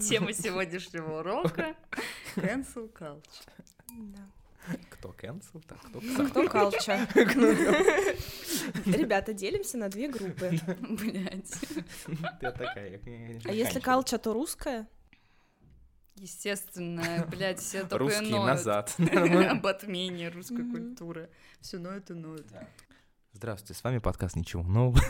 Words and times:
Тема 0.00 0.32
сегодняшнего 0.32 1.20
урока— 1.20 1.74
cancel 2.36 2.92
culture. 2.92 3.22
Да. 3.88 4.26
Кто 4.90 5.08
cancel, 5.18 5.62
так 5.66 5.78
кто 5.80 6.00
А 6.18 6.26
кто 6.28 6.48
калча? 6.48 7.08
Ребята, 8.86 9.32
делимся 9.32 9.78
на 9.78 9.88
две 9.88 10.08
группы. 10.08 10.50
Блять. 10.80 11.50
Ты 12.40 12.52
такая. 12.52 13.00
А 13.44 13.52
если 13.52 13.80
калча, 13.80 14.18
то 14.18 14.32
русская? 14.32 14.86
Естественно, 16.16 17.26
блядь, 17.30 17.60
все 17.60 17.80
только 17.80 17.98
Русские 17.98 18.30
ноют 18.30 18.46
назад. 18.46 18.94
об 18.98 19.66
отмене 19.66 20.28
русской 20.28 20.70
культуры. 20.70 21.30
Все 21.60 21.78
ноют 21.78 22.10
и 22.10 22.14
ноют. 22.14 22.46
Здравствуйте, 23.32 23.74
с 23.80 23.82
вами 23.82 23.98
подкаст 23.98 24.36
«Ничего 24.36 24.62
нового». 24.62 25.00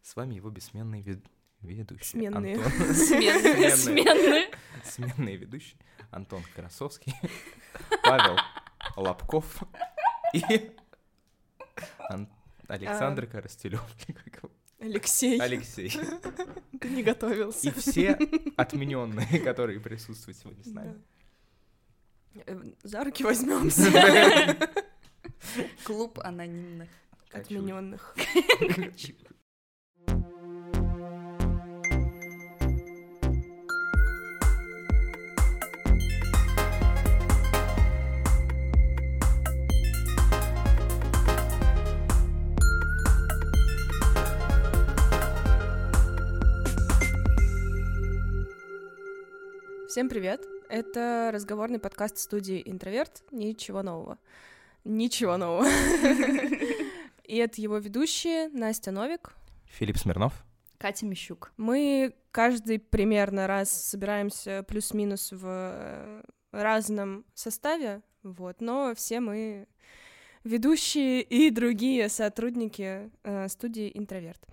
С 0.00 0.16
вами 0.16 0.36
его 0.36 0.48
бессменный 0.48 1.02
вед- 1.02 1.22
ведущий 1.62 2.04
Сменные. 2.04 2.56
Антон. 2.56 2.72
Сменные. 2.94 3.76
Сменные. 3.76 4.50
Сменный 4.84 5.36
ведущий 5.36 5.76
Антон 6.10 6.42
Красовский, 6.54 7.14
Павел 8.02 8.36
Лобков 8.96 9.62
и 10.32 10.70
Ан- 12.08 12.28
Александр 12.68 13.26
Коростелев. 13.26 13.82
Алексей, 14.80 15.38
Алексей. 15.40 15.90
ты 16.80 16.88
не 16.88 17.02
готовился. 17.02 17.68
И 17.68 17.72
все 17.72 18.16
отмененные, 18.56 19.40
которые 19.40 19.80
присутствуют 19.80 20.38
сегодня 20.38 20.62
с 20.64 20.68
нами. 20.68 21.02
Э, 22.46 22.56
За 22.84 23.02
руки 23.02 23.24
возьмемся. 23.24 23.90
Клуб 25.84 26.20
анонимных. 26.20 26.88
Отмененных. 27.32 28.16
Всем 49.88 50.10
привет! 50.10 50.46
Это 50.68 51.30
разговорный 51.32 51.78
подкаст 51.78 52.18
студии 52.18 52.62
«Интроверт». 52.66 53.22
Ничего 53.30 53.82
нового. 53.82 54.18
Ничего 54.84 55.38
нового. 55.38 55.66
И 57.24 57.36
это 57.36 57.58
его 57.58 57.78
ведущие 57.78 58.50
Настя 58.50 58.90
Новик. 58.90 59.32
Филипп 59.64 59.96
Смирнов. 59.96 60.34
Катя 60.76 61.06
Мищук. 61.06 61.52
Мы 61.56 62.14
каждый 62.32 62.78
примерно 62.80 63.46
раз 63.46 63.70
собираемся 63.70 64.62
плюс-минус 64.68 65.32
в 65.32 65.46
э, 65.46 66.22
разном 66.52 67.24
составе, 67.32 68.02
вот, 68.22 68.60
но 68.60 68.92
все 68.94 69.20
мы 69.20 69.68
ведущие 70.44 71.22
и 71.22 71.48
другие 71.48 72.10
сотрудники 72.10 73.10
э, 73.22 73.48
студии 73.48 73.90
«Интроверт». 73.94 74.46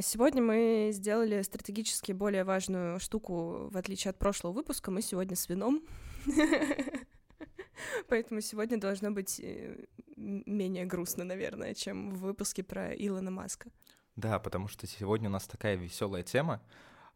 Сегодня 0.00 0.40
мы 0.40 0.90
сделали 0.92 1.42
стратегически 1.42 2.12
более 2.12 2.44
важную 2.44 3.00
штуку, 3.00 3.68
в 3.70 3.76
отличие 3.76 4.10
от 4.10 4.18
прошлого 4.18 4.52
выпуска. 4.52 4.92
Мы 4.92 5.02
сегодня 5.02 5.34
с 5.34 5.48
вином. 5.48 5.82
Поэтому 8.08 8.40
сегодня 8.40 8.78
должно 8.78 9.10
быть 9.10 9.40
э, 9.40 9.84
менее 10.16 10.84
грустно, 10.86 11.24
наверное, 11.24 11.74
чем 11.74 12.10
в 12.10 12.18
выпуске 12.18 12.62
про 12.62 12.92
Илона 12.94 13.32
Маска. 13.32 13.70
Да, 14.14 14.38
потому 14.38 14.68
что 14.68 14.86
сегодня 14.86 15.28
у 15.28 15.32
нас 15.32 15.46
такая 15.46 15.74
веселая 15.74 16.22
тема, 16.22 16.62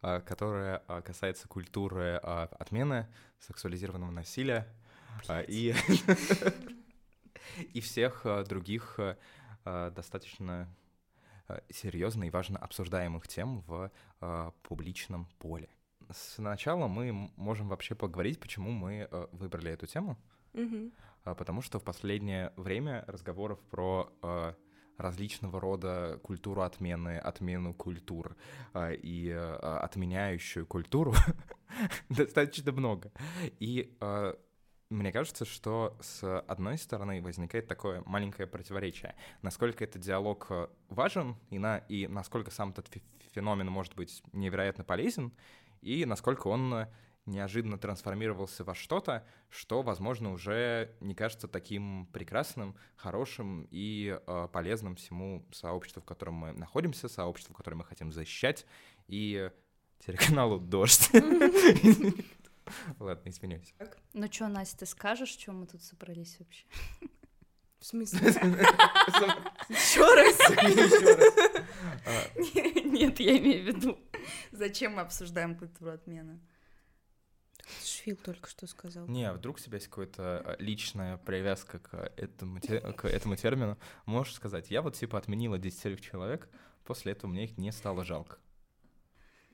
а, 0.00 0.20
которая 0.20 0.82
а, 0.88 1.00
касается 1.02 1.46
культуры 1.46 2.18
а, 2.22 2.48
отмены 2.58 3.06
сексуализированного 3.38 4.10
насилия 4.10 4.66
и 5.46 5.74
и 7.72 7.80
всех 7.80 8.26
других 8.48 8.98
достаточно 9.64 10.68
серьезно 11.70 12.24
и 12.24 12.30
важно 12.30 12.58
обсуждаемых 12.58 13.28
тем 13.28 13.60
в 13.62 13.90
а, 14.20 14.52
публичном 14.62 15.26
поле. 15.38 15.68
Сначала 16.10 16.86
мы 16.86 17.30
можем 17.36 17.68
вообще 17.68 17.94
поговорить, 17.94 18.40
почему 18.40 18.70
мы 18.70 19.08
а, 19.10 19.28
выбрали 19.32 19.72
эту 19.72 19.86
тему. 19.86 20.18
А, 21.24 21.34
Потому 21.34 21.62
что 21.62 21.78
в 21.78 21.84
последнее 21.84 22.52
время 22.56 23.04
разговоров 23.06 23.58
про 23.70 24.12
различного 24.96 25.60
рода 25.60 26.20
культуру 26.22 26.62
отмены, 26.62 27.18
отмену 27.18 27.74
культур 27.74 28.36
а, 28.72 28.92
и 28.92 29.30
а, 29.30 29.80
отменяющую 29.82 30.66
культуру 30.66 31.14
достаточно 32.08 32.72
много. 32.72 33.12
И 33.58 33.96
а, 34.00 34.36
мне 34.94 35.12
кажется, 35.12 35.44
что 35.44 35.96
с 36.00 36.40
одной 36.42 36.78
стороны 36.78 37.20
возникает 37.20 37.66
такое 37.66 38.02
маленькое 38.06 38.46
противоречие. 38.46 39.14
Насколько 39.42 39.84
этот 39.84 40.02
диалог 40.02 40.46
а, 40.50 40.70
важен, 40.88 41.36
и, 41.50 41.58
на, 41.58 41.78
и 41.78 42.06
насколько 42.06 42.50
сам 42.50 42.70
этот 42.70 42.88
фе- 42.88 43.02
феномен 43.34 43.66
может 43.68 43.94
быть 43.94 44.22
невероятно 44.32 44.84
полезен, 44.84 45.32
и 45.82 46.04
насколько 46.04 46.46
он 46.46 46.72
а, 46.72 46.88
неожиданно 47.26 47.78
трансформировался 47.78 48.64
во 48.64 48.74
что-то, 48.74 49.26
что, 49.48 49.82
возможно, 49.82 50.32
уже 50.32 50.94
не 51.00 51.14
кажется 51.14 51.48
таким 51.48 52.06
прекрасным, 52.12 52.76
хорошим 52.96 53.66
и 53.70 54.18
э, 54.26 54.48
полезным 54.52 54.96
всему 54.96 55.46
сообществу, 55.50 56.02
в 56.02 56.04
котором 56.04 56.34
мы 56.34 56.52
находимся, 56.52 57.08
сообществу, 57.08 57.54
которое 57.54 57.78
мы 57.78 57.84
хотим 57.84 58.12
защищать, 58.12 58.66
и 59.08 59.50
телеканалу 60.00 60.60
«Дождь». 60.60 61.10
Ладно, 62.98 63.28
извиняюсь. 63.28 63.74
Ну 64.12 64.30
что, 64.30 64.48
Настя, 64.48 64.78
ты 64.78 64.86
скажешь, 64.86 65.30
что 65.30 65.52
мы 65.52 65.66
тут 65.66 65.82
собрались 65.82 66.38
вообще? 66.38 66.64
В 67.78 67.86
смысле? 67.86 68.20
Еще 69.68 70.00
раз. 70.00 70.40
А, 72.06 72.88
Нет, 72.88 73.20
я 73.20 73.38
имею 73.38 73.64
в 73.64 73.76
виду. 73.76 73.98
Зачем 74.52 74.94
мы 74.94 75.02
обсуждаем 75.02 75.54
культуру 75.54 75.90
отмены? 75.90 76.40
Фил 77.66 78.16
только 78.16 78.48
что 78.48 78.66
сказал. 78.66 79.06
Не, 79.06 79.24
а 79.24 79.32
вдруг 79.32 79.56
у 79.56 79.58
тебя 79.58 79.76
есть 79.76 79.88
какая-то 79.88 80.42
э, 80.44 80.56
личная 80.62 81.16
привязка 81.18 81.78
к 81.78 82.12
этому, 82.16 82.60
к 82.60 83.06
этому 83.06 83.36
термину, 83.36 83.78
можешь 84.04 84.34
сказать, 84.34 84.70
я 84.70 84.82
вот 84.82 84.94
типа 84.94 85.18
отменила 85.18 85.58
10 85.58 86.00
человек, 86.00 86.48
после 86.84 87.12
этого 87.12 87.30
мне 87.30 87.44
их 87.44 87.56
не 87.56 87.72
стало 87.72 88.04
жалко. 88.04 88.38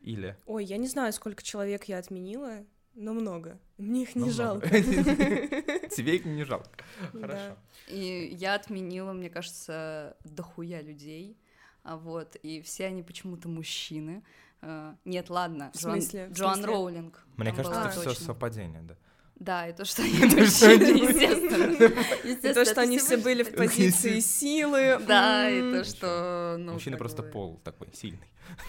Или... 0.01 0.37
Ой, 0.47 0.65
я 0.65 0.79
не 0.79 0.89
знаю, 0.89 1.13
сколько 1.13 1.43
человек 1.43 1.85
я 1.85 1.99
отменила, 1.99 2.65
но 2.95 3.13
много. 3.15 3.59
Мне 3.79 4.03
их 4.03 4.15
не 4.17 4.27
Ну, 4.27 4.31
жалко. 4.31 4.67
много. 4.69 4.81
Тебе 5.91 6.17
их 6.17 6.25
не 6.25 6.45
жалко. 6.45 6.71
Хорошо. 7.13 7.57
И 7.89 8.37
я 8.39 8.55
отменила, 8.55 9.13
мне 9.13 9.31
кажется, 9.31 10.17
дохуя 10.25 10.81
людей. 10.83 11.37
А 11.83 11.97
вот, 11.97 12.37
и 12.37 12.61
все 12.61 12.87
они 12.87 13.03
почему-то 13.03 13.49
мужчины. 13.49 14.23
Э, 14.61 14.95
Нет, 15.07 15.31
ладно, 15.31 15.71
В 15.75 15.79
Джоан, 15.81 16.01
смысле? 16.03 16.27
В 16.29 16.33
Джоан 16.33 16.55
смысле? 16.57 16.73
Роулинг. 16.75 17.27
Мне 17.37 17.53
кажется, 17.53 17.81
это 17.81 17.91
все 18.13 18.15
совпадение, 18.25 18.83
да. 18.83 18.97
Да, 19.37 19.67
и 19.67 19.73
то, 19.73 19.87
что 19.87 20.03
они 20.03 20.13
мужчины, 20.19 20.99
естественно. 21.09 22.29
И 22.29 22.53
то, 22.53 22.65
что 22.67 22.83
они 22.83 22.99
все 22.99 23.17
были 23.17 23.43
в 23.43 23.55
позиции 23.55 24.21
силы. 24.21 25.01
Да, 25.07 25.49
и 25.49 25.61
то, 25.73 25.85
что... 25.85 26.57
ну, 26.59 26.75
Мужчина 26.75 26.99
просто 26.99 27.23
пол 27.23 27.59
такой 27.65 27.89
сильный. 27.95 28.29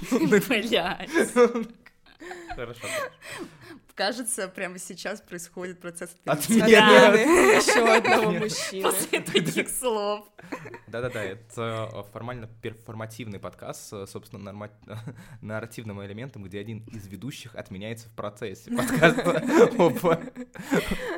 Блядь. 0.12 1.30
Хорошо. 2.56 2.88
Кажется, 4.06 4.47
прямо 4.47 4.79
сейчас 4.79 5.22
происходит 5.22 5.79
процесс 5.79 6.09
Отмены. 6.25 6.63
еще 6.69 7.85
одного 7.97 8.31
мужчины. 8.31 8.81
После 8.81 9.19
таких 9.19 9.69
слов. 9.69 10.28
Да-да-да, 10.88 11.23
это 11.23 11.88
э, 11.94 12.03
формально 12.12 12.47
перформативный 12.63 13.38
подкаст 13.38 13.94
с, 13.94 14.07
собственно, 14.07 14.41
норма- 14.51 14.72
нарративным 15.41 16.03
элементом, 16.03 16.44
где 16.44 16.59
один 16.59 16.79
из 16.88 17.06
ведущих 17.06 17.53
отменяется 17.56 18.09
в 18.09 18.13
процессе 18.13 18.72
подкаста 18.75 19.38
об 19.77 20.00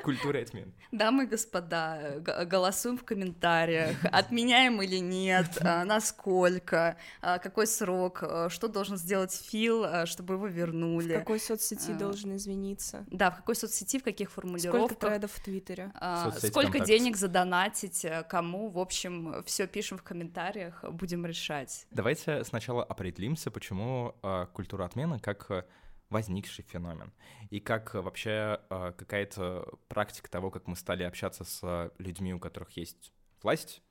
культуре 0.04 0.42
отмен. 0.42 0.74
Дамы 0.92 1.24
и 1.24 1.28
господа, 1.28 2.20
голосуем 2.46 2.98
в 2.98 3.06
комментариях, 3.06 3.96
отменяем 4.12 4.82
или 4.82 4.98
нет, 4.98 5.58
а, 5.62 5.86
насколько, 5.86 6.98
а, 7.22 7.40
какой 7.40 7.66
срок, 7.66 8.24
что 8.50 8.68
должен 8.68 8.98
сделать 8.98 9.34
Фил, 9.50 10.06
чтобы 10.06 10.34
его 10.34 10.48
В 10.48 10.52
вернули. 10.52 11.14
какой 11.14 11.40
соцсети 11.40 11.94
должен 11.94 12.36
извиниться? 12.36 12.73
Да, 13.08 13.32
в 13.32 13.38
какой 13.38 13.56
соцсети, 13.56 14.00
в 14.00 14.04
каких 14.04 14.30
Сколько 14.32 14.42
формулировках. 14.48 14.98
тредов 15.00 15.32
в 15.32 15.44
Твиттере? 15.44 15.92
а, 15.96 16.32
сколько 16.32 16.70
ВКонтакте. 16.70 16.86
денег 16.86 17.18
задонатить, 17.18 18.06
а, 18.06 18.24
кому, 18.24 18.70
в 18.70 18.80
общем, 18.80 19.44
все 19.46 19.68
пишем 19.68 19.98
в 19.98 20.04
комментариях, 20.04 20.84
будем 20.90 21.26
решать. 21.26 21.86
Давайте 21.92 22.44
сначала 22.44 22.84
определимся, 22.84 23.52
почему 23.52 24.16
э, 24.24 24.48
культура 24.54 24.86
отмены 24.86 25.20
как 25.20 25.50
э, 25.52 25.64
возникший 26.10 26.64
феномен. 26.66 27.12
И 27.50 27.60
как 27.60 27.96
э, 27.96 28.02
вообще 28.02 28.60
э, 28.70 28.94
какая-то 28.98 29.68
практика 29.88 30.30
того, 30.30 30.52
как 30.52 30.68
мы 30.68 30.76
стали 30.76 31.04
общаться 31.04 31.44
с 31.44 31.60
э, 31.64 31.90
людьми, 31.98 32.34
у 32.34 32.40
которых 32.40 32.72
есть 32.78 33.12
власть, 33.42 33.82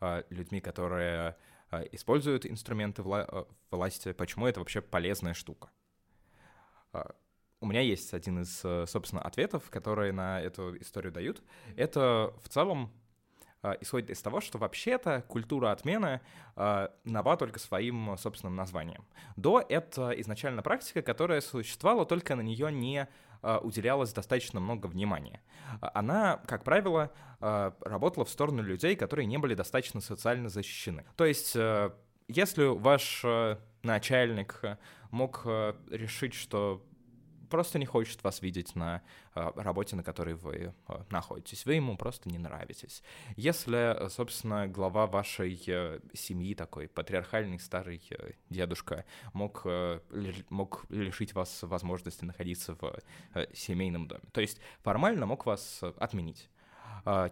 э, 0.00 0.22
людьми, 0.30 0.60
которые 0.60 1.36
э, 1.70 1.84
используют 1.92 2.46
инструменты 2.46 3.02
вла- 3.02 3.26
э, 3.30 3.44
власти, 3.70 4.12
почему 4.12 4.46
это 4.46 4.60
вообще 4.60 4.80
полезная 4.80 5.34
штука. 5.34 5.70
У 7.60 7.66
меня 7.66 7.80
есть 7.80 8.12
один 8.12 8.42
из, 8.42 8.60
э, 8.62 8.84
собственно, 8.86 9.22
ответов, 9.22 9.70
которые 9.70 10.12
на 10.12 10.40
эту 10.40 10.76
историю 10.80 11.12
дают. 11.12 11.42
Это 11.76 12.34
в 12.42 12.48
целом 12.50 12.92
э, 13.62 13.72
исходит 13.80 14.10
из 14.10 14.20
того, 14.20 14.42
что 14.42 14.58
вообще-то 14.58 15.24
культура 15.28 15.70
отмены 15.70 16.20
э, 16.56 16.88
нова 17.04 17.36
только 17.38 17.58
своим 17.58 18.16
собственным 18.18 18.54
названием. 18.54 19.06
До 19.36 19.64
это 19.66 20.10
изначально 20.20 20.62
практика, 20.62 21.00
которая 21.00 21.40
существовала, 21.40 22.04
только 22.04 22.36
на 22.36 22.42
нее 22.42 22.70
не 22.70 23.08
уделялось 23.62 24.10
достаточно 24.14 24.58
много 24.58 24.86
внимания. 24.86 25.42
Она, 25.82 26.40
как 26.46 26.64
правило, 26.64 27.12
работала 27.40 28.24
в 28.24 28.30
сторону 28.30 28.62
людей, 28.62 28.96
которые 28.96 29.26
не 29.26 29.36
были 29.36 29.54
достаточно 29.54 30.00
социально 30.00 30.48
защищены. 30.48 31.04
То 31.14 31.26
есть, 31.26 31.54
если 32.26 32.64
ваш 32.64 33.22
начальник 33.82 34.62
мог 35.10 35.44
решить, 35.44 36.32
что 36.32 36.82
просто 37.54 37.78
не 37.78 37.86
хочет 37.86 38.24
вас 38.24 38.42
видеть 38.42 38.74
на 38.74 39.00
э, 39.36 39.52
работе, 39.54 39.94
на 39.94 40.02
которой 40.02 40.34
вы 40.34 40.74
э, 40.88 41.04
находитесь. 41.10 41.64
Вы 41.66 41.74
ему 41.74 41.96
просто 41.96 42.28
не 42.28 42.36
нравитесь. 42.36 43.00
Если, 43.36 44.08
собственно, 44.08 44.66
глава 44.66 45.06
вашей 45.06 45.62
э, 45.68 46.00
семьи, 46.14 46.56
такой 46.56 46.88
патриархальный 46.88 47.60
старый 47.60 48.02
дедушка, 48.50 49.04
мог, 49.32 49.64
мог 50.50 50.84
лишить 50.88 51.32
вас 51.34 51.62
возможности 51.62 52.24
находиться 52.24 52.74
в 52.74 52.98
семейном 53.54 54.08
доме, 54.08 54.24
то 54.32 54.40
есть 54.40 54.60
формально 54.82 55.26
мог 55.26 55.46
вас 55.46 55.80
отменить. 55.98 56.50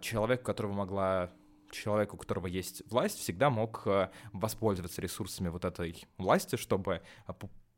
Человек, 0.00 0.42
у 0.42 0.44
которого 0.44 0.72
могла 0.72 1.30
человек, 1.72 2.14
у 2.14 2.16
которого 2.16 2.46
есть 2.46 2.82
власть, 2.88 3.18
всегда 3.18 3.50
мог 3.50 3.86
воспользоваться 4.32 5.00
ресурсами 5.00 5.48
вот 5.48 5.64
этой 5.64 6.04
власти, 6.16 6.56
чтобы 6.56 7.02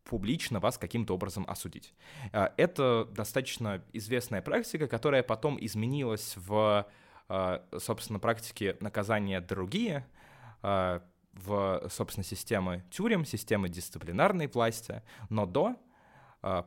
публично 0.04 0.60
вас 0.60 0.78
каким-то 0.78 1.14
образом 1.14 1.44
осудить. 1.48 1.94
А, 2.32 2.52
это 2.56 3.08
достаточно 3.10 3.82
известная 3.92 4.42
практика, 4.42 4.86
которая 4.86 5.22
потом 5.22 5.58
изменилась 5.60 6.34
в, 6.36 6.86
а, 7.28 7.64
собственно, 7.78 8.18
практике 8.18 8.76
наказания 8.80 9.40
другие, 9.40 10.06
а, 10.62 11.02
в, 11.32 11.88
собственно, 11.90 12.24
системы 12.24 12.84
тюрем, 12.90 13.24
системы 13.24 13.68
дисциплинарной 13.68 14.46
власти, 14.46 15.02
но 15.30 15.46
до 15.46 15.76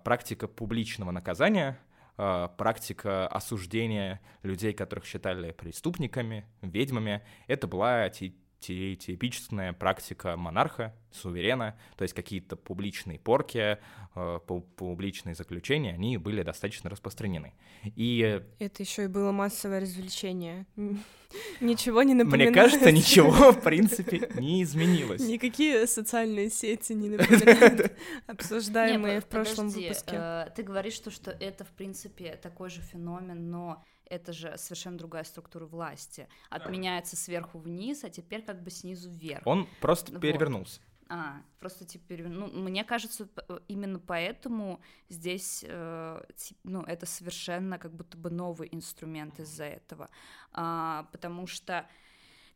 практика 0.03 0.47
публичного 0.47 1.11
наказания, 1.11 1.79
практика 2.17 3.27
осуждения 3.27 4.19
людей, 4.41 4.73
которых 4.73 5.05
считали 5.05 5.51
преступниками, 5.51 6.45
ведьмами, 6.61 7.21
это 7.45 7.67
была 7.67 8.09
типичная 8.59 9.73
практика 9.73 10.35
монарха, 10.35 10.95
суверена, 11.11 11.77
то 11.95 12.03
есть 12.03 12.13
какие-то 12.13 12.55
публичные 12.55 13.19
порки, 13.19 13.77
э, 14.15 14.39
публичные 14.75 15.35
заключения, 15.35 15.93
они 15.93 16.17
были 16.17 16.43
достаточно 16.43 16.89
распространены. 16.89 17.53
И... 17.83 18.41
Это 18.59 18.83
еще 18.83 19.05
и 19.05 19.07
было 19.07 19.31
массовое 19.31 19.79
развлечение. 19.81 20.65
Ничего 21.59 22.03
не 22.03 22.13
напоминает. 22.13 22.51
Мне 22.51 22.61
кажется, 22.63 22.91
ничего, 22.91 23.51
в 23.51 23.61
принципе, 23.61 24.29
не 24.39 24.63
изменилось. 24.63 25.21
Никакие 25.21 25.85
социальные 25.87 26.49
сети 26.49 26.93
не 26.93 27.09
напоминают 27.17 27.91
обсуждаемые 28.27 29.21
в 29.21 29.25
прошлом 29.25 29.69
выпуске. 29.69 30.15
Э, 30.15 30.49
ты 30.55 30.63
говоришь, 30.63 30.93
что, 30.93 31.11
что 31.11 31.31
это, 31.31 31.65
в 31.65 31.71
принципе, 31.71 32.39
такой 32.41 32.69
же 32.69 32.81
феномен, 32.81 33.49
но 33.51 33.83
это 34.09 34.33
же 34.33 34.57
совершенно 34.57 34.97
другая 34.97 35.23
структура 35.23 35.65
власти. 35.65 36.27
Отменяется 36.49 37.15
сверху 37.15 37.59
вниз, 37.59 38.03
а 38.03 38.09
теперь 38.09 38.41
как 38.41 38.63
бы 38.63 38.69
снизу 38.69 39.09
вверх. 39.09 39.45
Он 39.45 39.67
просто 39.81 40.11
вот. 40.11 40.21
перевернулся. 40.21 40.81
А, 41.09 41.41
просто 41.59 41.85
теперь, 41.85 42.27
ну, 42.27 42.47
мне 42.47 42.83
кажется, 42.83 43.29
именно 43.67 43.97
поэтому 43.97 44.81
здесь, 45.07 45.63
э, 45.65 46.21
ну, 46.63 46.81
это 46.81 47.05
совершенно 47.05 47.77
как 47.79 47.93
будто 47.93 48.17
бы 48.17 48.29
новый 48.29 48.67
инструмент 48.71 49.39
из-за 49.39 49.63
этого, 49.63 50.09
а, 50.51 51.07
потому 51.13 51.47
что 51.47 51.87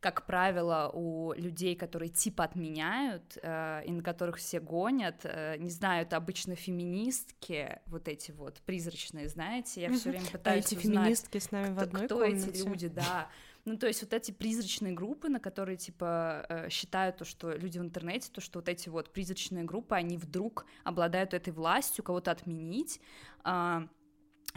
как 0.02 0.26
правило, 0.26 0.90
у 0.92 1.32
людей, 1.34 1.76
которые 1.76 2.10
типа 2.10 2.44
отменяют, 2.44 3.38
э, 3.42 3.84
и 3.86 3.92
на 3.92 4.02
которых 4.02 4.38
все 4.38 4.60
гонят, 4.60 5.22
э, 5.24 5.58
не 5.60 5.70
знаю, 5.70 6.02
это 6.02 6.18
обычно 6.18 6.56
феминистки, 6.56 7.80
вот 7.86 8.08
эти 8.08 8.32
вот 8.32 8.62
призрачные, 8.66 9.30
знаете, 9.30 9.82
я 9.82 9.94
все 9.94 10.10
время 10.10 10.26
пытаюсь 10.26 10.66
а 10.66 10.68
эти 10.68 10.76
узнать, 10.76 11.04
феминистки 11.04 11.38
с 11.38 11.52
нами 11.52 11.66
кто, 11.66 11.76
в 11.76 11.80
одной 11.80 12.06
кто 12.08 12.18
комнате. 12.18 12.50
эти 12.50 12.68
люди, 12.68 12.88
да. 12.88 13.30
Ну, 13.64 13.78
то 13.78 13.86
есть 13.86 14.02
вот 14.02 14.12
эти 14.14 14.32
призрачные 14.32 14.92
группы, 14.92 15.30
на 15.30 15.40
которые, 15.40 15.78
типа, 15.78 16.48
э, 16.50 16.70
считают 16.70 17.18
то, 17.18 17.26
что 17.26 17.52
люди 17.52 17.78
в 17.78 17.84
интернете, 17.84 18.32
то, 18.32 18.42
что 18.42 18.58
вот 18.58 18.68
эти 18.68 18.90
вот 18.90 19.14
призрачные 19.14 19.64
группы, 19.64 19.94
они 19.94 20.18
вдруг 20.18 20.66
обладают 20.84 21.36
этой 21.36 21.54
властью 21.54 22.04
кого-то 22.04 22.32
отменить, 22.32 23.00
э, 23.46 23.88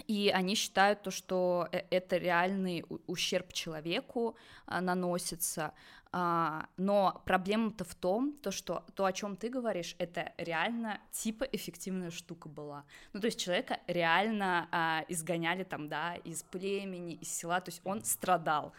и 0.07 0.31
они 0.35 0.55
считают 0.55 1.03
то, 1.03 1.11
что 1.11 1.69
э, 1.73 1.83
это 1.91 2.17
реальный 2.17 2.85
ущерб 3.07 3.53
человеку 3.53 4.37
а, 4.67 4.81
наносится, 4.81 5.73
а, 6.17 6.69
но 6.77 7.23
проблема-то 7.25 7.85
в 7.85 7.95
том, 7.95 8.35
то, 8.41 8.53
что 8.53 8.85
то, 8.95 9.05
о 9.05 9.13
чем 9.13 9.37
ты 9.37 9.49
говоришь, 9.49 9.97
это 9.99 10.33
реально 10.39 11.01
типа 11.11 11.45
эффективная 11.45 12.11
штука 12.11 12.49
была. 12.49 12.85
Ну, 13.13 13.21
то 13.21 13.27
есть 13.27 13.41
человека 13.41 13.81
реально 13.89 14.69
а, 14.71 15.05
изгоняли 15.09 15.65
там, 15.65 15.89
да, 15.89 16.15
из 16.17 16.45
племени, 16.45 17.15
из 17.15 17.33
села, 17.33 17.61
то 17.61 17.71
есть 17.71 17.81
он 17.85 18.05
страдал. 18.05 18.73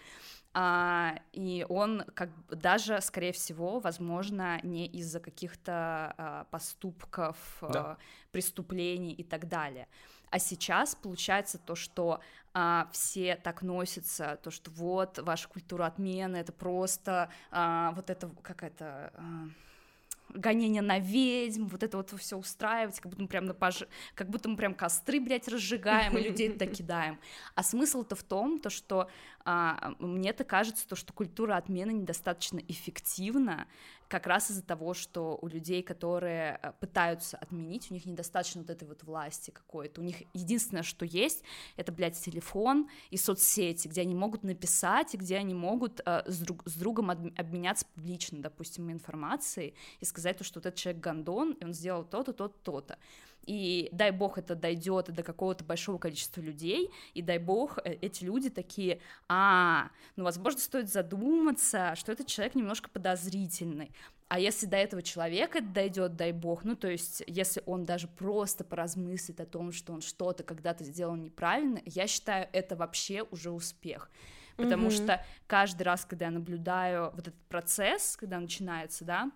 А, 0.57 1.19
и 1.33 1.65
он 1.67 2.05
как 2.13 2.29
даже, 2.47 3.01
скорее 3.01 3.33
всего, 3.33 3.81
возможно, 3.81 4.61
не 4.63 4.87
из-за 4.87 5.19
каких-то 5.19 6.15
а, 6.17 6.43
поступков, 6.45 7.57
да. 7.61 7.81
а, 7.81 7.97
преступлений 8.31 9.11
и 9.11 9.23
так 9.23 9.49
далее. 9.49 9.89
А 10.35 10.39
сейчас 10.39 10.95
получается 10.95 11.57
то, 11.57 11.75
что 11.75 12.19
а, 12.53 12.89
все 12.91 13.37
так 13.37 13.61
носятся, 13.61 14.37
то, 14.43 14.51
что 14.51 14.69
вот 14.71 15.17
ваша 15.19 15.47
культура 15.47 15.85
отмены, 15.85 16.35
это 16.35 16.51
просто 16.51 17.29
а, 17.51 17.93
вот 17.95 18.09
это 18.09 18.29
как 18.41 18.61
это... 18.63 19.13
А, 19.15 19.47
гонение 20.33 20.81
на 20.81 20.99
ведьм, 20.99 21.67
вот 21.67 21.83
это 21.83 21.95
вот 21.95 22.11
все 22.19 22.35
устраивать, 22.35 22.99
как 22.99 23.11
будто 23.11 23.21
мы 23.21 23.29
прям 23.29 23.45
на 23.45 23.53
пож... 23.53 23.83
как 24.13 24.29
будто 24.29 24.49
мы 24.49 24.57
прям 24.57 24.73
костры, 24.73 25.21
блядь, 25.21 25.47
разжигаем 25.47 26.17
и 26.17 26.21
людей 26.21 26.51
туда 26.51 26.65
кидаем. 26.73 27.17
А 27.53 27.63
смысл-то 27.63 28.17
в 28.17 28.23
том, 28.23 28.59
то, 28.59 28.69
что 28.69 29.09
а, 29.45 29.93
мне-то 29.99 30.43
кажется, 30.43 30.85
то, 30.85 30.97
что 30.97 31.13
культура 31.13 31.55
отмены 31.55 31.91
недостаточно 31.91 32.59
эффективна, 32.67 33.67
как 34.07 34.27
раз 34.27 34.51
из-за 34.51 34.63
того, 34.63 34.93
что 34.93 35.37
у 35.41 35.47
людей, 35.47 35.81
которые 35.81 36.59
э, 36.61 36.73
пытаются 36.79 37.37
отменить, 37.37 37.89
у 37.89 37.93
них 37.93 38.05
недостаточно 38.05 38.61
вот 38.61 38.69
этой 38.69 38.87
вот 38.87 39.03
власти 39.03 39.51
какой-то. 39.51 40.01
У 40.01 40.03
них 40.03 40.17
единственное, 40.33 40.83
что 40.83 41.05
есть, 41.05 41.43
это, 41.75 41.91
блядь, 41.91 42.19
телефон 42.19 42.89
и 43.09 43.17
соцсети, 43.17 43.87
где 43.87 44.01
они 44.01 44.15
могут 44.15 44.43
написать, 44.43 45.15
и 45.15 45.17
где 45.17 45.37
они 45.37 45.53
могут 45.53 46.01
э, 46.05 46.23
с, 46.25 46.39
друг, 46.39 46.63
с 46.65 46.75
другом 46.75 47.09
обменяться 47.09 47.85
публично, 47.95 48.41
допустим, 48.41 48.91
информацией 48.91 49.73
и 49.99 50.05
сказать, 50.05 50.37
то, 50.37 50.43
что 50.43 50.59
вот 50.59 50.67
этот 50.67 50.79
человек 50.79 51.03
гондон, 51.03 51.53
и 51.53 51.65
он 51.65 51.73
сделал 51.73 52.03
то-то, 52.03 52.33
то-то, 52.33 52.57
то-то 52.63 52.97
и 53.45 53.89
дай 53.91 54.11
бог 54.11 54.37
это 54.37 54.55
дойдет 54.55 55.11
до 55.11 55.23
какого-то 55.23 55.63
большого 55.63 55.97
количества 55.97 56.41
людей, 56.41 56.91
и 57.13 57.21
дай 57.21 57.37
бог 57.37 57.79
э, 57.83 57.93
эти 58.01 58.23
люди 58.23 58.49
такие, 58.49 58.99
а, 59.27 59.89
ну, 60.15 60.23
возможно, 60.23 60.59
стоит 60.59 60.89
задуматься, 60.89 61.93
что 61.95 62.11
этот 62.11 62.27
человек 62.27 62.55
немножко 62.55 62.89
подозрительный, 62.89 63.91
а 64.27 64.39
если 64.39 64.65
до 64.65 64.77
этого 64.77 65.03
человека 65.03 65.61
дойдет, 65.61 66.15
дай 66.15 66.31
бог, 66.31 66.63
ну, 66.63 66.75
то 66.75 66.89
есть, 66.89 67.23
если 67.27 67.61
он 67.65 67.85
даже 67.85 68.07
просто 68.07 68.63
поразмыслит 68.63 69.39
о 69.39 69.45
том, 69.45 69.71
что 69.71 69.93
он 69.93 70.01
что-то 70.01 70.43
когда-то 70.43 70.83
сделал 70.83 71.15
неправильно, 71.15 71.79
я 71.85 72.07
считаю, 72.07 72.49
это 72.51 72.75
вообще 72.75 73.23
уже 73.29 73.51
успех. 73.51 74.09
Потому 74.57 74.87
mm-hmm. 74.87 75.03
что 75.03 75.25
каждый 75.47 75.83
раз, 75.83 76.05
когда 76.05 76.25
я 76.25 76.31
наблюдаю 76.31 77.11
вот 77.11 77.27
этот 77.27 77.41
процесс, 77.49 78.15
когда 78.17 78.39
начинается, 78.39 79.05
да, 79.05 79.31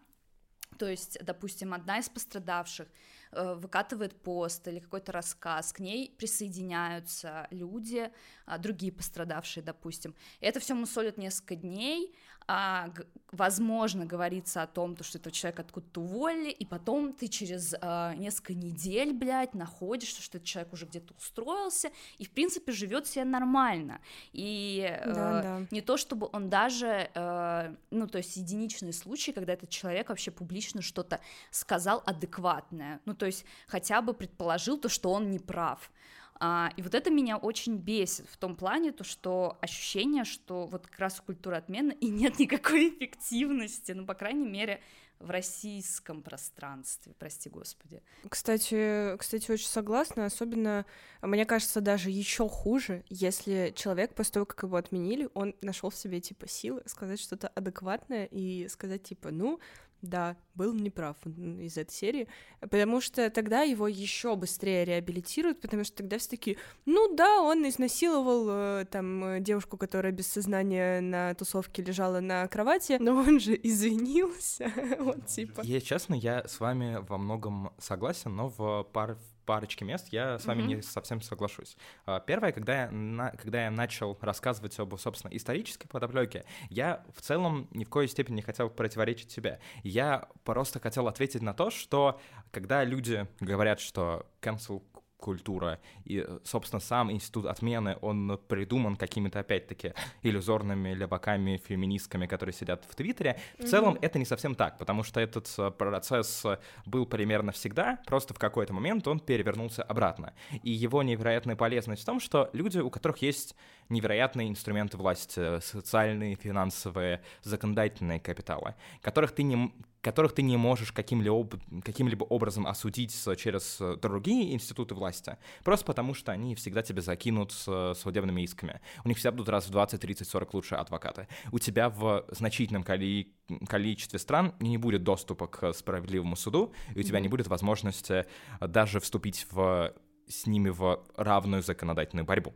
то 0.77 0.87
есть, 0.87 1.17
допустим, 1.23 1.73
одна 1.73 1.99
из 1.99 2.09
пострадавших 2.09 2.87
выкатывает 3.31 4.21
пост 4.21 4.67
или 4.67 4.79
какой-то 4.79 5.11
рассказ, 5.11 5.71
к 5.73 5.79
ней 5.79 6.15
присоединяются 6.17 7.47
люди, 7.51 8.11
а, 8.45 8.57
другие 8.57 8.91
пострадавшие, 8.91 9.63
допустим. 9.63 10.15
Это 10.39 10.59
все 10.59 10.73
мусолят 10.73 11.17
несколько 11.17 11.55
дней, 11.55 12.15
а, 12.51 12.89
возможно, 13.31 14.07
говорится 14.07 14.63
о 14.63 14.67
том, 14.67 14.95
то, 14.95 15.03
что 15.03 15.19
этого 15.19 15.31
человека 15.31 15.61
откуда-то 15.61 16.01
уволили, 16.01 16.49
и 16.49 16.65
потом 16.65 17.13
ты 17.13 17.27
через 17.27 17.75
а, 17.79 18.15
несколько 18.15 18.55
недель, 18.55 19.13
блядь, 19.13 19.53
находишь, 19.53 20.09
что 20.09 20.37
этот 20.37 20.47
человек 20.47 20.73
уже 20.73 20.87
где-то 20.87 21.13
устроился, 21.13 21.91
и, 22.17 22.25
в 22.25 22.31
принципе, 22.31 22.71
живет 22.71 23.05
себе 23.05 23.23
нормально. 23.23 24.01
И 24.33 24.81
да, 25.05 25.11
э, 25.11 25.43
да. 25.43 25.67
не 25.69 25.81
то, 25.81 25.95
чтобы 25.95 26.27
он 26.31 26.49
даже, 26.49 27.11
э, 27.13 27.75
ну, 27.91 28.07
то 28.07 28.17
есть 28.17 28.35
единичные 28.35 28.93
случаи, 28.93 29.29
когда 29.29 29.53
этот 29.53 29.69
человек 29.69 30.09
вообще 30.09 30.31
публично 30.31 30.81
что-то 30.81 31.19
сказал 31.51 32.01
адекватное, 32.03 32.99
ну, 33.05 33.13
то 33.13 33.27
есть 33.27 33.45
хотя 33.67 34.01
бы 34.01 34.15
предположил 34.15 34.79
то, 34.79 34.89
что 34.89 35.11
он 35.11 35.29
не 35.29 35.37
прав. 35.37 35.91
А, 36.39 36.71
и 36.77 36.81
вот 36.81 36.95
это 36.95 37.09
меня 37.09 37.37
очень 37.37 37.77
бесит 37.77 38.27
в 38.29 38.37
том 38.37 38.55
плане, 38.55 38.93
то, 38.93 39.03
что 39.03 39.57
ощущение, 39.61 40.23
что 40.23 40.65
вот 40.67 40.87
как 40.87 40.99
раз 40.99 41.19
культура 41.19 41.57
отмены, 41.57 41.91
и 41.99 42.09
нет 42.09 42.39
никакой 42.39 42.89
эффективности, 42.89 43.91
ну, 43.91 44.05
по 44.05 44.13
крайней 44.13 44.47
мере, 44.47 44.81
в 45.19 45.31
российском 45.31 46.23
пространстве, 46.23 47.13
прости 47.19 47.49
господи. 47.49 48.01
Кстати, 48.29 49.17
кстати, 49.17 49.51
очень 49.51 49.67
согласна, 49.67 50.25
особенно, 50.25 50.85
мне 51.21 51.45
кажется, 51.45 51.81
даже 51.81 52.09
еще 52.09 52.47
хуже, 52.47 53.03
если 53.09 53.73
человек 53.75 54.15
после 54.15 54.33
того, 54.33 54.45
как 54.45 54.63
его 54.63 54.77
отменили, 54.77 55.27
он 55.33 55.55
нашел 55.61 55.89
в 55.89 55.95
себе 55.95 56.21
типа 56.21 56.47
силы 56.47 56.81
сказать 56.85 57.19
что-то 57.19 57.49
адекватное 57.49 58.25
и 58.25 58.69
сказать 58.69 59.03
типа, 59.03 59.31
ну, 59.31 59.59
да, 60.01 60.37
был 60.55 60.73
неправ 60.73 61.15
из 61.25 61.77
этой 61.77 61.91
серии, 61.91 62.27
потому 62.59 63.01
что 63.01 63.29
тогда 63.29 63.61
его 63.61 63.87
еще 63.87 64.35
быстрее 64.35 64.85
реабилитируют, 64.85 65.61
потому 65.61 65.83
что 65.83 65.97
тогда 65.97 66.17
все 66.17 66.29
таки 66.29 66.57
ну 66.85 67.15
да, 67.15 67.41
он 67.41 67.67
изнасиловал 67.67 68.47
э, 68.49 68.85
там 68.85 69.23
э, 69.23 69.39
девушку, 69.39 69.77
которая 69.77 70.11
без 70.11 70.27
сознания 70.27 71.01
на 71.01 71.33
тусовке 71.35 71.81
лежала 71.81 72.19
на 72.19 72.47
кровати, 72.47 72.97
но 72.99 73.15
он 73.15 73.39
же 73.39 73.59
извинился, 73.61 74.71
вот 74.99 75.25
типа. 75.27 75.61
Я, 75.63 75.81
честно, 75.81 76.13
я 76.15 76.47
с 76.47 76.59
вами 76.59 76.97
во 77.07 77.17
многом 77.17 77.71
согласен, 77.77 78.35
но 78.35 78.49
в 78.49 78.83
пар 78.91 79.17
парочке 79.49 79.83
мест 79.83 80.09
я 80.11 80.37
с 80.37 80.45
вами 80.45 80.61
mm-hmm. 80.61 80.75
не 80.75 80.81
совсем 80.83 81.21
соглашусь. 81.21 81.75
А, 82.05 82.19
первое, 82.19 82.51
когда 82.51 82.83
я, 82.83 82.91
на, 82.91 83.31
когда 83.31 83.63
я 83.63 83.71
начал 83.71 84.15
рассказывать 84.21 84.77
об, 84.77 84.95
собственно, 84.99 85.35
исторической 85.35 85.87
подоплеке, 85.87 86.45
я 86.69 87.03
в 87.15 87.21
целом 87.21 87.67
ни 87.71 87.83
в 87.83 87.89
коей 87.89 88.07
степени 88.07 88.35
не 88.35 88.41
хотел 88.43 88.69
противоречить 88.69 89.31
себе. 89.31 89.59
Я 89.81 90.27
просто 90.43 90.79
хотел 90.79 91.07
ответить 91.07 91.41
на 91.41 91.55
то, 91.55 91.71
что 91.71 92.21
когда 92.51 92.83
люди 92.83 93.25
говорят, 93.39 93.79
что 93.79 94.27
cancel 94.39 94.83
культура. 95.19 95.79
И, 96.05 96.25
собственно, 96.43 96.79
сам 96.79 97.11
институт 97.11 97.45
отмены, 97.45 97.97
он 98.01 98.39
придуман 98.47 98.95
какими-то, 98.95 99.39
опять-таки, 99.39 99.93
иллюзорными 100.23 100.93
леваками, 100.93 101.61
феминистками, 101.65 102.25
которые 102.25 102.53
сидят 102.53 102.83
в 102.89 102.95
Твиттере. 102.95 103.39
В 103.57 103.61
mm-hmm. 103.61 103.67
целом 103.67 103.97
это 104.01 104.17
не 104.17 104.25
совсем 104.25 104.55
так, 104.55 104.77
потому 104.77 105.03
что 105.03 105.19
этот 105.19 105.53
э, 105.57 105.71
процесс 105.71 106.45
был 106.85 107.05
примерно 107.05 107.51
всегда, 107.51 107.99
просто 108.05 108.33
в 108.33 108.39
какой-то 108.39 108.73
момент 108.73 109.07
он 109.07 109.19
перевернулся 109.19 109.83
обратно. 109.83 110.33
И 110.63 110.71
его 110.71 111.03
невероятная 111.03 111.55
полезность 111.55 112.03
в 112.03 112.05
том, 112.05 112.19
что 112.19 112.49
люди, 112.53 112.79
у 112.79 112.89
которых 112.89 113.21
есть 113.21 113.55
невероятные 113.89 114.47
инструменты 114.49 114.97
власти, 114.97 115.59
социальные, 115.59 116.35
финансовые, 116.35 117.21
законодательные 117.41 118.19
капиталы, 118.19 118.75
которых 119.01 119.31
ты 119.31 119.43
не, 119.43 119.73
которых 120.01 120.33
ты 120.33 120.41
не 120.41 120.57
можешь 120.57 120.91
каким-либо, 120.91 121.59
каким-либо 121.83 122.23
образом 122.23 122.67
осудить 122.67 123.13
через 123.37 123.81
другие 124.01 124.53
институты 124.53 124.95
власти, 124.95 125.37
просто 125.63 125.85
потому 125.85 126.13
что 126.13 126.31
они 126.31 126.55
всегда 126.55 126.81
тебя 126.81 127.01
закинут 127.01 127.51
с 127.51 127.93
судебными 127.95 128.41
исками. 128.41 128.81
У 129.03 129.07
них 129.07 129.17
всегда 129.17 129.31
будут 129.31 129.49
раз 129.49 129.67
в 129.67 129.71
20, 129.71 129.99
30, 129.99 130.27
40 130.27 130.53
лучшие 130.53 130.79
адвокаты. 130.79 131.27
У 131.51 131.59
тебя 131.59 131.89
в 131.89 132.25
значительном 132.29 132.83
коли... 132.83 133.33
количестве 133.67 134.19
стран 134.19 134.53
не 134.59 134.77
будет 134.77 135.03
доступа 135.03 135.47
к 135.47 135.73
справедливому 135.73 136.35
суду, 136.35 136.73
и 136.95 136.99
у 136.99 137.03
тебя 137.03 137.19
mm-hmm. 137.19 137.21
не 137.21 137.27
будет 137.27 137.47
возможности 137.47 138.25
даже 138.61 138.99
вступить 138.99 139.47
в 139.51 139.93
с 140.27 140.45
ними 140.45 140.69
в 140.69 141.03
равную 141.15 141.63
законодательную 141.63 142.25
борьбу. 142.25 142.53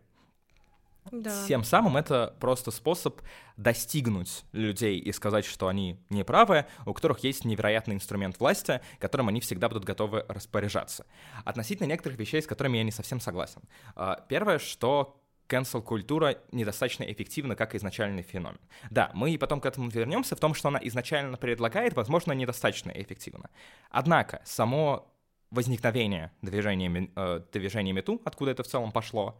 Да. 1.12 1.46
Тем 1.48 1.64
самым 1.64 1.98
это 1.98 2.36
просто 2.40 2.72
способ 2.72 3.22
достигнуть 3.58 4.44
людей 4.52 4.98
и 5.00 5.12
сказать, 5.12 5.46
что 5.46 5.68
они 5.68 6.00
неправы, 6.10 6.66
у 6.86 6.94
которых 6.94 7.20
есть 7.20 7.46
невероятный 7.46 7.96
инструмент 7.96 8.40
власти, 8.40 8.82
которым 9.00 9.30
они 9.30 9.42
всегда 9.42 9.70
будут 9.70 9.86
готовы 9.86 10.26
распоряжаться. 10.28 11.06
Относительно 11.46 11.88
некоторых 11.88 12.18
вещей, 12.18 12.42
с 12.42 12.48
которыми 12.48 12.78
я 12.78 12.84
не 12.84 12.92
совсем 12.92 13.20
согласен. 13.20 13.62
А, 13.96 14.26
первое, 14.28 14.60
что 14.60 15.20
cancel-культура 15.48 16.38
недостаточно 16.52 17.04
эффективна 17.04 17.56
как 17.56 17.76
изначальный 17.76 18.24
феномен. 18.24 18.60
Да, 18.90 19.12
мы 19.14 19.32
и 19.32 19.38
потом 19.38 19.62
к 19.62 19.66
этому 19.66 19.90
вернемся 19.90 20.36
в 20.36 20.40
том, 20.40 20.54
что 20.54 20.70
она 20.70 20.80
изначально 20.84 21.38
предлагает, 21.38 21.94
возможно, 21.94 22.32
недостаточно 22.32 22.92
эффективно. 22.92 23.50
Однако 23.90 24.42
само 24.46 25.14
возникновение 25.52 26.32
движения, 26.42 27.10
э, 27.16 27.42
движения 27.52 27.94
Мету, 27.94 28.22
откуда 28.26 28.52
это 28.52 28.64
в 28.64 28.68
целом 28.68 28.92
пошло, 28.92 29.40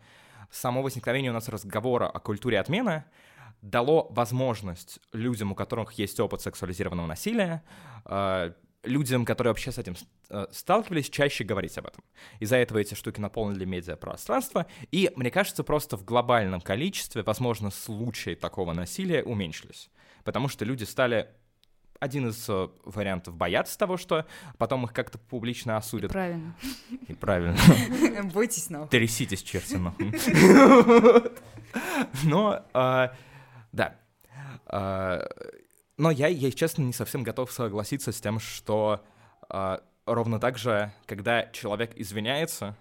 само 0.52 0.82
возникновение 0.82 1.32
у 1.32 1.34
нас 1.34 1.50
разговора 1.50 2.08
о 2.08 2.20
культуре 2.20 2.60
отмены 2.60 3.04
дало 3.62 4.08
возможность 4.12 5.00
людям, 5.14 5.54
у 5.54 5.56
которых 5.56 5.94
есть 5.94 6.20
опыт 6.20 6.42
сексуализированного 6.42 7.08
насилия, 7.08 7.64
э, 8.06 8.52
людям, 8.84 9.26
которые 9.26 9.52
вообще 9.52 9.72
с 9.72 9.78
этим 9.78 9.96
э, 10.30 10.48
сталкивались, 10.52 11.10
чаще 11.10 11.44
говорить 11.46 11.78
об 11.78 11.88
этом. 11.88 12.04
Из-за 12.40 12.58
этого 12.58 12.80
эти 12.80 12.94
штуки 12.94 13.20
наполнили 13.20 13.66
медиапространство, 13.66 14.68
и, 14.92 15.10
мне 15.16 15.32
кажется, 15.32 15.64
просто 15.64 15.98
в 15.98 16.04
глобальном 16.04 16.60
количестве, 16.62 17.24
возможно, 17.24 17.72
случаи 17.72 18.36
такого 18.36 18.74
насилия 18.74 19.24
уменьшились. 19.24 19.90
Потому 20.26 20.50
что 20.50 20.66
люди 20.66 20.84
стали 20.84 21.30
один 22.04 22.28
из 22.28 22.50
э, 22.50 22.68
вариантов 22.84 23.36
бояться 23.36 23.78
того, 23.78 23.96
что 23.96 24.26
потом 24.58 24.84
их 24.84 24.92
как-то 24.92 25.18
публично 25.18 25.78
осудят. 25.78 26.12
И 26.12 26.14
правильно. 26.14 26.56
И 27.08 27.14
правильно. 27.14 27.58
Бойтесь 28.34 28.70
нахуй. 28.70 28.90
Тряситесь, 28.90 29.42
черти 29.42 29.76
нахуй. 29.78 30.14
Но, 32.24 32.62
а, 32.74 33.14
да. 33.72 33.96
А, 34.66 35.26
но 35.98 36.12
я, 36.12 36.28
я, 36.28 36.52
честно, 36.52 36.84
не 36.84 36.94
совсем 36.94 37.24
готов 37.24 37.52
согласиться 37.52 38.12
с 38.12 38.20
тем, 38.20 38.40
что 38.40 39.02
ровно 40.06 40.40
так 40.40 40.58
же, 40.58 40.92
когда 41.06 41.46
человек 41.52 41.94
извиняется, 41.96 42.76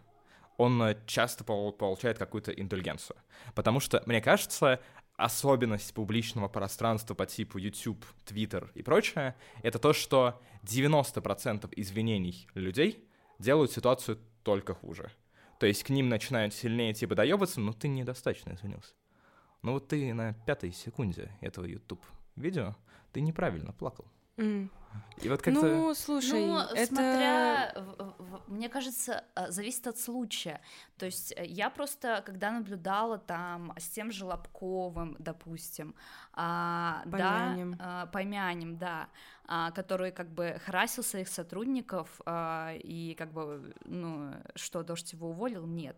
он 0.56 0.96
часто 1.06 1.44
получает 1.44 2.18
какую-то 2.18 2.50
индульгенцию. 2.50 3.16
Потому 3.54 3.78
что, 3.78 4.02
мне 4.06 4.20
кажется, 4.20 4.80
особенность 5.24 5.94
публичного 5.94 6.48
пространства 6.48 7.14
по 7.14 7.26
типу 7.26 7.58
YouTube, 7.58 8.04
Twitter 8.26 8.70
и 8.74 8.82
прочее, 8.82 9.36
это 9.62 9.78
то, 9.78 9.92
что 9.92 10.40
90% 10.64 11.72
извинений 11.76 12.48
людей 12.54 13.08
делают 13.38 13.72
ситуацию 13.72 14.18
только 14.42 14.74
хуже. 14.74 15.10
То 15.58 15.66
есть 15.66 15.84
к 15.84 15.90
ним 15.90 16.08
начинают 16.08 16.54
сильнее 16.54 16.92
типа 16.92 17.14
доебаться, 17.14 17.60
но 17.60 17.72
ты 17.72 17.88
недостаточно 17.88 18.54
извинился. 18.54 18.94
Ну 19.62 19.74
вот 19.74 19.88
ты 19.88 20.12
на 20.12 20.34
пятой 20.46 20.72
секунде 20.72 21.30
этого 21.40 21.66
YouTube 21.66 22.04
видео, 22.34 22.74
ты 23.12 23.20
неправильно 23.20 23.72
плакал. 23.72 24.06
Mm. 24.36 24.70
И 25.22 25.28
вот 25.28 25.40
как-то... 25.40 25.60
Ну, 25.60 25.94
слушай, 25.94 26.46
ну, 26.46 26.58
это... 26.58 26.86
смотря, 26.86 27.74
мне 28.48 28.68
кажется, 28.68 29.24
э, 29.36 29.50
зависит 29.50 29.86
от 29.86 29.98
случая. 29.98 30.60
То 30.98 31.06
есть 31.06 31.32
э, 31.36 31.44
я 31.46 31.70
просто, 31.70 32.22
когда 32.26 32.50
наблюдала 32.50 33.18
там 33.18 33.72
с 33.78 33.88
тем 33.88 34.10
же 34.10 34.24
Лобковым, 34.24 35.16
допустим, 35.18 35.94
а, 36.32 37.02
помянем. 37.04 37.76
да, 37.76 38.06
помянем, 38.12 38.76
да, 38.78 39.08
который 39.74 40.12
как 40.12 40.28
бы 40.30 40.60
харасил 40.64 41.04
своих 41.04 41.28
сотрудников 41.28 42.08
а, 42.24 42.74
и 42.74 43.14
как 43.18 43.32
бы, 43.32 43.74
ну, 43.84 44.32
что, 44.54 44.82
Дождь 44.82 45.12
его 45.12 45.30
уволил? 45.30 45.66
Нет. 45.66 45.96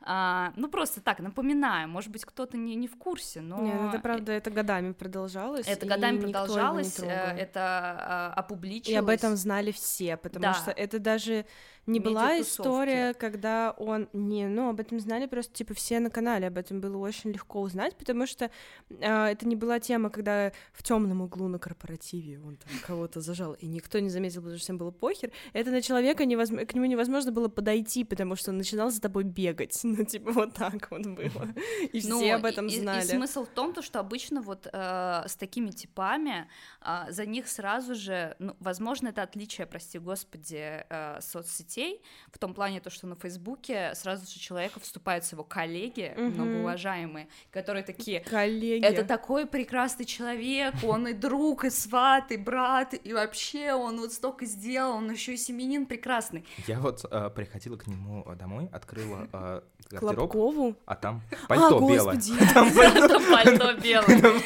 А, 0.00 0.52
ну, 0.56 0.68
просто 0.68 1.00
так, 1.00 1.20
напоминаю, 1.20 1.88
может 1.88 2.10
быть, 2.10 2.24
кто-то 2.24 2.56
не, 2.56 2.74
не 2.74 2.88
в 2.88 2.96
курсе, 2.96 3.40
но... 3.40 3.60
Нет, 3.60 3.94
это 3.94 3.98
правда, 4.00 4.32
это 4.32 4.50
годами 4.50 4.92
продолжалось. 4.92 5.66
Это 5.66 5.86
годами 5.86 6.20
продолжалось, 6.20 6.98
э, 7.00 7.06
это 7.06 7.60
а, 7.60 8.32
опубличилось. 8.36 8.94
И 8.94 8.96
об 8.96 9.08
этом 9.08 9.36
знали 9.36 9.72
все, 9.72 10.16
потому 10.16 10.42
да. 10.42 10.54
что 10.54 10.70
это 10.70 10.98
даже 10.98 11.46
не 11.86 12.00
была 12.00 12.40
история, 12.40 13.14
когда 13.14 13.72
он 13.72 14.08
не, 14.12 14.46
ну 14.46 14.70
об 14.70 14.80
этом 14.80 14.98
знали 15.00 15.26
просто 15.26 15.52
типа 15.52 15.74
все 15.74 16.00
на 16.00 16.10
канале, 16.10 16.46
об 16.46 16.56
этом 16.56 16.80
было 16.80 16.96
очень 16.96 17.30
легко 17.30 17.60
узнать, 17.60 17.96
потому 17.96 18.26
что 18.26 18.50
э, 18.90 19.24
это 19.26 19.46
не 19.46 19.56
была 19.56 19.80
тема, 19.80 20.10
когда 20.10 20.52
в 20.72 20.82
темном 20.82 21.20
углу 21.22 21.48
на 21.48 21.58
корпоративе 21.58 22.40
он 22.40 22.56
там 22.56 22.72
кого-то 22.86 23.20
зажал 23.20 23.54
и 23.54 23.66
никто 23.66 23.98
не 23.98 24.08
заметил, 24.08 24.40
потому 24.40 24.56
что 24.56 24.64
всем 24.64 24.78
было 24.78 24.90
похер. 24.90 25.30
Это 25.52 25.70
на 25.70 25.82
человека 25.82 26.24
невозможно, 26.24 26.66
к 26.66 26.74
нему 26.74 26.86
невозможно 26.86 27.32
было 27.32 27.48
подойти, 27.48 28.04
потому 28.04 28.34
что 28.36 28.50
он 28.50 28.58
начинал 28.58 28.90
за 28.90 29.00
тобой 29.00 29.24
бегать, 29.24 29.78
ну 29.82 30.04
типа 30.04 30.32
вот 30.32 30.54
так 30.54 30.90
вот 30.90 31.06
было, 31.06 31.48
и 31.92 32.00
все 32.00 32.08
ну, 32.08 32.34
об 32.34 32.46
этом 32.46 32.70
знали. 32.70 33.04
И, 33.04 33.08
смысл 33.08 33.44
в 33.44 33.48
том, 33.48 33.74
то, 33.74 33.82
что 33.82 34.00
обычно 34.00 34.40
вот 34.40 34.66
э, 34.72 35.24
с 35.26 35.36
такими 35.36 35.70
типами 35.70 36.48
э, 36.80 37.10
за 37.10 37.26
них 37.26 37.46
сразу 37.48 37.94
же, 37.94 38.36
ну, 38.38 38.56
возможно, 38.60 39.08
это 39.08 39.22
отличие, 39.22 39.66
прости 39.66 39.98
господи, 39.98 40.84
э, 40.88 41.20
соцсетей 41.20 41.73
соцсетей, 41.74 42.00
в 42.32 42.38
том 42.38 42.54
плане 42.54 42.80
то, 42.80 42.90
что 42.90 43.06
на 43.06 43.16
Фейсбуке 43.16 43.92
сразу 43.94 44.26
же 44.26 44.38
человека 44.38 44.80
вступают 44.80 45.24
его 45.24 45.44
коллеги, 45.44 46.12
mm-hmm. 46.16 46.34
многоуважаемые, 46.34 47.28
которые 47.50 47.82
такие, 47.82 48.20
коллеги. 48.20 48.84
это 48.84 49.04
такой 49.04 49.46
прекрасный 49.46 50.04
человек, 50.04 50.74
он 50.82 51.08
и 51.08 51.12
друг, 51.12 51.64
и 51.64 51.70
сват, 51.70 52.32
и 52.32 52.36
брат, 52.36 52.94
и 52.94 53.12
вообще 53.12 53.72
он 53.74 53.98
вот 54.00 54.12
столько 54.12 54.46
сделал, 54.46 54.96
он 54.96 55.10
еще 55.10 55.34
и 55.34 55.36
семенин 55.36 55.86
прекрасный. 55.86 56.44
Я 56.66 56.80
вот 56.80 57.04
э, 57.10 57.30
приходила 57.30 57.76
к 57.76 57.86
нему 57.86 58.24
домой, 58.36 58.68
открыла 58.72 59.28
э, 59.32 59.62
гардероб, 59.90 60.76
а 60.86 60.96
там 60.96 61.22
пальто 61.48 61.78
а, 61.78 61.90
белое. 61.90 62.20
Там 62.54 62.70
пальто 62.72 63.72
белое. 63.74 64.42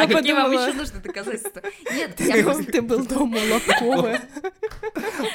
А 0.00 0.06
какие 0.06 0.32
вам 0.32 0.52
еще 0.52 0.72
нужны 0.74 1.00
доказательства? 1.00 1.62
Нет, 1.92 2.16
ты 2.16 2.82
был 2.82 3.04
дома 3.04 3.38
Лобкова. 3.50 4.18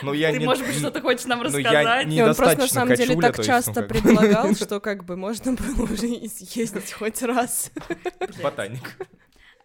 Ну, 0.02 0.14
я 0.14 0.32
Ты, 0.32 0.40
может 0.42 0.66
быть, 0.66 0.76
что-то 0.78 1.02
хочешь 1.02 1.26
нам 1.36 1.42
рассказать? 1.42 2.08
Ну, 2.08 2.14
я 2.14 2.28
он 2.28 2.36
просто, 2.36 2.58
на 2.58 2.68
самом 2.68 2.96
деле, 2.96 3.16
так 3.16 3.44
часто 3.44 3.82
ну, 3.82 3.88
предлагал, 3.88 4.56
что 4.56 4.80
как 4.80 5.04
бы 5.06 5.16
можно 5.16 5.54
было 5.54 5.84
уже 5.84 6.28
съездить 6.30 6.92
хоть 6.94 7.22
раз. 7.22 7.72
Ботаник. 8.42 8.98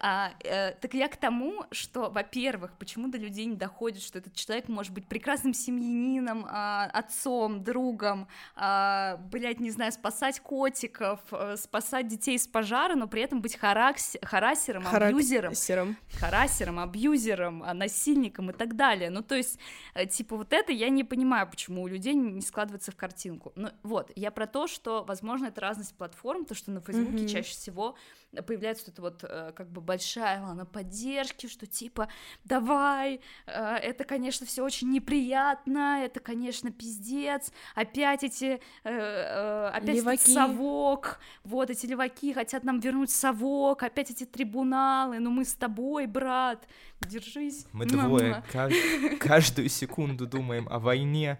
А, 0.00 0.32
э, 0.44 0.72
так 0.80 0.94
я 0.94 1.08
к 1.08 1.16
тому, 1.16 1.64
что, 1.72 2.08
во-первых, 2.10 2.72
почему 2.78 3.08
до 3.08 3.18
людей 3.18 3.46
не 3.46 3.56
доходит, 3.56 4.02
что 4.02 4.18
этот 4.18 4.34
человек 4.34 4.68
может 4.68 4.92
быть 4.92 5.06
прекрасным 5.08 5.52
семьянином, 5.54 6.46
а, 6.48 6.84
отцом, 6.92 7.64
другом, 7.64 8.28
а, 8.54 9.16
блядь, 9.32 9.60
не 9.60 9.70
знаю, 9.70 9.90
спасать 9.92 10.40
котиков, 10.40 11.20
а, 11.32 11.56
спасать 11.56 12.06
детей 12.06 12.38
с 12.38 12.46
пожара, 12.46 12.94
но 12.94 13.08
при 13.08 13.22
этом 13.22 13.40
быть 13.40 13.56
харакс... 13.56 14.16
харасером, 14.22 14.86
абьюзером, 14.86 15.52
Характером. 15.54 15.96
харасером, 16.20 16.78
абьюзером, 16.78 17.62
а, 17.64 17.74
насильником 17.74 18.50
и 18.50 18.52
так 18.52 18.76
далее. 18.76 19.10
Ну, 19.10 19.22
то 19.22 19.34
есть, 19.34 19.58
э, 19.94 20.06
типа, 20.06 20.36
вот 20.36 20.52
это 20.52 20.72
я 20.72 20.90
не 20.90 21.02
понимаю, 21.04 21.48
почему 21.50 21.82
у 21.82 21.88
людей 21.88 22.14
не 22.14 22.40
складывается 22.42 22.92
в 22.92 22.96
картинку. 22.96 23.52
Ну, 23.56 23.70
вот, 23.82 24.12
я 24.14 24.30
про 24.30 24.46
то, 24.46 24.66
что, 24.68 25.02
возможно, 25.04 25.46
это 25.46 25.60
разность 25.60 25.96
платформ, 25.96 26.44
то, 26.44 26.54
что 26.54 26.70
на 26.70 26.80
Фейсбуке 26.80 27.18
Мгм. 27.24 27.26
чаще 27.26 27.50
всего 27.50 27.96
появляется 28.46 28.84
вот 28.86 28.92
эта 28.92 29.02
вот 29.02 29.24
э, 29.24 29.52
как 29.56 29.70
бы 29.70 29.80
большая 29.80 30.40
волна 30.42 30.64
поддержки, 30.64 31.46
что 31.46 31.66
типа 31.66 32.08
давай, 32.44 33.20
э, 33.46 33.52
это, 33.52 34.04
конечно, 34.04 34.46
все 34.46 34.62
очень 34.62 34.90
неприятно, 34.90 36.02
это, 36.04 36.20
конечно, 36.20 36.70
пиздец, 36.70 37.52
опять 37.74 38.22
эти, 38.24 38.60
э, 38.84 38.90
э, 38.90 39.68
опять 39.68 39.96
этот 39.96 40.04
Леваки. 40.04 40.30
совок, 40.30 41.20
вот 41.44 41.70
эти 41.70 41.86
леваки 41.86 42.32
хотят 42.32 42.64
нам 42.64 42.80
вернуть 42.80 43.10
совок, 43.10 43.82
опять 43.82 44.10
эти 44.10 44.24
трибуналы, 44.24 45.18
ну 45.20 45.30
мы 45.30 45.44
с 45.44 45.54
тобой, 45.54 46.06
брат, 46.06 46.66
держись. 47.00 47.66
Мы 47.72 47.86
двое 47.86 48.42
ка- 48.52 48.70
каждую 49.20 49.68
секунду 49.68 50.26
думаем 50.26 50.68
о 50.68 50.78
войне. 50.78 51.38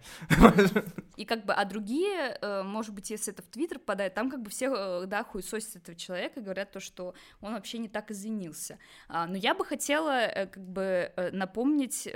И 1.17 1.25
как 1.25 1.45
бы, 1.45 1.53
а 1.53 1.65
другие, 1.65 2.39
э, 2.41 2.63
может 2.63 2.95
быть, 2.95 3.11
если 3.11 3.33
это 3.33 3.43
в 3.43 3.47
Твиттер 3.47 3.79
попадает, 3.81 4.15
там 4.15 4.31
как 4.31 4.41
бы 4.41 4.51
все, 4.51 4.73
э, 5.03 5.07
да, 5.07 5.25
хуесосят 5.25 5.77
этого 5.77 5.97
человека 5.97 6.39
и 6.41 6.43
говорят 6.43 6.71
то, 6.79 6.81
что 6.81 7.15
он 7.41 7.55
вообще 7.55 7.79
не 7.79 7.89
так 7.89 8.11
извинился. 8.11 8.79
А, 9.09 9.27
но 9.27 9.37
я 9.37 9.55
бы 9.55 9.65
хотела 9.65 10.21
э, 10.21 10.47
как 10.47 10.65
бы 10.65 11.13
э, 11.17 11.31
напомнить 11.33 12.09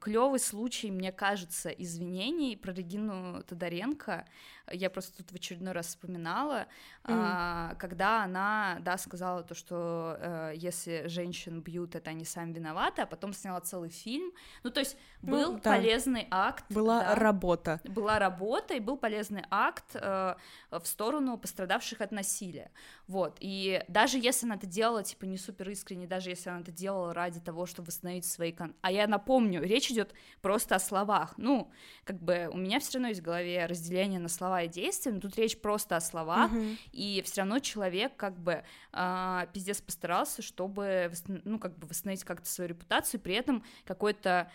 клевый 0.00 0.38
случай, 0.38 0.90
мне 0.90 1.10
кажется, 1.12 1.68
извинений 1.70 2.56
про 2.56 2.72
Регину 2.72 3.42
Тодоренко. 3.42 4.24
Я 4.72 4.88
просто 4.90 5.18
тут 5.18 5.30
в 5.30 5.34
очередной 5.34 5.72
раз 5.72 5.88
вспоминала, 5.88 6.66
а, 7.04 7.74
когда 7.78 8.24
она, 8.24 8.78
да, 8.80 8.96
сказала 8.96 9.42
то, 9.42 9.54
что 9.54 10.16
э, 10.18 10.52
если 10.56 11.06
женщин 11.06 11.60
бьют, 11.60 11.94
это 11.94 12.10
они 12.10 12.24
сами 12.24 12.52
виноваты, 12.54 13.02
а 13.02 13.06
потом 13.06 13.34
сняла 13.34 13.60
целый 13.60 13.90
фильм. 13.90 14.32
Ну, 14.62 14.70
то 14.70 14.80
есть 14.80 14.96
Ну, 15.20 15.32
был 15.32 15.52
да. 15.54 15.72
полезный 15.72 16.26
акт. 16.30 16.64
Была 16.70 17.00
да 17.00 17.14
работа. 17.14 17.80
была 17.84 18.18
работа 18.18 18.74
и 18.74 18.80
был 18.80 18.96
полезный 18.96 19.44
акт 19.50 19.94
э, 19.94 20.34
в 20.70 20.84
сторону 20.86 21.36
пострадавших 21.36 22.00
от 22.00 22.10
насилия. 22.10 22.70
Вот. 23.06 23.36
И 23.40 23.84
даже 23.88 24.18
если 24.18 24.46
она 24.46 24.54
это 24.54 24.66
делала, 24.66 25.02
типа, 25.02 25.26
не 25.26 25.36
супер 25.36 25.68
искренне, 25.68 26.06
даже 26.06 26.30
если 26.30 26.48
она 26.48 26.60
это 26.60 26.72
делала 26.72 27.12
ради 27.12 27.40
того, 27.40 27.66
чтобы 27.66 27.88
восстановить 27.88 28.24
свои... 28.24 28.52
Кон... 28.52 28.74
А 28.80 28.90
я 28.90 29.06
напомню, 29.06 29.62
речь 29.62 29.90
идет 29.90 30.14
просто 30.40 30.76
о 30.76 30.78
словах. 30.78 31.34
Ну, 31.36 31.70
как 32.04 32.18
бы 32.18 32.48
у 32.50 32.56
меня 32.56 32.80
все 32.80 32.94
равно 32.94 33.08
есть 33.08 33.20
в 33.20 33.24
голове 33.24 33.66
разделение 33.66 34.20
на 34.20 34.28
слова 34.28 34.53
и 34.62 34.68
действия, 34.68 35.12
но 35.12 35.20
тут 35.20 35.36
речь 35.36 35.58
просто 35.58 35.96
о 35.96 36.00
словах, 36.00 36.50
Мгм. 36.52 36.76
и 36.92 37.22
все 37.24 37.40
равно 37.42 37.58
человек 37.58 38.16
как 38.16 38.38
бы 38.38 38.62
а, 38.92 39.46
пиздец 39.52 39.80
постарался, 39.80 40.42
чтобы 40.42 41.12
ну 41.44 41.58
как 41.58 41.76
бы 41.78 41.86
восстановить 41.86 42.24
как-то 42.24 42.48
свою 42.48 42.68
репутацию, 42.68 43.20
при 43.20 43.34
этом 43.34 43.64
какой-то 43.84 44.50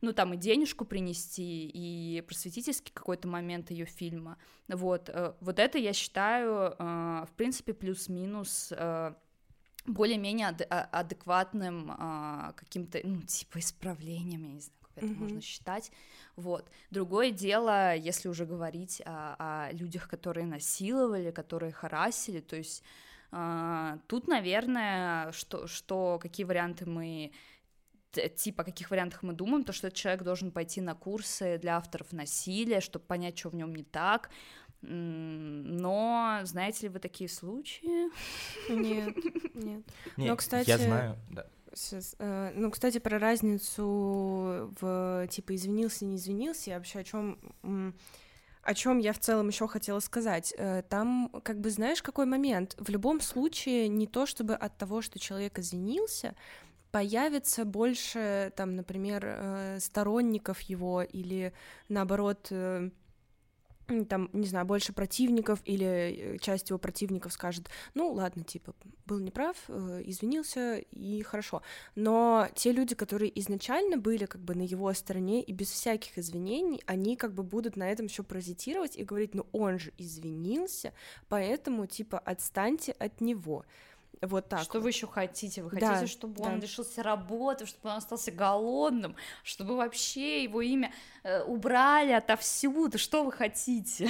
ну 0.00 0.12
там 0.12 0.34
и 0.34 0.36
денежку 0.36 0.84
принести, 0.84 1.70
и 1.72 2.22
просветительский 2.22 2.92
какой-то 2.92 3.28
момент 3.28 3.70
ее 3.70 3.84
фильма, 3.84 4.36
вот, 4.66 5.08
э, 5.08 5.32
вот 5.40 5.58
это 5.60 5.78
я 5.78 5.92
считаю, 5.92 6.74
э, 6.76 7.24
в 7.28 7.30
принципе, 7.36 7.72
плюс-минус 7.72 8.72
э, 8.76 9.14
более-менее 9.86 10.48
ад- 10.48 10.66
адекватным 10.92 11.88
каким-то, 12.56 13.00
ну, 13.04 13.22
типа, 13.22 13.58
исправлением, 13.58 14.42
я 14.44 14.52
не 14.52 14.60
знаю, 14.60 14.78
это 14.96 15.06
Мгм. 15.06 15.20
можно 15.20 15.40
считать, 15.40 15.90
вот. 16.36 16.70
Другое 16.90 17.30
дело, 17.30 17.94
если 17.94 18.28
уже 18.28 18.46
говорить 18.46 19.02
о, 19.04 19.36
о 19.38 19.72
людях, 19.72 20.08
которые 20.08 20.46
насиловали, 20.46 21.30
которые 21.30 21.72
харасили, 21.72 22.40
то 22.40 22.56
есть 22.56 22.82
а, 23.30 23.98
тут, 24.08 24.28
наверное, 24.28 25.32
что, 25.32 25.66
что 25.66 26.18
какие 26.20 26.44
варианты 26.44 26.84
мы 26.86 27.32
типа 28.12 28.62
о 28.62 28.64
каких 28.66 28.90
вариантах 28.90 29.22
мы 29.22 29.32
думаем, 29.32 29.64
то 29.64 29.72
что 29.72 29.86
этот 29.86 29.98
человек 29.98 30.22
должен 30.22 30.50
пойти 30.50 30.82
на 30.82 30.94
курсы 30.94 31.58
для 31.58 31.78
авторов 31.78 32.12
насилия, 32.12 32.80
чтобы 32.80 33.06
понять, 33.06 33.38
что 33.38 33.48
в 33.48 33.54
нем 33.54 33.74
не 33.74 33.84
так. 33.84 34.28
Но 34.82 36.40
знаете 36.42 36.86
ли 36.86 36.88
вы 36.88 36.98
такие 36.98 37.30
случаи? 37.30 38.10
Нет, 38.70 39.16
нет. 39.54 39.82
Не, 40.16 40.28
Но, 40.28 40.36
кстати, 40.36 40.68
Я 40.68 40.78
знаю, 40.78 41.16
да. 41.30 41.46
Сейчас, 41.74 42.14
э, 42.18 42.52
ну, 42.54 42.70
кстати, 42.70 42.98
про 42.98 43.18
разницу 43.18 44.70
в 44.80 45.26
типа 45.30 45.54
извинился, 45.54 46.04
не 46.04 46.16
извинился, 46.16 46.70
и 46.70 46.74
вообще 46.74 47.00
о 47.00 47.04
чем 47.04 47.38
о 48.62 48.74
чем 48.74 48.98
я 48.98 49.12
в 49.12 49.18
целом 49.18 49.48
еще 49.48 49.66
хотела 49.66 49.98
сказать. 50.00 50.54
Э, 50.56 50.82
Там, 50.88 51.30
как 51.42 51.60
бы, 51.60 51.70
знаешь, 51.70 52.02
какой 52.02 52.26
момент? 52.26 52.76
В 52.78 52.88
любом 52.90 53.20
случае, 53.20 53.88
не 53.88 54.06
то 54.06 54.24
чтобы 54.26 54.54
от 54.54 54.76
того, 54.78 55.02
что 55.02 55.18
человек 55.18 55.58
извинился, 55.58 56.34
появится 56.92 57.64
больше, 57.64 58.52
там, 58.54 58.76
например, 58.76 59.24
э, 59.24 59.78
сторонников 59.80 60.60
его 60.60 61.02
или, 61.02 61.52
наоборот, 61.88 62.52
там, 64.08 64.30
не 64.32 64.46
знаю, 64.46 64.66
больше 64.66 64.92
противников 64.92 65.60
или 65.64 65.86
э, 65.86 66.38
часть 66.38 66.70
его 66.70 66.78
противников 66.78 67.32
скажет, 67.32 67.68
ну, 67.94 68.12
ладно, 68.12 68.44
типа, 68.44 68.74
был 69.06 69.18
неправ, 69.18 69.56
э, 69.68 70.02
извинился, 70.04 70.76
и 70.76 71.22
хорошо. 71.22 71.62
Но 71.94 72.48
те 72.54 72.72
люди, 72.72 72.94
которые 72.94 73.38
изначально 73.40 73.96
были 73.96 74.26
как 74.26 74.40
бы 74.40 74.54
на 74.54 74.62
его 74.62 74.92
стороне 74.92 75.42
и 75.42 75.52
без 75.52 75.70
всяких 75.70 76.18
извинений, 76.18 76.82
они 76.86 77.16
как 77.16 77.34
бы 77.34 77.42
будут 77.42 77.76
на 77.76 77.90
этом 77.90 78.06
еще 78.06 78.22
паразитировать 78.22 78.96
и 78.96 79.04
говорить, 79.04 79.34
ну, 79.34 79.46
он 79.52 79.78
же 79.78 79.92
извинился, 79.98 80.92
поэтому, 81.28 81.86
типа, 81.86 82.18
отстаньте 82.18 82.92
от 82.92 83.20
него. 83.20 83.64
Вот 84.22 84.48
так. 84.48 84.60
что 84.62 84.74
вот. 84.74 84.84
вы 84.84 84.90
еще 84.90 85.06
хотите? 85.08 85.62
Вы 85.62 85.78
Да, 85.80 85.94
хотите, 85.94 86.10
чтобы 86.12 86.42
он 86.44 86.54
да. 86.60 86.66
лишился 86.66 87.02
работы, 87.02 87.66
чтобы 87.66 87.90
он 87.90 87.96
остался 87.96 88.30
голодным, 88.30 89.16
чтобы 89.42 89.76
вообще 89.76 90.44
его 90.44 90.62
имя 90.62 90.92
э, 91.24 91.42
убрали 91.42 92.12
отовсюду? 92.12 92.98
Что 92.98 93.24
вы 93.24 93.32
хотите? 93.32 94.08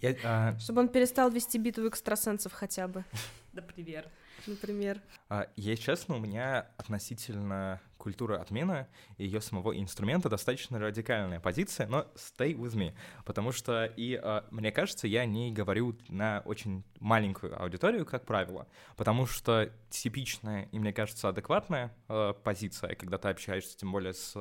Я, 0.00 0.14
а, 0.24 0.58
Чтобы 0.58 0.80
он 0.80 0.88
перестал 0.88 1.30
вести 1.30 1.58
битву 1.58 1.88
экстрасенсов 1.88 2.52
хотя 2.52 2.88
бы, 2.88 3.04
Например. 3.52 4.08
например. 4.46 5.00
а, 5.28 5.46
если 5.56 5.82
честно, 5.82 6.16
у 6.16 6.18
меня 6.18 6.66
относительно 6.78 7.80
культуры 8.06 8.36
отмены 8.36 8.86
и 9.18 9.24
ее 9.24 9.40
самого 9.40 9.76
инструмента 9.76 10.28
достаточно 10.28 10.78
радикальная 10.78 11.40
позиция, 11.40 11.88
но 11.88 12.06
stay 12.14 12.54
with 12.54 12.76
me, 12.76 12.94
потому 13.24 13.50
что 13.50 13.84
и 13.84 14.14
а, 14.14 14.44
мне 14.52 14.70
кажется, 14.70 15.08
я 15.08 15.24
не 15.24 15.50
говорю 15.50 15.96
на 16.08 16.40
очень 16.44 16.84
маленькую 17.00 17.60
аудиторию, 17.60 18.06
как 18.06 18.24
правило, 18.24 18.68
потому 18.96 19.26
что 19.26 19.72
типичная 19.90 20.68
и 20.70 20.78
мне 20.78 20.92
кажется 20.92 21.28
адекватная 21.28 21.92
а, 22.06 22.32
позиция, 22.32 22.94
когда 22.94 23.18
ты 23.18 23.26
общаешься, 23.26 23.76
тем 23.76 23.90
более 23.90 24.14
с 24.14 24.36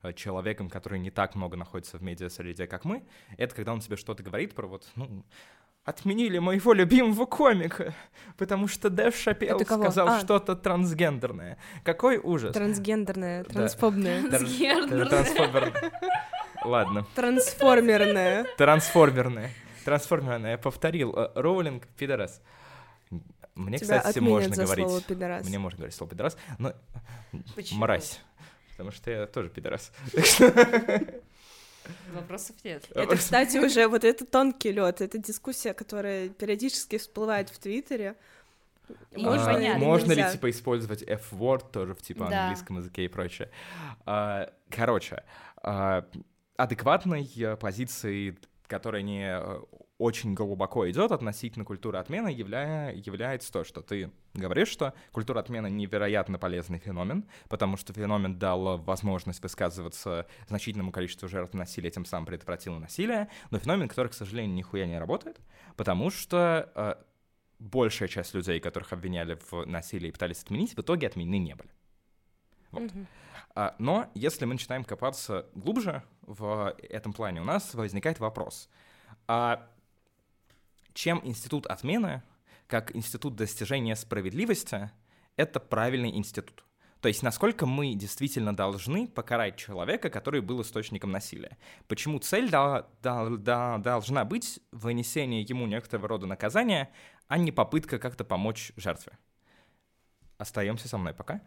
а, 0.00 0.12
человеком, 0.14 0.70
который 0.70 0.98
не 0.98 1.10
так 1.10 1.34
много 1.34 1.58
находится 1.58 1.98
в 1.98 2.02
медиа-среде, 2.02 2.66
как 2.66 2.86
мы, 2.86 3.04
это 3.36 3.54
когда 3.54 3.74
он 3.74 3.80
тебе 3.80 3.96
что-то 3.96 4.22
говорит 4.22 4.54
про 4.54 4.66
вот, 4.66 4.88
ну, 4.96 5.22
отменили 5.84 6.38
моего 6.38 6.72
любимого 6.72 7.26
комика, 7.26 7.94
потому 8.36 8.68
что 8.68 8.88
Дэв 8.90 9.16
Шапел 9.16 9.58
сказал 9.60 10.08
А. 10.08 10.20
что-то 10.20 10.54
трансгендерное. 10.54 11.58
Какой 11.84 12.18
ужас. 12.18 12.54
Трансгендерная, 12.54 13.44
Да. 13.44 13.50
трансфобная, 13.50 14.22
Тр- 14.22 14.28
Трансгендерное. 14.30 15.92
Ладно, 16.64 17.06
трансформерная. 17.16 18.46
трансформерное. 18.56 19.50
Трансформерное, 19.84 20.56
повторил. 20.58 21.12
Э, 21.16 21.30
Роулинг, 21.34 21.88
пидорас. 21.98 22.40
Мне, 23.56 23.78
Тебя 23.78 23.98
кстати, 23.98 24.20
можно 24.20 24.54
за 24.54 24.64
говорить. 24.64 24.86
слово 24.86 25.02
пидорас. 25.02 25.46
Мне 25.48 25.58
можно 25.58 25.78
говорить 25.78 25.94
слово 25.96 26.10
пидорас, 26.10 26.38
но 26.58 26.72
Почему? 27.56 27.80
мразь. 27.80 28.20
Потому 28.70 28.92
что 28.92 29.10
я 29.10 29.26
тоже 29.26 29.48
пидорас. 29.50 29.92
Вопросов 32.12 32.56
нет. 32.64 32.84
Это, 32.94 33.16
кстати, 33.16 33.58
уже 33.58 33.88
вот 33.88 34.04
это 34.04 34.24
тонкий 34.24 34.72
лед. 34.72 35.00
Это 35.00 35.18
дискуссия, 35.18 35.74
которая 35.74 36.28
периодически 36.28 36.98
всплывает 36.98 37.50
в 37.50 37.58
Твиттере. 37.58 38.16
Можно 39.16 39.74
А. 39.74 39.78
Можно 39.78 40.12
ли, 40.12 40.24
типа, 40.30 40.50
использовать 40.50 41.02
F-word 41.02 41.70
тоже 41.70 41.94
в, 41.94 42.02
типа, 42.02 42.26
Да. 42.28 42.42
английском 42.44 42.78
языке 42.78 43.04
и 43.04 43.08
прочее? 43.08 43.50
А, 44.04 44.52
Короче, 44.70 45.24
а, 45.62 46.06
адекватной 46.56 47.28
позицией, 47.60 48.38
которая 48.66 49.02
не 49.02 49.24
э, 49.38 49.60
очень 49.98 50.34
глубоко 50.34 50.90
идет 50.90 51.12
относительно 51.12 51.64
культуры 51.64 51.98
отмены, 51.98 52.28
явля- 52.28 52.92
является 52.94 53.52
то, 53.52 53.62
что 53.64 53.82
ты 53.82 54.10
говоришь, 54.34 54.68
что 54.68 54.94
культура 55.12 55.40
отмены 55.40 55.70
невероятно 55.70 56.38
полезный 56.38 56.78
феномен, 56.78 57.24
потому 57.48 57.76
что 57.76 57.92
феномен 57.92 58.38
дал 58.38 58.78
возможность 58.78 59.42
высказываться 59.42 60.26
значительному 60.48 60.90
количеству 60.90 61.28
жертв 61.28 61.54
насилия, 61.54 61.90
тем 61.90 62.04
самым 62.04 62.26
предотвратил 62.26 62.74
насилие, 62.78 63.28
но 63.50 63.58
феномен, 63.58 63.88
который, 63.88 64.08
к 64.08 64.14
сожалению, 64.14 64.54
нихуя 64.54 64.86
не 64.86 64.98
работает, 64.98 65.40
потому 65.76 66.10
что 66.10 66.70
э, 66.74 66.94
большая 67.60 68.08
часть 68.08 68.34
людей, 68.34 68.60
которых 68.60 68.92
обвиняли 68.92 69.38
в 69.50 69.64
насилии 69.66 70.08
и 70.08 70.12
пытались 70.12 70.42
отменить, 70.42 70.76
в 70.76 70.80
итоге 70.80 71.06
отменены 71.06 71.38
не 71.38 71.54
были. 71.54 71.70
Вот. 72.72 72.90
А, 73.54 73.74
Но 73.78 74.10
если 74.14 74.46
мы 74.46 74.54
начинаем 74.54 74.84
копаться 74.84 75.46
глубже 75.54 76.02
в 76.22 76.74
этом 76.88 77.12
плане, 77.12 77.40
у 77.40 77.44
нас 77.44 77.74
возникает 77.74 78.18
вопрос. 78.18 78.68
А 79.28 79.68
чем 80.94 81.20
институт 81.24 81.66
отмены, 81.66 82.22
как 82.66 82.94
институт 82.96 83.36
достижения 83.36 83.96
справедливости, 83.96 84.90
это 85.36 85.60
правильный 85.60 86.16
институт? 86.16 86.64
То 87.00 87.08
есть 87.08 87.22
насколько 87.24 87.66
мы 87.66 87.94
действительно 87.94 88.54
должны 88.54 89.08
покарать 89.08 89.56
человека, 89.56 90.08
который 90.08 90.40
был 90.40 90.62
источником 90.62 91.10
насилия? 91.10 91.58
Почему 91.88 92.20
цель 92.20 92.48
дол- 92.48 92.84
дол- 93.02 93.38
дол- 93.38 93.78
должна 93.78 94.24
быть 94.24 94.60
вынесение 94.70 95.42
ему 95.42 95.66
некоторого 95.66 96.06
рода 96.06 96.26
наказания, 96.26 96.92
а 97.26 97.38
не 97.38 97.50
попытка 97.50 97.98
как-то 97.98 98.24
помочь 98.24 98.70
жертве? 98.76 99.18
Остаемся 100.38 100.88
со 100.88 100.98
мной 100.98 101.14
пока. 101.14 101.40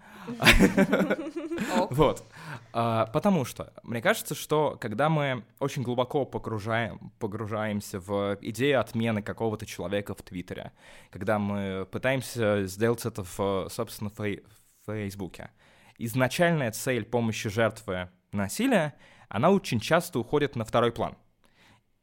Ок. 1.78 1.92
Вот. 1.92 2.24
А, 2.72 3.08
потому 3.08 3.44
что 3.46 3.74
мне 3.84 4.02
кажется, 4.02 4.36
что 4.36 4.78
когда 4.80 5.10
мы 5.10 5.44
очень 5.60 5.82
глубоко 5.82 6.26
погружаем, 6.26 7.12
погружаемся 7.20 8.00
в 8.00 8.38
идею 8.42 8.80
отмены 8.80 9.22
какого-то 9.22 9.66
человека 9.66 10.14
в 10.16 10.22
Твиттере, 10.22 10.72
когда 11.10 11.40
мы 11.40 11.86
пытаемся 11.92 12.66
сделать 12.66 13.06
это 13.06 13.24
в, 13.24 13.68
собственно, 13.70 14.10
в 14.10 14.40
Фейсбуке, 14.86 15.50
изначальная 15.98 16.72
цель 16.72 17.04
помощи 17.04 17.50
жертвы 17.50 18.10
насилия, 18.32 18.94
она 19.30 19.50
очень 19.50 19.80
часто 19.80 20.20
уходит 20.20 20.56
на 20.56 20.64
второй 20.64 20.92
план. 20.92 21.18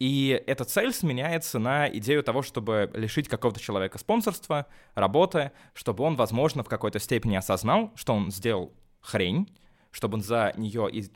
И 0.02 0.42
эта 0.48 0.64
цель 0.64 0.92
сменяется 0.92 1.60
на 1.60 1.88
идею 1.88 2.24
того, 2.24 2.42
чтобы 2.42 2.90
лишить 2.92 3.28
какого-то 3.28 3.60
человека 3.60 3.98
спонсорства, 3.98 4.66
работы, 4.96 5.52
чтобы 5.74 6.02
он, 6.02 6.16
возможно, 6.16 6.64
в 6.64 6.68
какой-то 6.68 6.98
степени 6.98 7.36
осознал, 7.36 7.92
что 7.94 8.12
он 8.12 8.32
сделал 8.32 8.72
хрень, 9.00 9.56
чтобы 9.92 10.14
он 10.14 10.22
за 10.22 10.54
нее 10.56 10.90
из- 10.90 11.12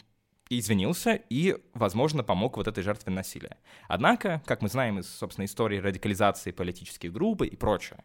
извинился 0.50 1.20
и, 1.28 1.56
возможно, 1.74 2.22
помог 2.22 2.58
вот 2.58 2.68
этой 2.68 2.84
жертве 2.84 3.12
насилия. 3.12 3.56
Однако, 3.88 4.40
как 4.46 4.62
мы 4.62 4.68
знаем 4.68 5.00
из, 5.00 5.08
собственно, 5.12 5.46
истории 5.46 5.78
радикализации 5.78 6.52
политических 6.52 7.12
групп 7.12 7.42
и 7.42 7.56
прочее, 7.56 8.04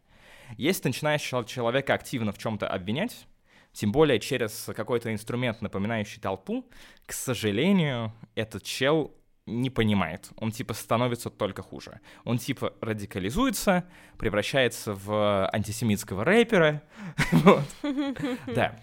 если 0.58 0.82
ты 0.82 0.89
начинаешь 0.89 1.22
чел- 1.22 1.44
человека 1.44 1.94
активно 1.94 2.32
в 2.32 2.39
чем-то 2.39 2.67
обвинять, 2.67 3.28
тем 3.72 3.91
более 3.91 4.20
через 4.20 4.67
какой-то 4.76 5.13
инструмент, 5.13 5.62
напоминающий 5.62 6.20
толпу, 6.20 6.67
к 7.06 7.13
сожалению, 7.13 8.13
этот 8.34 8.63
чел 8.63 9.15
не 9.59 9.69
понимает. 9.69 10.29
Он 10.37 10.51
типа 10.51 10.73
становится 10.73 11.29
только 11.29 11.61
хуже. 11.61 11.99
Он 12.23 12.37
типа 12.37 12.73
радикализуется, 12.81 13.85
превращается 14.17 14.93
в 14.93 15.49
антисемитского 15.51 16.23
рэпера. 16.23 16.81
Да. 18.47 18.79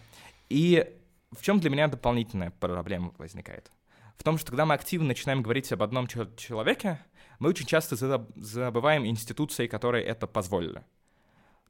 И 0.49 0.87
в 1.33 1.43
чем 1.43 1.61
для 1.61 1.71
меня 1.71 1.89
дополнительная 1.89 2.51
проблема 2.51 3.13
возникает? 3.19 3.71
В 4.17 4.25
том, 4.25 4.39
что 4.39 4.49
когда 4.51 4.67
мы 4.67 4.75
активно 4.75 5.09
начинаем 5.09 5.43
говорить 5.43 5.71
об 5.73 5.83
одном 5.83 6.07
чел- 6.07 6.35
человеке, 6.37 6.99
мы 7.39 7.51
очень 7.51 7.67
часто 7.67 7.95
заб- 7.95 8.33
забываем 8.35 9.07
институции, 9.07 9.67
которые 9.67 10.05
это 10.05 10.27
позволили. 10.27 10.83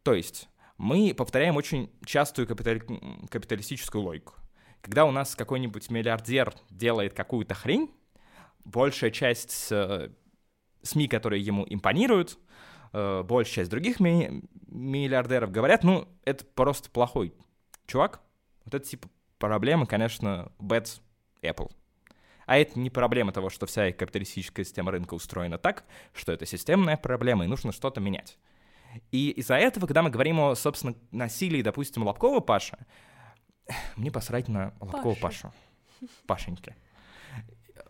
То 0.03 0.15
есть 0.15 0.49
мы 0.79 1.13
повторяем 1.15 1.57
очень 1.57 1.91
частую 2.07 2.47
капитали- 2.47 2.83
капиталистическую 3.31 4.03
логику. 4.03 4.35
Когда 4.81 5.05
у 5.05 5.11
нас 5.11 5.35
какой-нибудь 5.35 5.91
миллиардер 5.91 6.55
делает 6.71 7.13
какую-то 7.13 7.55
хрень, 7.55 7.91
большая 8.69 9.11
часть 9.11 9.69
э, 9.71 10.11
СМИ, 10.83 11.09
которые 11.09 11.43
ему 11.43 11.67
импонируют, 11.69 12.39
э, 12.93 13.23
большая 13.23 13.55
часть 13.55 13.71
других 13.71 14.01
ми- 14.01 14.43
миллиардеров 14.67 15.51
говорят, 15.51 15.85
ну, 15.85 16.09
это 16.25 16.45
просто 16.45 16.91
плохой 16.91 17.35
чувак. 17.87 18.21
Вот 18.65 18.75
это 18.75 18.85
типа 18.85 19.09
проблема, 19.39 19.87
конечно, 19.87 20.53
bad 20.59 21.01
Apple. 21.43 21.71
А 22.47 22.57
это 22.57 22.79
не 22.79 22.91
проблема 22.91 23.33
того, 23.33 23.51
что 23.51 23.67
вся 23.67 23.93
капиталистическая 23.93 24.65
система 24.65 24.91
рынка 24.91 25.15
устроена 25.15 25.59
так, 25.59 25.85
что 26.15 26.33
это 26.33 26.47
системная 26.47 26.97
проблема, 26.97 27.45
и 27.45 27.49
нужно 27.49 27.73
что-то 27.73 28.01
менять. 28.01 28.39
И 29.13 29.31
из-за 29.31 29.57
этого, 29.57 29.87
когда 29.87 30.03
мы 30.03 30.09
говорим 30.11 30.41
о, 30.41 30.55
собственно, 30.55 30.95
насилии, 31.11 31.61
допустим, 31.61 32.05
Лобкова 32.05 32.41
Паша, 32.41 32.79
мне 33.97 34.11
посрать 34.11 34.49
на 34.49 34.73
Лобкова 34.81 35.15
Паша. 35.15 35.53
Пашу. 36.01 36.11
Пашеньки. 36.27 36.75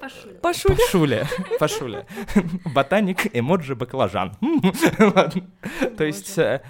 Пошуля. 0.00 0.34
Пашуля. 0.40 1.28
Пашуля. 1.58 2.06
Ботаник, 2.74 3.34
эмоджи, 3.36 3.74
баклажан. 3.74 4.36
То 5.96 6.04
есть, 6.04 6.38
э, 6.38 6.62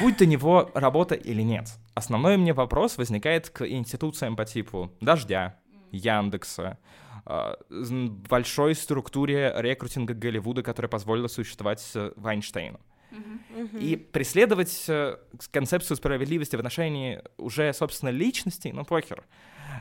будь 0.00 0.20
у 0.22 0.24
него 0.24 0.70
работа 0.74 1.14
или 1.14 1.42
нет. 1.42 1.68
Основной 1.94 2.36
мне 2.36 2.52
вопрос 2.52 2.98
возникает 2.98 3.50
к 3.50 3.66
институциям 3.66 4.36
по 4.36 4.44
типу 4.44 4.92
Дождя, 5.00 5.58
Яндекса, 5.90 6.78
э, 7.26 7.54
большой 7.70 8.74
структуре 8.74 9.52
рекрутинга 9.56 10.14
Голливуда, 10.14 10.62
которая 10.62 10.88
позволила 10.88 11.28
существовать 11.28 11.84
э, 11.94 12.12
И 13.80 13.96
преследовать 13.96 14.84
э, 14.88 15.16
концепцию 15.50 15.96
справедливости 15.96 16.56
в 16.56 16.58
отношении 16.58 17.22
уже, 17.38 17.72
собственно, 17.72 18.10
личностей, 18.10 18.72
ну, 18.72 18.84
похер. 18.84 19.24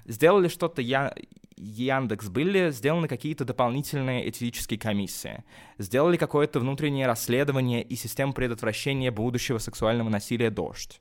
Сделали 0.05 0.47
что-то 0.47 0.81
я... 0.81 1.13
Яндекс, 1.57 2.27
были 2.27 2.69
сделаны 2.71 3.07
какие-то 3.07 3.45
дополнительные 3.45 4.29
этические 4.29 4.77
комиссии, 4.77 5.45
сделали 5.77 6.17
какое-то 6.17 6.59
внутреннее 6.59 7.07
расследование 7.07 7.81
и 7.81 7.95
систему 7.95 8.33
предотвращения 8.33 9.09
будущего 9.09 9.57
сексуального 9.57 10.09
насилия 10.09 10.49
«Дождь». 10.49 10.99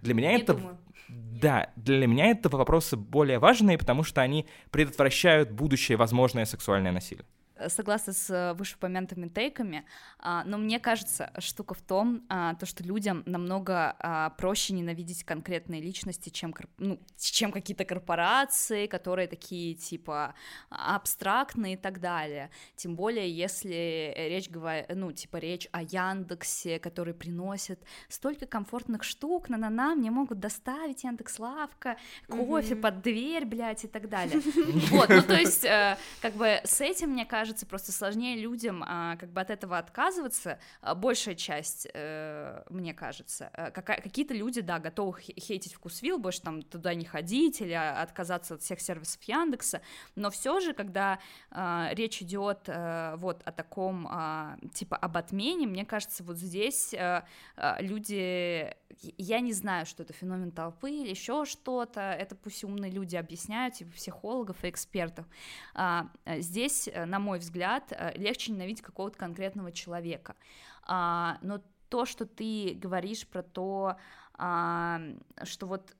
Для 0.00 0.14
меня 0.14 0.30
Не 0.30 0.42
это... 0.42 0.54
думаю. 0.54 0.78
Да, 1.08 1.70
для 1.76 2.06
меня 2.06 2.26
это 2.26 2.48
вопросы 2.48 2.96
более 2.96 3.38
важные, 3.38 3.76
потому 3.76 4.04
что 4.04 4.22
они 4.22 4.46
предотвращают 4.70 5.50
будущее 5.50 5.98
возможное 5.98 6.44
сексуальное 6.44 6.92
насилие. 6.92 7.26
Э, 7.56 7.68
Согласна 7.68 8.12
с 8.12 8.30
э, 8.30 8.52
вышеупомянутыми 8.54 9.28
тейками, 9.28 9.84
а, 10.18 10.42
но 10.44 10.58
мне 10.58 10.80
кажется, 10.80 11.30
штука 11.38 11.74
в 11.74 11.82
том, 11.82 12.24
а, 12.28 12.54
то, 12.54 12.66
что 12.66 12.82
людям 12.82 13.22
намного 13.26 13.94
а, 13.98 14.30
проще 14.30 14.72
ненавидеть 14.74 15.22
конкретные 15.24 15.80
личности, 15.80 16.30
чем, 16.30 16.54
ну, 16.78 16.98
чем 17.16 17.52
какие-то 17.52 17.84
корпорации, 17.84 18.86
которые 18.86 19.28
такие, 19.28 19.74
типа, 19.74 20.34
абстрактные 20.70 21.74
и 21.74 21.76
так 21.76 22.00
далее. 22.00 22.50
Тем 22.76 22.96
более, 22.96 23.30
если 23.30 24.12
речь, 24.16 24.48
говорит, 24.50 24.86
ну, 24.94 25.12
типа, 25.12 25.36
речь 25.36 25.68
о 25.72 25.82
Яндексе, 25.82 26.78
который 26.78 27.14
приносит 27.14 27.80
столько 28.08 28.46
комфортных 28.46 29.04
штук, 29.04 29.48
на-на-на, 29.48 29.94
мне 29.94 30.10
могут 30.10 30.40
доставить 30.40 31.04
Яндекс.Лавка, 31.04 31.96
кофе 32.28 32.74
Мгм. 32.74 32.82
под 32.82 33.02
дверь, 33.02 33.44
блядь, 33.44 33.84
и 33.84 33.88
так 33.88 34.08
далее. 34.08 34.40
Вот, 34.90 35.08
ну, 35.08 35.22
то 35.22 35.34
есть, 35.34 35.64
э, 35.64 35.96
как 36.20 36.34
бы 36.34 36.60
с 36.64 36.80
этим, 36.80 37.10
мне 37.10 37.24
кажется, 37.24 37.43
просто 37.66 37.92
сложнее 37.92 38.36
людям 38.36 38.82
а, 38.86 39.16
как 39.16 39.30
бы 39.32 39.40
от 39.40 39.50
этого 39.50 39.78
отказываться. 39.78 40.58
А, 40.80 40.94
Большая 40.94 41.34
часть, 41.34 41.86
э, 41.92 42.62
мне 42.70 42.94
кажется. 42.94 43.50
Кака- 43.74 44.00
Какие-то 44.00 44.34
люди, 44.34 44.60
да, 44.60 44.78
готовы 44.78 45.20
хе- 45.20 45.38
хейтить 45.38 45.74
вкусвилл, 45.74 46.18
больше 46.18 46.40
там 46.42 46.62
туда 46.62 46.94
не 46.94 47.04
ходить 47.04 47.60
или 47.60 47.72
а, 47.72 48.00
отказаться 48.02 48.54
от 48.54 48.62
всех 48.62 48.80
сервисов 48.80 49.22
Яндекса, 49.24 49.82
но 50.16 50.30
все 50.30 50.60
же, 50.60 50.72
когда 50.72 51.18
а, 51.50 51.90
речь 51.92 52.22
идет 52.22 52.60
э, 52.68 53.14
вот 53.16 53.42
о 53.44 53.52
таком, 53.52 54.06
а, 54.10 54.56
типа, 54.72 54.96
об 54.96 55.16
отмене, 55.16 55.66
мне 55.66 55.84
кажется, 55.84 56.24
вот 56.24 56.36
здесь 56.38 56.94
э, 56.94 57.22
а, 57.56 57.76
люди, 57.80 58.74
я 59.00 59.40
не 59.40 59.52
знаю, 59.52 59.86
что 59.86 60.02
это 60.02 60.12
феномен 60.12 60.50
толпы 60.50 60.90
или 60.90 61.10
еще 61.10 61.44
что-то, 61.44 62.00
это 62.00 62.34
пусть 62.34 62.64
умные 62.64 62.90
люди 62.90 63.16
объясняют, 63.16 63.74
типа 63.74 63.92
психологов 63.92 64.64
и 64.64 64.70
экспертов. 64.70 65.26
А, 65.74 66.08
э, 66.24 66.40
Здесь, 66.40 66.88
э, 66.88 67.04
на 67.04 67.18
мой 67.18 67.38
взгляд, 67.38 67.92
э, 67.92 68.12
легче 68.16 68.52
ненавидеть 68.52 68.82
какого-то 68.82 69.18
конкретного 69.18 69.72
человека. 69.72 70.36
А, 70.82 71.38
Но 71.42 71.60
то, 71.88 72.04
что 72.04 72.26
ты 72.26 72.74
говоришь 72.74 73.26
про 73.26 73.42
то, 73.42 73.96
а, 74.34 75.00
что 75.42 75.66
вот 75.66 75.96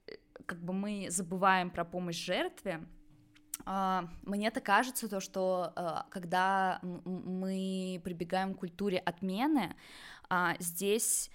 как 0.46 0.58
бы 0.60 0.72
мы 0.72 1.06
забываем 1.10 1.70
про 1.70 1.84
помощь 1.84 2.24
жертве, 2.24 2.84
а, 3.66 4.08
Мне 4.22 4.50
так 4.50 4.64
кажется, 4.64 5.08
то, 5.08 5.20
что 5.20 5.72
когда 6.10 6.80
мы 6.82 8.00
прибегаем 8.04 8.54
к 8.54 8.58
культуре 8.58 8.98
отмены, 8.98 9.76
а, 10.28 10.56
здесь 10.58 11.30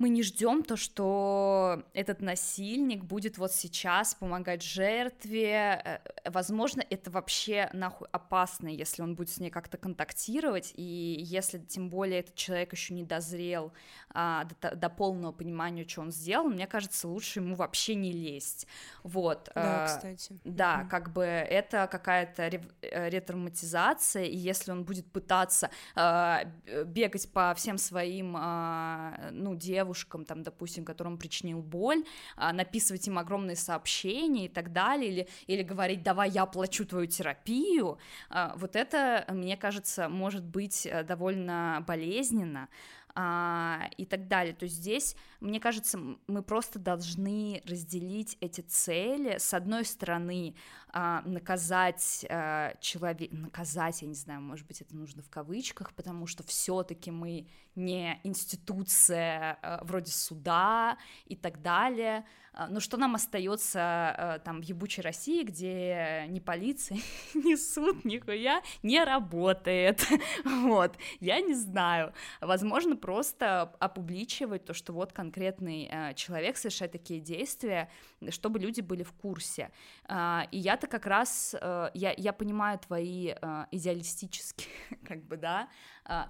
мы 0.00 0.08
не 0.08 0.22
ждем 0.22 0.62
то, 0.62 0.76
что 0.76 1.82
этот 1.92 2.22
насильник 2.22 3.04
будет 3.04 3.36
вот 3.36 3.52
сейчас 3.52 4.14
помогать 4.14 4.62
жертве. 4.62 5.82
Э, 5.84 5.98
возможно, 6.24 6.82
это 6.88 7.10
вообще 7.10 7.68
нахуй 7.74 8.08
опасно, 8.10 8.68
если 8.68 9.02
он 9.02 9.14
будет 9.14 9.28
с 9.28 9.38
ней 9.40 9.50
как-то 9.50 9.76
контактировать, 9.76 10.72
и 10.74 11.16
если 11.18 11.58
тем 11.58 11.90
более 11.90 12.20
этот 12.20 12.34
человек 12.34 12.72
еще 12.72 12.94
не 12.94 13.04
дозрел 13.04 13.74
а, 14.08 14.48
до, 14.62 14.74
до 14.74 14.88
полного 14.88 15.32
понимания, 15.32 15.86
что 15.86 16.00
он 16.00 16.12
сделал, 16.12 16.48
мне 16.48 16.66
кажется, 16.66 17.06
лучше 17.06 17.40
ему 17.40 17.54
вообще 17.54 17.94
не 17.94 18.10
лезть. 18.10 18.66
Вот. 19.02 19.50
Да, 19.54 19.84
а, 19.84 19.86
кстати. 19.86 20.40
Да, 20.44 20.80
mm-hmm. 20.80 20.88
как 20.88 21.12
бы 21.12 21.24
это 21.24 21.86
какая-то 21.92 22.44
э, 22.44 23.10
ретравматизация, 23.10 24.24
и 24.24 24.36
если 24.36 24.72
он 24.72 24.84
будет 24.84 25.12
пытаться 25.12 25.68
а, 25.94 26.44
бегать 26.86 27.30
по 27.30 27.52
всем 27.54 27.76
своим, 27.76 28.34
а, 28.34 29.28
ну, 29.30 29.54
девушкам, 29.54 29.89
девушкам, 29.90 30.24
там, 30.24 30.42
допустим, 30.42 30.84
которым 30.84 31.18
причинил 31.18 31.62
боль, 31.62 32.04
а, 32.36 32.52
написывать 32.52 33.08
им 33.08 33.18
огромные 33.18 33.56
сообщения 33.56 34.46
и 34.46 34.48
так 34.48 34.72
далее, 34.72 35.10
или, 35.10 35.28
или 35.48 35.62
говорить, 35.62 36.02
давай 36.02 36.30
я 36.30 36.42
оплачу 36.42 36.84
твою 36.84 37.06
терапию, 37.06 37.98
а, 38.28 38.54
вот 38.56 38.76
это, 38.76 39.24
мне 39.28 39.56
кажется, 39.56 40.08
может 40.08 40.44
быть 40.44 40.86
э, 40.86 41.02
довольно 41.02 41.84
болезненно, 41.86 42.68
а, 43.14 43.88
и 43.96 44.04
так 44.04 44.28
далее. 44.28 44.54
То 44.54 44.64
есть 44.64 44.76
здесь, 44.76 45.16
мне 45.40 45.58
кажется, 45.58 45.98
мы 46.26 46.42
просто 46.42 46.78
должны 46.78 47.62
разделить 47.66 48.36
эти 48.40 48.60
цели. 48.60 49.38
С 49.38 49.54
одной 49.54 49.84
стороны, 49.84 50.54
а, 50.92 51.22
наказать 51.24 52.26
а, 52.28 52.74
человека, 52.80 53.34
наказать, 53.34 54.02
я 54.02 54.08
не 54.08 54.14
знаю, 54.14 54.40
может 54.40 54.66
быть, 54.66 54.80
это 54.80 54.94
нужно 54.94 55.22
в 55.22 55.30
кавычках, 55.30 55.94
потому 55.94 56.26
что 56.26 56.42
все-таки 56.42 57.10
мы 57.10 57.46
не 57.76 58.20
институция 58.24 59.58
а, 59.62 59.84
вроде 59.84 60.10
суда 60.10 60.98
и 61.26 61.36
так 61.36 61.62
далее. 61.62 62.26
Но 62.68 62.80
что 62.80 62.96
нам 62.96 63.14
остается 63.14 64.42
там 64.44 64.60
в 64.60 64.64
ебучей 64.64 65.04
России, 65.04 65.44
где 65.44 66.26
ни 66.28 66.40
полиция, 66.40 66.98
ни 67.34 67.54
суд, 67.54 68.04
нихуя 68.04 68.60
не 68.82 69.02
работает? 69.04 70.04
вот, 70.44 70.96
я 71.20 71.40
не 71.40 71.54
знаю. 71.54 72.12
Возможно, 72.40 72.96
просто 72.96 73.72
опубличивать 73.78 74.64
то, 74.64 74.74
что 74.74 74.92
вот 74.92 75.12
конкретный 75.30 75.88
а, 75.90 76.14
человек 76.14 76.56
совершает 76.56 76.92
такие 76.92 77.20
действия, 77.20 77.88
чтобы 78.30 78.58
люди 78.58 78.80
были 78.80 79.02
в 79.02 79.12
курсе. 79.12 79.70
И 80.08 80.58
я-то 80.58 80.86
как 80.86 81.06
раз, 81.06 81.54
я, 81.94 82.14
я 82.16 82.32
понимаю 82.32 82.78
твои 82.78 83.28
идеалистические, 83.70 84.68
как 85.06 85.24
бы, 85.24 85.36
да, 85.36 85.68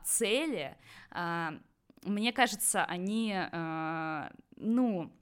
цели, 0.05 0.77
мне 2.05 2.33
кажется, 2.33 2.85
они, 2.85 3.37
ну, 4.57 5.13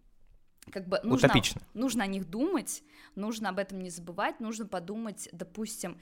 как 0.71 0.89
бы 0.89 1.01
нужно, 1.03 1.29
Утопично. 1.29 1.61
нужно 1.75 2.05
о 2.05 2.07
них 2.07 2.29
думать, 2.29 2.83
нужно 3.15 3.49
об 3.49 3.59
этом 3.59 3.81
не 3.81 3.91
забывать, 3.91 4.41
нужно 4.41 4.67
подумать, 4.67 5.29
допустим, 5.33 5.99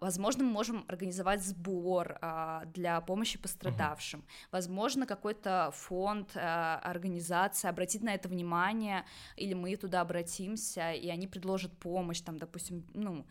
возможно, 0.00 0.44
мы 0.44 0.50
можем 0.50 0.84
организовать 0.86 1.42
сбор 1.42 2.18
а, 2.20 2.64
для 2.66 3.00
помощи 3.00 3.36
пострадавшим, 3.38 4.20
угу. 4.20 4.28
возможно, 4.52 5.06
какой-то 5.06 5.70
фонд, 5.74 6.30
а, 6.36 6.80
организация 6.84 7.70
обратит 7.70 8.02
на 8.02 8.14
это 8.14 8.28
внимание, 8.28 9.04
или 9.36 9.54
мы 9.54 9.74
туда 9.76 10.02
обратимся, 10.02 10.92
и 10.92 11.08
они 11.08 11.26
предложат 11.26 11.76
помощь, 11.78 12.20
там, 12.20 12.38
допустим, 12.38 12.86
ну, 12.94 13.26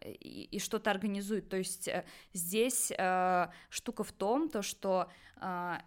и, 0.00 0.48
и 0.50 0.58
что-то 0.58 0.90
организуют, 0.90 1.48
то 1.48 1.56
есть 1.56 1.88
э, 1.88 2.04
здесь 2.32 2.92
э, 2.96 3.48
штука 3.68 4.02
в 4.02 4.12
том, 4.12 4.48
то, 4.48 4.62
что 4.62 5.08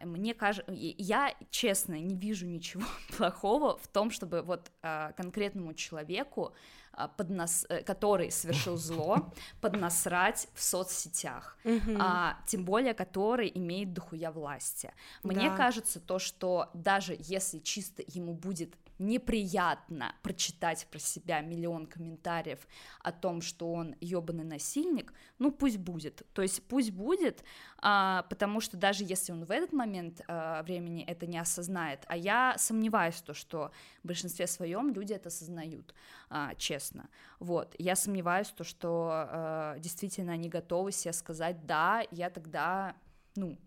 мне 0.03 0.35
кажется, 0.35 0.71
я, 0.71 1.33
честно, 1.49 1.95
не 1.95 2.15
вижу 2.15 2.45
ничего 2.45 2.83
плохого 3.17 3.79
в 3.79 3.87
том, 3.87 4.11
чтобы 4.11 4.43
вот 4.43 4.71
конкретному 4.81 5.73
человеку 5.73 6.53
а, 6.91 7.07
поднос... 7.07 7.65
Э, 7.69 7.81
который 7.83 8.31
совершил 8.31 8.77
зло, 8.77 9.31
поднасрать 9.61 10.47
в 10.53 10.61
соцсетях, 10.61 11.57
а, 11.97 12.37
тем 12.47 12.65
более 12.65 12.93
который 12.93 13.51
имеет 13.53 13.93
дохуя 13.93 14.31
власти. 14.31 14.91
Мне 15.23 15.49
кажется, 15.55 15.99
то, 15.99 16.19
что 16.19 16.69
даже 16.73 17.15
если 17.17 17.59
чисто 17.59 18.03
ему 18.07 18.33
будет 18.33 18.75
неприятно 18.99 20.13
прочитать 20.21 20.85
про 20.91 20.99
себя 20.99 21.41
миллион 21.41 21.87
комментариев 21.87 22.67
о 22.99 23.11
том, 23.11 23.41
что 23.41 23.71
он 23.71 23.95
ебаный 24.01 24.43
насильник, 24.43 25.13
ну 25.39 25.51
пусть 25.51 25.77
будет. 25.77 26.25
То 26.33 26.41
есть 26.41 26.61
пусть 26.67 26.91
будет, 26.91 27.43
а, 27.77 28.23
потому 28.29 28.59
что 28.59 28.77
даже 28.77 29.03
если 29.05 29.31
он 29.31 29.45
в 29.45 29.51
этот 29.51 29.71
момент 29.71 30.21
а, 30.27 30.61
времени 30.63 31.03
это 31.03 31.25
не 31.25 31.37
осознает, 31.37 32.03
а 32.07 32.17
я 32.17 32.55
сомневаюсь 32.57 33.15
в 33.15 33.23
том, 33.23 33.35
что 33.35 33.71
в 34.03 34.07
большинстве 34.07 34.47
своем 34.47 34.93
люди 34.93 35.13
это 35.13 35.29
осознают, 35.29 35.95
а, 36.29 36.53
честно. 36.55 37.09
Вот, 37.39 37.75
я 37.79 37.95
сомневаюсь 37.95 38.47
в 38.47 38.53
том, 38.53 38.65
что 38.65 39.09
а, 39.11 39.79
действительно 39.79 40.33
они 40.33 40.49
готовы 40.49 40.91
себе 40.91 41.13
сказать, 41.13 41.65
да, 41.65 42.03
я 42.11 42.29
тогда, 42.29 42.95
ну, 43.35 43.57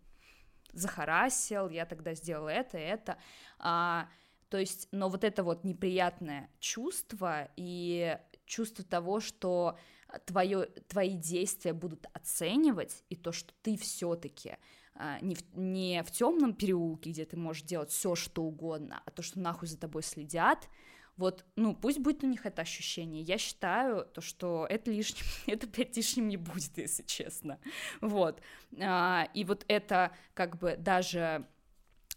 захарасил, 0.73 1.69
я 1.69 1.87
тогда 1.87 2.15
сделал 2.15 2.49
это, 2.49 2.79
это, 2.79 3.19
а, 3.59 4.09
то 4.53 4.59
есть, 4.59 4.87
но 4.93 5.09
вот 5.09 5.25
это 5.25 5.45
вот 5.45 5.65
неприятное 5.65 6.51
чувство 6.61 7.49
и 7.57 8.19
чувство 8.45 8.85
того, 8.85 9.19
что 9.19 9.79
твое, 10.27 10.67
твои 10.89 11.17
действия 11.17 11.73
будут 11.73 12.05
оценивать, 12.13 13.03
и 13.09 13.17
то, 13.17 13.33
что 13.33 13.55
ты 13.63 13.79
все-таки 13.79 14.59
а, 14.95 15.19
не 15.23 15.37
в, 15.37 15.57
не 15.57 16.03
в 16.03 16.11
темном 16.11 16.53
переулке, 16.53 17.13
где 17.13 17.25
ты 17.25 17.39
можешь 17.39 17.63
делать 17.63 17.89
все, 17.89 18.15
что 18.15 18.43
угодно, 18.43 19.03
а 19.07 19.11
то, 19.11 19.23
что 19.23 19.41
нахуй 19.41 19.69
за 19.69 19.79
тобой 19.79 20.03
следят, 20.03 20.69
вот, 21.17 21.47
ну, 21.57 21.75
пусть 21.75 22.01
будет 22.01 22.23
у 22.23 22.27
них 22.27 22.45
это 22.45 22.61
ощущение. 22.61 23.23
Я 23.23 23.39
считаю, 23.39 24.05
то, 24.05 24.21
что 24.21 24.67
это 24.69 24.91
лишним, 24.91 25.25
это 25.47 25.67
опять 25.67 25.97
лишним 25.97 26.29
не 26.29 26.37
будет, 26.37 26.73
если 26.77 27.05
честно. 27.05 27.59
Вот. 28.03 28.43
А, 28.79 29.31
и 29.33 29.45
вот 29.45 29.65
это, 29.67 30.13
как 30.35 30.59
бы, 30.59 30.77
даже 30.77 31.47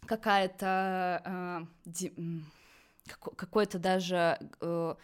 какая-то 0.06 1.68
э, 1.86 2.12
какой-то 3.36 3.80
даже 3.80 4.38
э, 4.62 4.96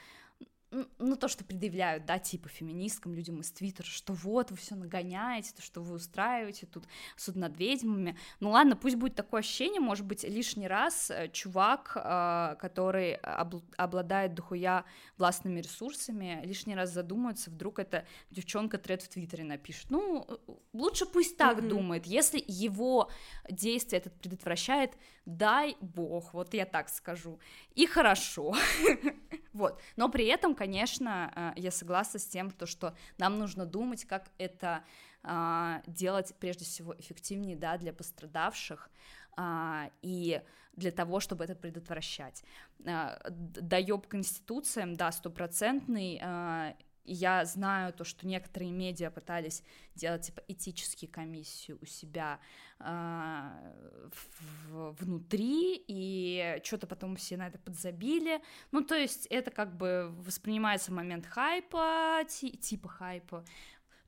ну, 0.71 1.15
то, 1.17 1.27
что 1.27 1.43
предъявляют, 1.43 2.05
да, 2.05 2.17
типа 2.17 2.47
феминисткам, 2.47 3.13
людям 3.13 3.41
из 3.41 3.51
Твиттера, 3.51 3.85
что 3.85 4.13
вот, 4.13 4.51
вы 4.51 4.57
все 4.57 4.75
нагоняете, 4.75 5.51
то, 5.53 5.61
что 5.61 5.81
вы 5.81 5.95
устраиваете 5.95 6.65
тут 6.65 6.85
суд 7.17 7.35
над 7.35 7.57
ведьмами. 7.57 8.17
Ну 8.39 8.51
ладно, 8.51 8.75
пусть 8.75 8.95
будет 8.95 9.15
такое 9.15 9.41
ощущение, 9.41 9.81
может 9.81 10.05
быть, 10.05 10.23
лишний 10.23 10.67
раз 10.67 11.11
э, 11.11 11.29
чувак, 11.29 11.91
э, 11.95 12.55
который 12.59 13.15
обладает 13.15 14.33
дохуя 14.33 14.85
властными 15.17 15.59
ресурсами, 15.59 16.41
лишний 16.45 16.75
раз 16.75 16.91
задумается, 16.91 17.49
вдруг 17.49 17.79
эта 17.79 18.05
девчонка 18.29 18.77
тред 18.77 19.01
в 19.01 19.09
Твиттере 19.09 19.43
напишет. 19.43 19.89
Ну, 19.89 20.25
лучше 20.73 21.05
пусть 21.05 21.35
так 21.37 21.59
mm-hmm. 21.59 21.67
думает, 21.67 22.05
если 22.05 22.43
его 22.47 23.09
действие 23.49 23.99
этот 23.99 24.13
предотвращает, 24.13 24.91
дай 25.25 25.77
бог, 25.81 26.33
вот 26.33 26.53
я 26.53 26.65
так 26.65 26.89
скажу, 26.89 27.39
и 27.75 27.85
хорошо, 27.85 28.55
вот, 29.53 29.79
но 29.95 30.09
при 30.09 30.25
этом, 30.25 30.55
конечно, 30.55 31.53
э, 31.55 31.59
я 31.61 31.71
согласна 31.71 32.19
с 32.19 32.25
тем, 32.25 32.51
то, 32.51 32.65
что 32.65 32.95
нам 33.17 33.37
нужно 33.37 33.65
думать, 33.65 34.05
как 34.05 34.31
это 34.37 34.83
а, 35.23 35.81
делать 35.85 36.33
прежде 36.39 36.65
всего 36.65 36.95
эффективнее, 36.97 37.55
да, 37.55 37.77
для 37.77 37.93
пострадавших, 37.93 38.89
а, 39.37 39.91
и 40.01 40.41
для 40.73 40.91
того, 40.91 41.19
чтобы 41.19 41.43
это 41.43 41.53
предотвращать. 41.55 42.43
А, 42.85 43.19
Доеб 43.29 44.07
конституциям, 44.07 44.95
да, 44.95 45.11
стопроцентный, 45.11 46.75
я 47.03 47.45
знаю 47.45 47.93
то, 47.93 48.03
что 48.03 48.27
некоторые 48.27 48.71
медиа 48.71 49.09
пытались 49.09 49.63
делать 49.95 50.27
типа 50.27 50.41
этические 50.47 51.09
комиссии 51.09 51.73
у 51.73 51.85
себя 51.85 52.39
э, 52.79 52.83
в, 54.69 54.91
внутри, 54.99 55.83
и 55.87 56.61
что-то 56.63 56.87
потом 56.87 57.15
все 57.15 57.37
на 57.37 57.47
это 57.47 57.59
подзабили. 57.59 58.41
Ну, 58.71 58.83
то 58.83 58.95
есть 58.95 59.25
это 59.27 59.51
как 59.51 59.75
бы 59.75 60.13
воспринимается 60.19 60.91
момент 60.91 61.25
хайпа, 61.25 62.23
типа 62.27 62.87
хайпа, 62.87 63.45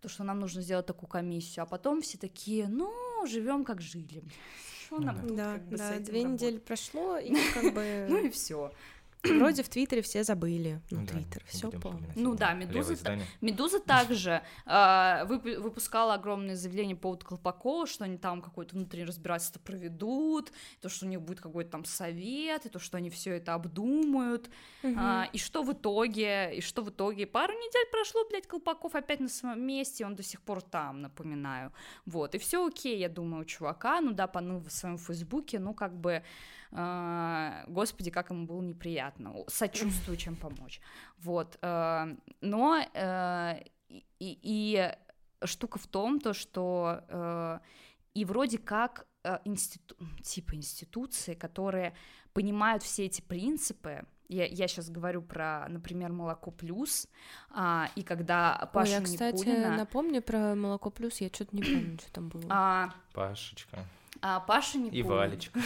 то, 0.02 0.10
что 0.10 0.24
нам 0.24 0.40
нужно 0.40 0.62
сделать 0.62 0.86
такую 0.86 1.10
комиссию, 1.10 1.64
а 1.64 1.66
потом 1.66 2.02
все 2.02 2.18
такие, 2.18 2.68
ну, 2.68 2.92
живем 3.26 3.64
как 3.64 3.82
жили. 3.82 4.24
Что 4.86 5.00
нам 5.00 5.16
да, 5.16 5.22
тут, 5.22 5.36
да, 5.36 5.54
как 5.54 5.64
бы, 5.64 5.78
да, 5.78 6.00
две 6.00 6.24
работать? 6.24 6.42
недели 6.42 6.58
прошло, 6.60 7.18
и 7.18 7.34
как 7.54 7.74
бы... 7.74 8.08
Ну 8.10 8.26
и 8.26 8.30
все. 8.30 8.72
Вроде 9.24 9.64
в 9.64 9.70
Твиттере 9.70 10.02
все 10.02 10.24
забыли. 10.24 10.82
Ну, 10.92 11.00
Ну 11.00 11.06
да, 11.06 11.14
Твиттер, 11.14 11.44
все 11.48 11.72
помню. 11.72 12.08
Ну 12.16 12.36
да, 12.36 12.54
«Медуза» 12.54 12.94
издание. 12.94 13.26
Медуза 13.42 13.80
также 13.80 14.42
э, 14.66 14.70
вып- 14.70 15.60
выпускала 15.60 16.16
огромное 16.16 16.56
заявление 16.56 16.96
по 16.96 17.04
поводу 17.04 17.26
Колпакова, 17.26 17.88
что 17.88 18.04
они 18.04 18.18
там 18.18 18.42
какое-то 18.42 18.76
внутреннее 18.76 19.08
разбирательство 19.08 19.60
проведут, 19.60 20.52
то, 20.82 20.90
что 20.90 21.06
у 21.06 21.10
них 21.10 21.22
будет 21.22 21.40
какой-то 21.40 21.72
там 21.72 21.86
совет, 21.86 22.66
и 22.66 22.70
то, 22.70 22.80
что 22.80 22.98
они 22.98 23.10
все 23.10 23.32
это 23.38 23.54
обдумают. 23.54 24.50
Мгм. 24.84 24.98
А, 25.00 25.30
и 25.32 25.38
что 25.38 25.64
в 25.64 25.72
итоге? 25.72 26.56
И 26.56 26.62
что 26.62 26.82
в 26.82 26.90
итоге? 26.90 27.26
Пару 27.26 27.54
недель 27.54 27.88
прошло, 27.92 28.26
блядь, 28.30 28.48
Колпаков 28.48 28.96
опять 28.96 29.20
на 29.22 29.30
своем 29.30 29.62
месте, 29.66 30.06
он 30.06 30.16
до 30.16 30.24
сих 30.24 30.42
пор 30.42 30.62
там, 30.62 31.02
напоминаю. 31.02 31.72
Вот, 32.06 32.36
и 32.36 32.38
все 32.38 32.66
окей, 32.66 32.98
я 33.00 33.08
думаю, 33.10 33.44
у 33.44 33.46
чувака, 33.46 34.02
ну 34.02 34.12
да, 34.12 34.28
поныл 34.28 34.60
в 34.60 34.70
своем 34.70 34.98
фейсбуке, 34.98 35.60
ну 35.60 35.74
как 35.74 35.96
бы, 35.98 36.24
господи, 37.68 38.10
как 38.12 38.30
ему 38.32 38.46
было 38.46 38.62
неприятно, 38.62 39.36
сочувствую, 39.48 40.18
чем 40.18 40.36
помочь. 40.36 40.82
Вот, 41.20 41.58
а, 41.62 42.08
но 42.42 42.84
а, 42.96 43.60
и, 43.90 44.04
и- 44.20 44.92
штука 45.46 45.78
в 45.78 45.88
том, 45.88 46.20
то, 46.20 46.34
что 46.34 47.04
а, 47.10 47.62
и 48.14 48.26
вроде 48.26 48.58
как 48.58 49.06
а, 49.24 49.42
институ- 49.46 49.96
типа 50.24 50.56
институции, 50.56 51.34
которые 51.34 51.94
понимают 52.34 52.82
все 52.84 53.06
эти 53.06 53.22
принципы, 53.22 54.06
я, 54.30 54.46
я 54.46 54.68
сейчас 54.68 54.90
говорю 54.90 55.22
про, 55.22 55.68
например, 55.70 56.12
молоко 56.12 56.50
плюс, 56.50 57.08
а, 57.52 57.90
и 57.96 58.02
когда 58.02 58.58
Ой, 58.64 58.70
Паша 58.74 58.92
я, 58.94 59.02
кстати, 59.02 59.36
Никулина, 59.36 59.78
напомню 59.78 60.22
про 60.24 60.56
молоко 60.56 60.90
плюс, 60.90 61.22
я 61.22 61.28
что-то 61.30 61.56
не 61.56 61.62
помню, 61.62 62.00
что 62.00 62.12
там 62.14 62.30
было. 62.30 62.46
а, 62.50 62.94
Пашечка 63.14 63.86
а, 64.26 64.40
Паша 64.40 64.78
и 64.78 64.82
Никулин, 64.84 65.06
Валечка. 65.06 65.60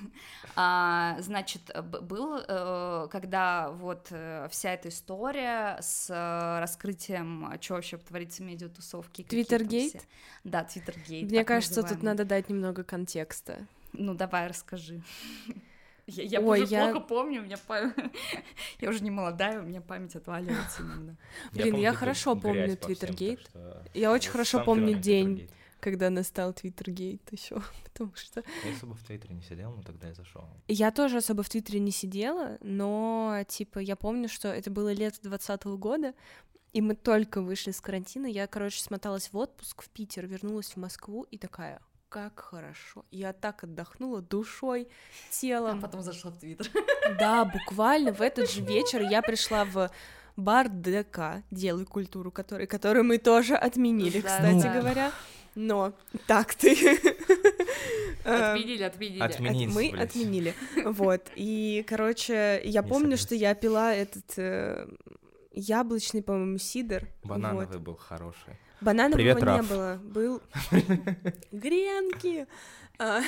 а, 0.56 1.16
значит, 1.18 1.62
был, 2.02 2.38
э, 2.46 3.08
когда 3.10 3.70
вот 3.72 4.06
э, 4.10 4.46
вся 4.52 4.72
эта 4.72 4.88
история 4.88 5.78
с 5.80 6.08
э, 6.10 6.60
раскрытием, 6.60 7.50
что 7.60 7.74
вообще 7.74 7.96
творится 7.96 8.44
в 8.44 8.46
медиатусовке. 8.46 9.24
Твиттергейт? 9.24 10.06
Да, 10.44 10.62
Твиттергейт. 10.62 11.28
Мне 11.28 11.44
кажется, 11.44 11.82
тут 11.82 11.90
называемый. 11.90 12.06
надо 12.06 12.24
дать 12.24 12.48
немного 12.48 12.84
контекста. 12.84 13.66
Ну, 13.92 14.14
давай, 14.14 14.46
расскажи. 14.46 15.02
Я, 16.06 16.22
я 16.24 16.40
Ой, 16.42 16.60
уже 16.60 16.74
я- 16.74 16.90
плохо 16.90 17.00
помню, 17.00 17.40
у 17.40 17.44
меня 17.44 17.56
память... 17.66 17.94
я 18.78 18.90
уже 18.90 19.02
не 19.02 19.10
молодая, 19.10 19.62
у 19.62 19.64
меня 19.64 19.80
память 19.80 20.14
отваливается 20.14 20.82
иногда. 20.82 21.14
Блин, 21.52 21.64
я 21.64 21.72
помню 21.72 21.94
хорошо 21.94 22.34
только 22.34 22.48
помню 22.48 22.76
Твиттергейт. 22.76 23.50
Я 23.94 24.12
очень 24.12 24.30
хорошо 24.30 24.62
помню 24.62 24.98
день. 24.98 25.48
Когда 25.84 26.08
настал 26.10 26.52
Твиттерgейт 26.54 27.30
еще, 27.30 27.62
потому 27.84 28.14
что 28.16 28.42
Я 28.64 28.74
особо 28.74 28.94
в 28.94 29.02
Твиттере 29.02 29.34
не 29.34 29.42
сидел, 29.42 29.70
но 29.72 29.82
тогда 29.82 30.08
я 30.08 30.14
зашел. 30.14 30.48
я 30.66 30.90
тоже 30.90 31.18
особо 31.18 31.42
в 31.42 31.48
Твиттере 31.50 31.78
не 31.80 31.90
сидела, 31.90 32.56
но 32.62 33.44
типа 33.46 33.78
я 33.80 33.94
помню, 33.96 34.28
что 34.28 34.48
это 34.48 34.70
было 34.70 34.92
лето 34.92 35.18
двадцатого 35.22 35.76
года, 35.76 36.14
и 36.72 36.80
мы 36.80 36.94
только 36.96 37.42
вышли 37.42 37.70
с 37.70 37.80
карантина. 37.80 38.26
Я, 38.26 38.46
короче, 38.46 38.82
смоталась 38.82 39.30
в 39.32 39.36
отпуск 39.36 39.82
в 39.82 39.88
Питер, 39.90 40.26
вернулась 40.26 40.70
в 40.70 40.76
Москву 40.78 41.24
и 41.30 41.38
такая, 41.38 41.80
как 42.08 42.40
хорошо. 42.40 43.04
Я 43.10 43.32
так 43.32 43.62
отдохнула 43.64 44.22
душой, 44.22 44.88
А 44.88 45.32
телом. 45.32 45.80
потом 45.80 46.00
зашла 46.02 46.30
в 46.30 46.38
Твиттер. 46.38 46.68
Да, 47.18 47.44
буквально 47.44 48.12
в 48.12 48.22
этот 48.22 48.50
же 48.50 48.62
вечер 48.62 49.02
я 49.02 49.20
пришла 49.22 49.64
в 49.66 49.90
бар 50.36 50.68
ДК 50.68 51.44
«Делай 51.50 51.84
культуру», 51.84 52.32
который, 52.32 52.66
который 52.66 53.02
мы 53.02 53.18
тоже 53.18 53.54
отменили, 53.54 54.20
Да, 54.20 54.28
кстати 54.28 54.62
да. 54.62 54.72
говоря. 54.80 55.12
Но 55.54 55.94
так 56.26 56.54
ты... 56.54 56.74
Э, 58.24 58.52
Отменили, 58.54 58.82
отменили. 58.82 59.22
Отме- 59.22 59.34
Отменить, 59.48 59.74
Мы 59.74 59.90
блядь. 59.92 60.10
отменили. 60.10 60.54
Вот. 60.84 61.30
И, 61.36 61.84
короче, 61.86 62.60
я 62.64 62.80
Не 62.82 62.88
помню, 62.88 63.16
согласен. 63.18 63.26
что 63.26 63.34
я 63.34 63.54
пила 63.54 63.94
этот 63.94 64.24
э, 64.38 64.86
яблочный, 65.52 66.22
по-моему, 66.22 66.56
сидр. 66.58 67.06
Банановый 67.22 67.66
Вот. 67.66 67.76
был 67.80 67.96
хороший. 67.96 68.54
Бананового 68.80 69.16
Привет, 69.16 69.36
не 69.36 69.42
Раф. 69.44 69.68
было. 69.68 70.00
Был 70.02 70.42
гренки. 71.52 72.46
А. 72.98 73.20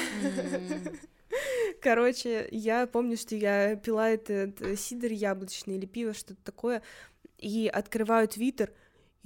Короче, 1.82 2.48
я 2.50 2.86
помню, 2.86 3.16
что 3.16 3.34
я 3.34 3.76
пила 3.76 4.08
этот 4.08 4.60
э, 4.62 4.76
сидр 4.76 5.08
яблочный 5.12 5.76
или 5.76 5.86
пиво, 5.86 6.14
что-то 6.14 6.42
такое, 6.42 6.82
и 7.38 7.68
открываю 7.72 8.26
твиттер, 8.28 8.72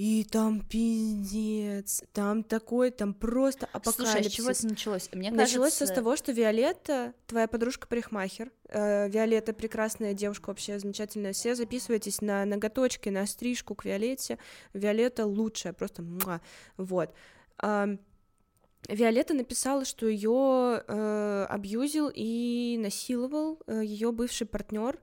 и 0.01 0.25
там 0.25 0.63
пиздец, 0.63 2.03
там 2.15 2.43
такой, 2.43 2.91
там 2.91 3.13
просто 3.13 3.69
Слушай, 3.71 3.75
а 3.75 3.79
с 3.85 3.99
апокалипсис. 3.99 4.33
чего 4.33 4.51
это 4.51 4.67
началось? 4.67 5.11
Мне 5.13 5.31
Началось 5.31 5.75
кажется... 5.75 5.87
с 5.89 5.91
того, 5.91 6.17
что 6.17 6.33
Виолетта, 6.33 7.13
твоя 7.27 7.47
подружка 7.47 7.87
парикмахер, 7.87 8.51
э, 8.71 9.11
Виолетта 9.11 9.53
прекрасная 9.53 10.15
девушка, 10.15 10.49
вообще 10.49 10.79
замечательная, 10.79 11.35
все 11.35 11.55
записывайтесь 11.55 12.23
на 12.23 12.47
ноготочки, 12.47 13.11
на 13.11 13.27
стрижку 13.27 13.75
к 13.75 13.85
Виолетте, 13.85 14.39
Виолетта 14.73 15.27
лучшая, 15.27 15.75
просто 15.75 16.01
муа. 16.01 16.41
вот. 16.79 17.13
Ам, 17.59 17.99
Виолетта 18.89 19.35
написала, 19.35 19.85
что 19.85 20.07
ее 20.07 20.79
абьюзил 21.47 22.11
и 22.15 22.79
насиловал 22.81 23.61
ее 23.69 24.13
бывший 24.13 24.47
партнер. 24.47 24.99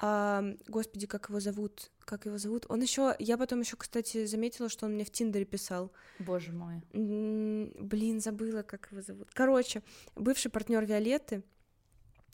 Господи, 0.00 1.06
как 1.06 1.28
его 1.28 1.40
зовут? 1.40 1.90
Как 2.00 2.24
его 2.24 2.38
зовут? 2.38 2.64
Он 2.68 2.80
еще, 2.80 3.14
я 3.18 3.36
потом 3.36 3.60
еще, 3.60 3.76
кстати, 3.76 4.24
заметила, 4.24 4.68
что 4.68 4.86
он 4.86 4.94
мне 4.94 5.04
в 5.04 5.10
Тиндере 5.10 5.44
писал. 5.44 5.92
Боже 6.18 6.52
мой. 6.52 6.82
Блин, 6.92 8.20
забыла, 8.20 8.62
как 8.62 8.88
его 8.90 9.02
зовут. 9.02 9.28
Короче, 9.34 9.82
бывший 10.16 10.50
партнер 10.50 10.84
Виолетты. 10.86 11.42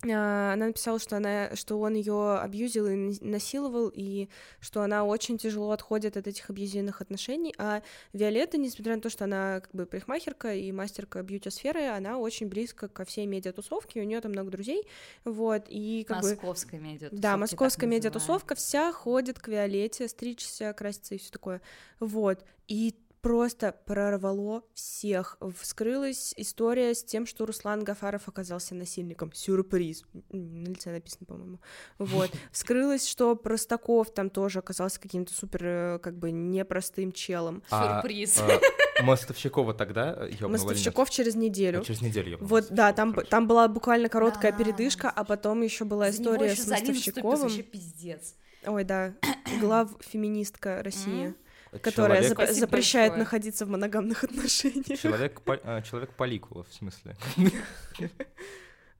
А, 0.05 0.53
Она 0.53 0.67
написала, 0.67 0.99
что 0.99 1.17
она, 1.17 1.55
что 1.55 1.81
он 1.81 1.95
ее 1.95 2.39
абьюзил 2.39 2.87
и 2.87 2.95
на- 2.95 3.15
насиловал, 3.21 3.91
и 3.95 4.29
что 4.61 4.83
она 4.83 5.05
очень 5.05 5.39
тяжело 5.39 5.71
отходит 5.71 6.17
от 6.17 6.27
этих 6.27 6.51
абьюзивных 6.51 7.01
отношений. 7.01 7.55
А 7.59 7.83
Виолетта, 8.13 8.59
несмотря 8.59 8.97
на 8.97 9.03
то, 9.03 9.11
что 9.11 9.25
она 9.25 9.61
как 9.61 9.71
бы 9.73 9.87
парикмахерка 9.87 10.55
и 10.55 10.71
мастерка 10.73 11.23
бьюти-сферы, 11.23 11.87
она 11.87 12.19
очень 12.19 12.49
близко 12.49 12.89
ко 12.89 13.05
всей 13.05 13.27
медиатусовке, 13.27 14.01
у 14.01 14.05
нее 14.05 14.21
там 14.21 14.33
много 14.33 14.51
друзей, 14.51 14.87
вот, 15.25 15.65
и 15.69 16.05
как 16.07 16.23
бы... 16.23 16.31
Московская 16.31 16.79
медиатусовка. 16.79 17.23
Да, 17.23 17.37
московская 17.37 17.87
медиатусовка 17.87 18.55
вся 18.55 18.93
ходит 18.93 19.39
к 19.39 19.49
Виолетте, 19.49 20.09
стричься, 20.09 20.73
краситься 20.73 21.15
и 21.15 21.19
все 21.19 21.31
такое. 21.31 21.63
Вот. 22.01 22.45
И 22.69 22.95
просто 23.27 23.75
прорвало 23.87 24.62
всех. 24.75 25.37
Вскрылась 25.61 26.33
история 26.37 26.95
с 26.95 27.03
тем, 27.03 27.27
что 27.27 27.45
Руслан 27.45 27.83
Гафаров 27.83 28.29
оказался 28.29 28.75
насильником. 28.77 29.33
Сюрприз. 29.33 30.05
На 30.31 30.69
лице 30.69 30.93
написано, 30.93 31.27
по-моему. 31.27 31.61
Вот. 31.99 32.31
Вскрылось, 32.53 33.09
что 33.09 33.35
Простаков 33.35 34.15
там 34.15 34.31
тоже 34.31 34.61
оказался 34.61 35.01
каким-то 35.01 35.33
супер, 35.35 35.61
э, 35.65 35.99
как 36.01 36.17
бы, 36.17 36.31
непростым 36.31 37.11
челом. 37.11 37.65
А, 37.71 38.01
Сюрприз. 38.01 38.41
э, 38.41 38.61
Мостовщикова 39.03 39.75
тогда 39.75 40.11
ёбнула 40.11 40.27
или 40.29 40.43
нет? 40.43 40.51
Мостовщиков 40.51 41.11
через 41.11 41.35
неделю. 41.35 41.81
А, 41.81 41.85
Через 41.85 42.03
неделю 42.03 42.31
ёбнула 42.31 42.49
Вот, 42.49 42.67
да, 42.71 42.93
там, 42.93 43.11
Хорошо. 43.12 43.29
там 43.29 43.49
была 43.49 43.67
буквально 43.67 44.09
короткая 44.09 44.53
Да, 44.53 44.59
передышка, 44.59 45.11
а 45.11 45.25
потом 45.25 45.62
еще 45.62 45.85
была 45.85 46.12
За 46.12 46.23
история 46.23 46.55
с 46.55 46.67
Мостовщиковым. 46.69 47.41
вообще 47.41 47.62
пиздец. 47.62 48.37
Ой, 48.65 48.85
да, 48.85 49.15
глав 49.61 49.91
феминистка 50.01 50.83
России, 50.83 51.27
М. 51.27 51.37
которая 51.83 52.23
Человек- 52.23 52.39
зап- 52.51 52.53
запрещает 52.53 53.11
большое. 53.12 53.19
находиться 53.25 53.67
в 53.67 53.69
моногамных 53.71 54.25
отношениях. 54.29 54.99
Человек, 55.01 55.41
по- 55.43 55.61
э, 55.62 55.83
человек 55.83 56.11
поликула, 56.15 56.65
в 56.65 56.73
смысле. 56.75 57.17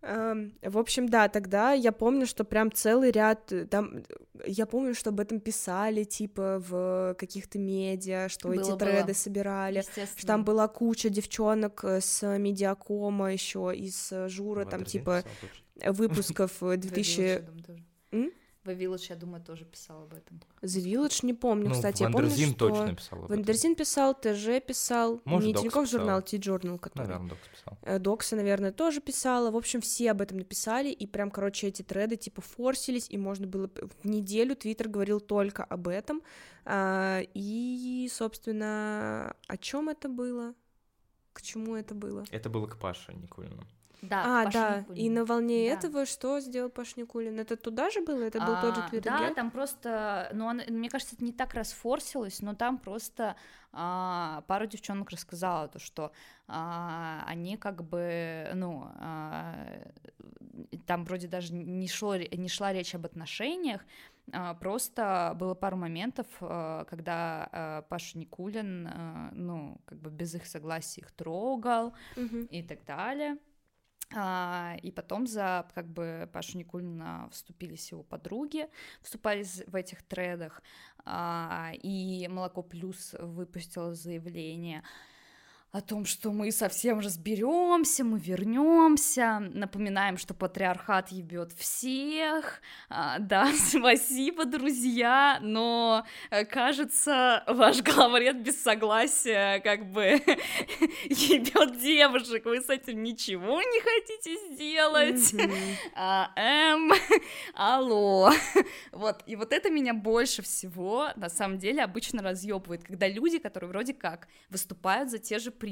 Эм, 0.03 0.53
В 0.62 0.79
общем, 0.79 1.09
да, 1.09 1.29
тогда 1.29 1.73
я 1.73 1.91
помню, 1.91 2.27
что 2.27 2.45
прям 2.45 2.71
целый 2.71 3.11
ряд 3.11 3.51
э, 3.53 3.65
там, 3.65 3.97
э, 3.97 4.03
я 4.47 4.65
помню, 4.67 4.95
что 4.95 5.11
об 5.11 5.19
этом 5.19 5.41
писали, 5.41 6.05
типа, 6.05 6.62
в 6.69 7.17
каких-то 7.19 7.59
медиа, 7.59 8.29
что 8.29 8.53
эти 8.53 8.69
Было, 8.69 8.79
треды 8.79 9.05
было. 9.07 9.12
собирали, 9.15 9.83
что 10.17 10.27
там 10.27 10.45
была 10.45 10.69
куча 10.69 11.09
девчонок 11.09 11.83
э, 11.85 12.01
с 12.01 12.39
медиакома 12.39 13.33
еще 13.33 13.73
из 13.75 14.12
э, 14.12 14.29
жура, 14.29 14.65
там, 14.65 14.85
типа, 14.85 15.25
выпусков 15.85 16.62
э, 16.62 16.67
The 16.75 16.77
2000... 16.77 17.45
Village, 18.75 19.07
я 19.11 19.17
думаю, 19.17 19.43
тоже. 19.43 19.65
М? 19.65 19.69
The 19.69 19.77
Village, 19.77 19.87
я 19.91 19.97
думаю, 19.97 19.97
тоже 19.97 19.97
писал 19.97 20.03
об 20.05 20.15
этом. 20.15 20.41
The 20.63 20.85
Village 20.85 21.27
не 21.27 21.35
помню, 21.35 21.69
Ну, 21.69 21.75
кстати, 21.75 22.03
я 22.03 22.11
помню, 22.11 22.29
Wonderzine 22.29 22.55
что... 22.55 22.69
точно 22.69 22.95
писал 22.95 23.19
об 23.19 23.25
этом. 23.25 23.37
Wonderzine 23.37 23.75
писал, 23.75 24.15
TJ 24.15 24.67
писал, 24.67 25.21
Может, 25.25 25.47
не 25.47 25.55
Тинькофф 25.55 25.89
журнал, 25.91 26.23
Ти-журнал, 26.23 26.79
который. 26.79 27.07
Наверное, 27.07 27.29
Докс 27.31 27.49
писал. 27.49 27.79
Э, 27.83 27.99
DOXA, 27.99 28.37
наверное, 28.37 28.73
тоже 28.73 29.01
писала. 29.01 29.51
В 29.51 29.57
общем, 29.57 29.81
все 29.81 30.11
об 30.11 30.21
этом 30.21 30.39
написали, 30.39 30.91
и 30.91 31.07
прям, 31.07 31.31
короче, 31.31 31.69
эти 31.69 31.83
треды 31.83 32.17
типа 32.17 32.41
форсились, 32.41 33.09
и 33.11 33.19
можно 33.19 33.47
было... 33.47 33.71
В 34.03 34.07
неделю 34.07 34.57
Твиттер 34.57 34.89
говорил 34.89 35.21
только 35.21 35.65
об 35.65 35.89
этом. 35.89 36.23
А, 36.65 37.21
и, 37.35 38.09
собственно, 38.13 39.35
о 39.47 39.57
чем 39.57 39.89
это 39.89 40.09
было? 40.09 40.55
К 41.33 41.43
чему 41.43 41.77
это 41.77 41.95
было? 41.95 42.25
Это 42.31 42.49
было 42.49 42.67
к 42.67 42.79
Паше 42.79 43.13
Никулину. 43.13 43.63
Да, 44.03 44.41
а, 44.41 44.45
Паша 44.45 44.59
да. 44.59 44.79
Никулин. 44.81 45.05
И 45.05 45.11
на 45.11 45.25
волне 45.25 45.69
Да. 45.69 45.75
этого 45.79 46.07
что 46.07 46.41
сделал 46.41 46.71
Паш 46.71 46.97
Никулин? 46.97 47.39
Это 47.41 47.57
туда 47.57 47.91
же 47.91 48.01
было? 48.03 48.23
Это 48.23 48.41
был 48.41 48.55
тот 48.61 48.75
же 48.77 48.83
А, 48.83 48.89
твиттер 48.89 49.13
Да, 49.13 49.35
там 49.35 49.51
просто, 49.51 50.31
ну, 50.35 50.47
он- 50.47 50.63
мне 50.69 50.89
кажется, 50.89 51.15
это 51.17 51.25
не 51.25 51.33
так 51.33 51.55
расфорсилось, 51.55 52.41
но 52.43 52.55
там 52.55 52.79
просто 52.79 53.37
а, 53.73 54.43
пару 54.47 54.67
девчонок 54.67 55.11
рассказала 55.11 55.69
то, 55.69 55.79
что 55.79 56.13
а, 56.47 57.23
они 57.27 57.57
как 57.57 57.83
бы, 57.83 58.51
ну, 58.55 58.85
а, 58.99 59.55
там 60.87 61.05
вроде 61.05 61.29
даже 61.29 61.53
не, 61.53 61.89
шло, 61.89 62.17
не 62.17 62.49
шла 62.49 62.73
речь 62.73 62.95
об 62.95 63.05
отношениях, 63.07 63.85
а, 64.33 64.55
просто 64.55 65.35
было 65.39 65.55
пару 65.55 65.77
моментов, 65.77 66.27
а, 66.41 66.85
когда 66.85 67.49
а, 67.53 67.83
Паша 67.83 68.19
Никулин, 68.19 68.87
а, 68.87 69.31
ну, 69.33 69.79
как 69.85 69.99
бы 69.99 70.11
без 70.11 70.35
их 70.35 70.47
согласия 70.47 71.01
их 71.03 71.11
трогал, 71.13 71.95
Мгм. 72.17 72.47
и 72.47 72.63
так 72.63 72.85
далее. 72.85 73.37
А, 74.14 74.77
и 74.83 74.92
потом 74.92 75.27
за 75.27 75.66
как 75.75 75.88
бы 75.88 76.29
Пашу 76.33 76.59
Никулина 76.59 77.29
вступились 77.33 77.90
его 77.90 78.03
подруги, 78.05 78.69
вступались 79.03 79.64
в 79.66 79.75
этих 79.75 80.03
тредах, 80.05 80.62
а, 81.05 81.72
и 81.83 82.28
Молоко 82.28 82.62
Плюс 82.62 83.14
выпустило 83.18 83.95
заявление 83.95 84.85
о 85.77 85.83
том, 85.83 86.07
что 86.07 86.33
мы 86.33 86.53
совсем 86.53 87.01
разберемся, 87.01 88.03
мы 88.03 88.18
вернемся, 88.18 89.41
напоминаем, 89.53 90.16
что 90.16 90.33
патриархат 90.33 91.11
ебет 91.11 91.53
всех, 91.53 92.62
А, 92.89 93.18
да, 93.18 93.53
спасибо, 93.68 94.47
друзья, 94.47 95.39
но 95.43 96.07
э, 96.31 96.47
кажется, 96.47 97.45
ваш 97.47 97.83
главред 97.83 98.43
без 98.43 98.62
согласия 98.62 99.61
как 99.61 99.91
бы 99.91 100.03
ебет 101.11 101.79
девушек, 101.79 102.47
вы 102.47 102.62
с 102.62 102.70
этим 102.70 103.03
ничего 103.03 103.61
не 103.61 103.81
хотите 103.83 104.55
сделать. 104.55 105.35
А, 105.95 106.31
эм, 106.37 106.91
алло. 107.55 108.31
Вот, 108.93 109.22
и 109.27 109.37
вот 109.37 109.53
это 109.53 109.68
меня 109.68 109.93
больше 109.93 110.41
всего, 110.41 111.09
на 111.16 111.29
самом 111.29 111.59
деле, 111.59 111.83
обычно 111.83 112.22
разъебывает, 112.22 112.83
когда 112.83 113.07
люди, 113.09 113.39
которые 113.39 113.68
вроде 113.68 113.93
как 113.93 114.29
выступают 114.49 115.11
за 115.11 115.18
те 115.18 115.39
же 115.39 115.51
принципы. 115.51 115.66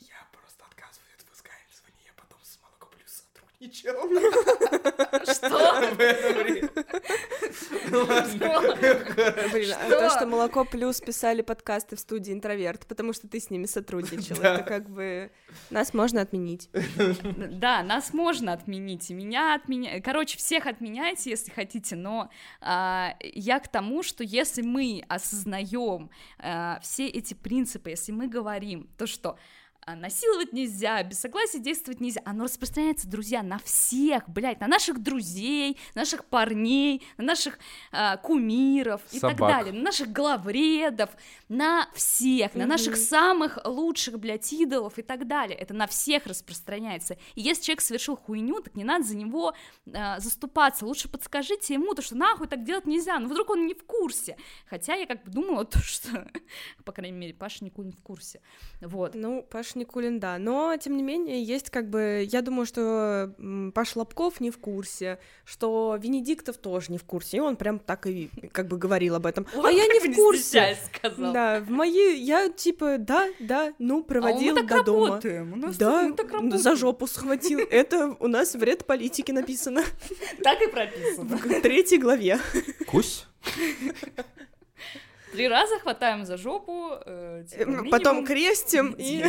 Я 0.00 0.26
просто 0.32 0.64
отказываю 0.64 1.10
от 1.18 1.28
высказывания, 1.28 2.04
я 2.06 2.12
потом 2.14 2.40
с 2.42 2.58
Молоко 2.62 2.86
Сотрудничал. 3.60 4.08
Что? 5.26 5.80
Блин, 9.52 9.74
а 9.78 9.90
то, 9.90 10.10
что 10.10 10.26
молоко 10.26 10.64
плюс 10.64 11.00
писали 11.00 11.42
подкасты 11.42 11.96
в 11.96 12.00
студии 12.00 12.32
интроверт, 12.32 12.86
потому 12.86 13.12
что 13.12 13.28
ты 13.28 13.38
с 13.40 13.50
ними 13.50 13.66
сотрудничал, 13.66 14.36
Да. 14.40 14.54
это 14.54 14.62
как 14.62 14.88
бы 14.88 15.30
нас 15.70 15.92
можно 15.92 16.22
отменить. 16.22 16.70
Да, 17.60 17.82
нас 17.82 18.14
можно 18.14 18.52
отменить, 18.52 19.10
и 19.10 19.14
меня 19.14 19.54
отменяйте. 19.54 20.02
Короче, 20.02 20.38
всех 20.38 20.66
отменяйте, 20.66 21.30
если 21.30 21.50
хотите, 21.50 21.96
но 21.96 22.30
а, 22.60 23.14
я 23.20 23.60
к 23.60 23.68
тому, 23.68 24.02
что 24.02 24.24
если 24.24 24.62
мы 24.62 25.04
осознаем 25.08 26.10
а, 26.38 26.78
все 26.80 27.06
эти 27.06 27.34
принципы, 27.34 27.90
если 27.90 28.12
мы 28.12 28.28
говорим 28.28 28.88
то, 28.96 29.06
что 29.06 29.36
насиловать 29.86 30.52
нельзя, 30.52 31.02
без 31.02 31.20
согласия 31.20 31.58
действовать 31.58 32.00
нельзя, 32.00 32.20
оно 32.24 32.44
распространяется, 32.44 33.08
друзья, 33.08 33.42
на 33.42 33.58
всех, 33.58 34.28
блядь, 34.28 34.60
на 34.60 34.66
наших 34.66 35.02
друзей, 35.02 35.78
наших 35.94 36.24
парней, 36.24 37.02
на 37.16 37.24
наших 37.24 37.58
а, 37.90 38.16
кумиров 38.18 39.00
и 39.12 39.20
так 39.20 39.32
Собак. 39.32 39.50
далее, 39.50 39.72
на 39.72 39.82
наших 39.82 40.12
главредов, 40.12 41.10
на 41.48 41.88
всех, 41.94 42.54
на 42.54 42.66
наших 42.66 42.96
самых 42.96 43.58
лучших, 43.64 44.18
блядь, 44.18 44.52
идолов 44.52 44.98
и 44.98 45.02
так 45.02 45.26
далее. 45.26 45.56
Это 45.56 45.74
на 45.74 45.86
всех 45.86 46.26
распространяется. 46.26 47.16
И 47.34 47.40
если 47.40 47.64
человек 47.64 47.80
совершил 47.80 48.16
хуйню, 48.16 48.60
так 48.60 48.74
не 48.76 48.84
надо 48.84 49.04
за 49.04 49.16
него 49.16 49.54
а, 49.92 50.20
заступаться. 50.20 50.86
Лучше 50.86 51.08
подскажите 51.08 51.74
ему, 51.74 51.94
то, 51.94 52.02
что 52.02 52.16
нахуй 52.16 52.46
так 52.48 52.64
делать 52.64 52.86
нельзя. 52.86 53.18
Ну, 53.18 53.28
вдруг 53.28 53.50
он 53.50 53.66
не 53.66 53.74
в 53.74 53.84
курсе. 53.84 54.36
Хотя 54.66 54.94
я 54.94 55.06
как 55.06 55.24
бы 55.24 55.30
думала, 55.30 55.64
то, 55.64 55.78
что, 55.80 56.30
по 56.84 56.92
крайней 56.92 57.16
мере, 57.16 57.34
Паша 57.34 57.64
Никулин 57.64 57.92
в 57.92 58.00
курсе. 58.02 58.40
Вот. 58.80 59.14
Ну, 59.14 59.42
Паш 59.42 59.74
Никулин, 59.80 60.20
да. 60.20 60.38
Но, 60.38 60.76
тем 60.76 60.96
не 60.96 61.02
менее, 61.02 61.42
есть 61.42 61.70
как 61.70 61.88
бы... 61.90 62.26
Я 62.30 62.42
думаю, 62.42 62.66
что 62.66 63.34
Паш 63.74 63.96
Лобков 63.96 64.40
не 64.40 64.50
в 64.50 64.58
курсе, 64.58 65.18
что 65.44 65.96
Венедиктов 66.00 66.56
тоже 66.58 66.92
не 66.92 66.98
в 66.98 67.04
курсе. 67.04 67.38
И 67.38 67.40
он 67.40 67.56
прям 67.56 67.78
так 67.78 68.06
и 68.06 68.30
как 68.52 68.68
бы 68.68 68.76
говорил 68.78 69.14
об 69.16 69.26
этом. 69.26 69.46
а 69.64 69.70
я 69.70 69.86
не 69.86 69.98
в 70.00 70.14
курсе. 70.14 70.76
сказал. 70.94 71.32
Да, 71.32 71.60
в 71.60 71.70
моей... 71.70 72.16
Я 72.20 72.48
типа, 72.50 72.96
да, 72.98 73.26
да, 73.40 73.72
ну, 73.78 74.04
проводил 74.04 74.56
а 74.56 74.60
мы 74.62 74.68
так 74.68 74.78
до 74.78 74.84
дома. 74.84 75.06
работаем. 75.08 75.52
У 75.52 75.56
нас 75.56 75.76
Да, 75.76 76.02
мы 76.02 76.12
так 76.14 76.30
работаем. 76.30 76.58
за 76.62 76.76
жопу 76.76 77.06
схватил. 77.06 77.60
Это 77.70 78.16
у 78.20 78.28
нас 78.28 78.54
вред 78.54 78.84
политики 78.86 79.32
написано 79.32 79.82
Так 80.44 80.60
и 80.62 80.66
прописано. 80.68 81.36
в 81.36 81.60
третьей 81.62 81.98
главе. 81.98 82.38
Кусь? 82.86 83.26
Три 85.32 85.48
раза 85.48 85.78
хватаем 85.78 86.24
за 86.24 86.36
жопу. 86.36 86.90
э, 87.06 87.44
типа, 87.48 87.84
Потом 87.90 88.26
крестим 88.26 88.94
и... 88.98 89.24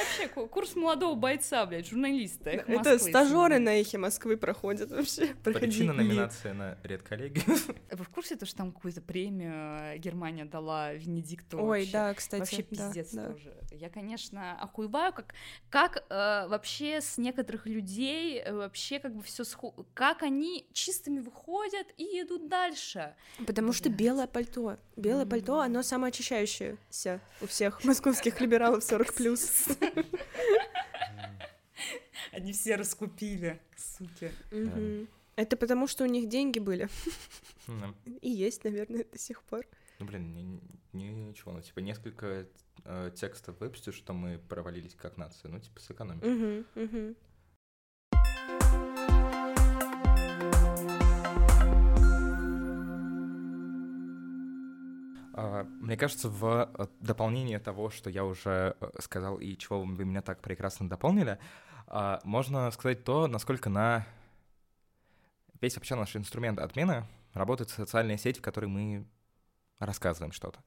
вообще 0.00 0.28
ку- 0.28 0.46
курс 0.46 0.76
молодого 0.76 1.14
бойца, 1.14 1.64
блядь, 1.66 1.88
журналиста. 1.88 2.50
«Эхо 2.50 2.72
Это 2.72 2.90
Москвы», 2.92 3.10
стажеры 3.10 3.58
на 3.58 3.80
эхе 3.80 3.98
Москвы 3.98 4.36
проходят 4.36 4.90
вообще. 4.90 5.34
Причина 5.44 5.92
номинации 5.92 6.52
на 6.52 6.78
редколлегию. 6.82 7.44
Вы 7.90 8.04
в 8.04 8.08
курсе, 8.08 8.36
то, 8.36 8.46
что 8.46 8.58
там 8.58 8.72
какую-то 8.72 9.00
премию 9.00 9.78
э, 9.80 9.98
Германия 9.98 10.44
дала 10.44 10.92
Венедикту? 10.92 11.58
Ой, 11.58 11.80
вообще? 11.80 11.92
да, 11.92 12.14
кстати. 12.14 12.40
Вообще 12.40 12.56
да, 12.62 12.62
пиздец 12.62 13.12
да. 13.12 13.26
тоже. 13.28 13.54
Я, 13.72 13.88
конечно, 13.88 14.58
охуеваю, 14.60 15.12
как, 15.12 15.34
как 15.68 16.04
э, 16.08 16.46
вообще 16.48 17.00
с 17.00 17.18
некоторых 17.18 17.66
людей 17.66 18.40
э, 18.40 18.52
вообще 18.52 18.98
как 18.98 19.14
бы 19.14 19.22
все 19.22 19.44
как 19.94 20.22
они 20.22 20.66
чистыми 20.72 21.20
выходят 21.20 21.86
и 21.96 22.20
идут 22.22 22.48
дальше. 22.48 23.14
Потому 23.46 23.72
что 23.72 23.88
белое 23.88 24.26
пальто. 24.26 24.78
Белое 24.96 25.26
пальто, 25.26 25.60
оно 25.60 25.82
самоочищающееся 25.82 27.20
у 27.40 27.46
всех 27.46 27.84
московских 27.84 28.40
либералов 28.40 28.82
40+. 28.82 29.89
Они 32.32 32.52
все 32.52 32.76
раскупили, 32.76 33.60
суки. 33.76 34.30
Это 35.36 35.56
потому, 35.56 35.86
что 35.86 36.04
у 36.04 36.06
них 36.06 36.28
деньги 36.28 36.58
были. 36.58 36.88
И 38.20 38.30
есть, 38.30 38.64
наверное, 38.64 39.04
до 39.10 39.18
сих 39.18 39.42
пор. 39.42 39.66
Ну, 39.98 40.06
блин, 40.06 40.32
ни- 40.34 40.60
ни- 40.92 41.28
ничего, 41.28 41.52
ну, 41.52 41.60
типа, 41.62 41.80
несколько 41.80 42.46
э, 42.84 43.10
текстов 43.14 43.58
выпустишь, 43.60 43.94
что 43.94 44.12
мы 44.12 44.38
провалились 44.38 44.94
как 44.94 45.16
нация, 45.16 45.50
ну, 45.50 45.58
типа, 45.60 45.80
сэкономим. 45.80 46.66
Мне 55.40 55.96
кажется, 55.96 56.28
в 56.28 56.70
э, 56.74 56.86
дополнение 57.00 57.58
того, 57.58 57.90
что 57.90 58.10
я 58.10 58.24
уже 58.24 58.76
э, 58.80 58.90
сказал 58.98 59.38
и 59.38 59.56
чего 59.56 59.80
вы 59.82 60.04
меня 60.04 60.22
так 60.22 60.42
прекрасно 60.42 60.88
дополнили, 60.88 61.38
а, 61.86 62.20
можно 62.24 62.70
сказать 62.70 63.04
то, 63.04 63.26
насколько 63.26 63.68
на 63.68 64.06
весь 65.60 65.76
вообще 65.76 65.94
наш 65.94 66.14
инструмент 66.14 66.58
отмены 66.58 67.06
работает 67.32 67.70
социальная 67.70 68.16
сеть, 68.16 68.38
в 68.38 68.42
которой 68.42 68.66
мы 68.66 69.06
рассказываем 69.78 70.32
что-то. 70.32 70.60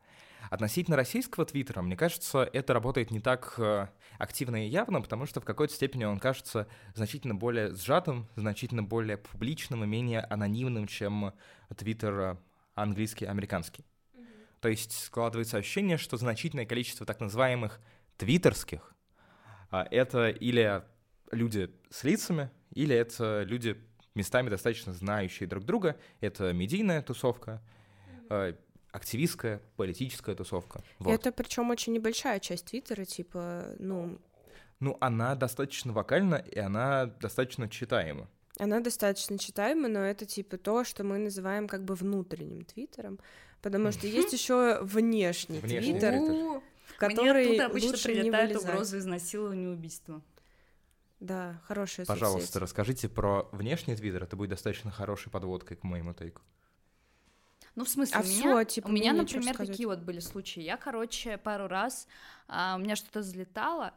Относительно 0.49 0.97
российского 0.97 1.45
твиттера, 1.45 1.81
мне 1.81 1.95
кажется, 1.95 2.49
это 2.51 2.73
работает 2.73 3.11
не 3.11 3.21
так 3.21 3.53
э, 3.57 3.87
активно 4.17 4.65
и 4.65 4.69
явно, 4.69 5.01
потому 5.01 5.25
что 5.25 5.39
в 5.39 5.45
какой-то 5.45 5.73
степени 5.73 6.03
он 6.03 6.19
кажется 6.19 6.67
значительно 6.95 7.35
более 7.35 7.73
сжатым, 7.73 8.27
значительно 8.35 8.83
более 8.83 9.17
публичным 9.17 9.83
и 9.83 9.87
менее 9.87 10.21
анонимным, 10.21 10.87
чем 10.87 11.33
твиттер 11.75 12.37
английский, 12.75 13.25
американский. 13.25 13.85
То 14.63 14.69
есть 14.69 14.93
складывается 14.97 15.57
ощущение, 15.57 15.97
что 15.97 16.15
значительное 16.15 16.65
количество 16.65 17.05
так 17.05 17.19
называемых 17.19 17.81
твиттерских 18.15 18.95
а, 19.69 19.85
это 19.91 20.29
или 20.29 20.81
люди 21.31 21.69
с 21.89 22.05
лицами, 22.05 22.49
или 22.71 22.95
это 22.95 23.43
люди 23.43 23.75
местами 24.15 24.49
достаточно 24.49 24.93
знающие 24.93 25.49
друг 25.49 25.65
друга. 25.65 25.97
Это 26.21 26.53
медийная 26.53 27.01
тусовка, 27.01 27.61
а, 28.29 28.55
активистская, 28.93 29.61
политическая 29.75 30.33
тусовка. 30.33 30.81
Вот. 30.97 31.11
Это 31.11 31.33
причем 31.33 31.69
очень 31.69 31.91
небольшая 31.91 32.39
часть 32.39 32.67
Твиттера, 32.67 33.03
типа, 33.03 33.65
ну, 33.79 34.17
Ну, 34.79 34.97
она 35.01 35.35
достаточно 35.35 35.91
вокальна, 35.91 36.35
и 36.35 36.57
она 36.57 37.07
достаточно 37.07 37.67
читаема. 37.67 38.29
она 38.57 38.79
достаточно 38.79 39.37
читаема, 39.37 39.89
но 39.89 39.99
это 39.99 40.25
типа 40.25 40.57
то, 40.57 40.85
что 40.85 41.03
мы 41.03 41.17
называем 41.17 41.67
как 41.67 41.83
бы 41.83 41.95
внутренним 41.95 42.63
Твиттером, 42.63 43.19
потому 43.63 43.91
что 43.91 44.05
есть 44.05 44.31
еще 44.33 44.79
внешний 44.81 45.59
Твиттер, 45.59 46.61
в 46.85 46.97
который 46.97 47.45
Мне 47.45 47.49
оттуда 47.53 47.65
обычно 47.65 47.89
лучше 47.89 48.09
не 48.09 48.21
прилетают 48.21 48.51
вылезать. 48.51 48.69
угрозы 48.69 48.97
изнасилования 48.99 49.63
и 49.63 49.67
убийства. 49.67 50.21
Да, 51.19 51.61
хорошая 51.65 52.05
Пожалуйста, 52.05 52.41
соцсеть. 52.47 52.61
расскажите 52.61 53.09
про 53.09 53.47
внешний 53.53 53.95
твиттер, 53.95 54.23
это 54.23 54.35
будет 54.35 54.49
достаточно 54.49 54.91
хорошей 54.91 55.31
подводкой 55.31 55.77
к 55.77 55.83
моему 55.83 56.13
тейку. 56.13 56.41
Ну, 57.75 57.85
в 57.85 57.89
смысле, 57.89 58.17
А 58.17 58.21
у 58.21 58.23
меня, 58.25 58.65
типа, 58.65 58.87
у 58.87 58.91
меня, 58.91 59.13
например, 59.13 59.55
такие 59.55 59.87
вот 59.87 59.99
были 59.99 60.19
случаи. 60.19 60.61
Я, 60.61 60.77
короче, 60.77 61.37
пару 61.37 61.67
раз 61.67 62.07
а, 62.47 62.75
у 62.75 62.79
меня 62.79 62.95
что-то 62.95 63.23
залетало. 63.23 63.93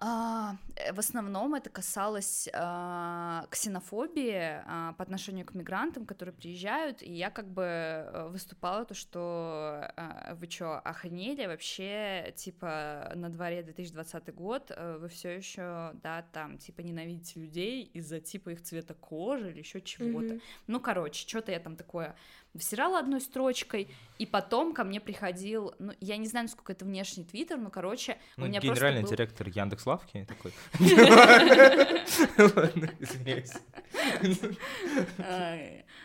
А, 0.00 0.56
э, 0.76 0.92
в 0.92 0.98
основном 0.98 1.54
это 1.54 1.70
касалось 1.70 2.48
а, 2.52 3.46
ксенофобии 3.50 4.62
а, 4.66 4.92
по 4.94 5.02
отношению 5.02 5.46
к 5.46 5.54
мигрантам, 5.54 6.04
которые 6.04 6.34
приезжают, 6.34 7.02
и 7.02 7.12
я 7.12 7.30
как 7.30 7.48
бы 7.48 7.62
э, 7.62 8.28
выступала 8.28 8.84
то, 8.84 8.94
что 8.94 9.90
а, 9.96 10.34
вы 10.34 10.46
чё, 10.46 10.80
охренели 10.84 11.46
вообще, 11.46 12.32
типа 12.36 13.12
на 13.14 13.28
дворе 13.30 13.62
2020 13.62 14.34
год, 14.34 14.70
э, 14.74 14.98
вы 15.00 15.08
все 15.08 15.30
еще, 15.36 15.92
да, 16.02 16.22
там, 16.32 16.58
типа 16.58 16.80
ненавидите 16.80 17.40
людей 17.40 17.84
из-за 17.84 18.20
типа 18.20 18.50
их 18.50 18.62
цвета 18.62 18.94
кожи 18.94 19.50
или 19.50 19.58
еще 19.60 19.80
чего-то. 19.80 20.34
Мгм. 20.34 20.42
Ну, 20.66 20.80
короче, 20.80 21.26
что-то 21.26 21.52
я 21.52 21.60
там 21.60 21.76
такое 21.76 22.16
всирала 22.58 22.98
одной 22.98 23.20
строчкой, 23.20 23.88
и 24.18 24.26
потом 24.26 24.74
ко 24.74 24.84
мне 24.84 25.00
приходил, 25.00 25.74
ну, 25.80 25.92
я 26.00 26.16
не 26.16 26.28
знаю, 26.28 26.44
насколько 26.44 26.72
это 26.72 26.84
внешний 26.84 27.24
твиттер, 27.24 27.58
но, 27.58 27.70
короче, 27.70 28.16
Ну, 28.36 28.44
у 28.44 28.48
меня 28.48 28.60
генеральный 28.60 29.00
просто 29.00 29.16
был... 29.16 29.22
директор 29.26 29.48
Яндекс 29.48 29.86
Лавки 29.86 30.26
такой. 30.28 30.52
Ладно, 32.38 32.90
извиняюсь. 33.00 33.52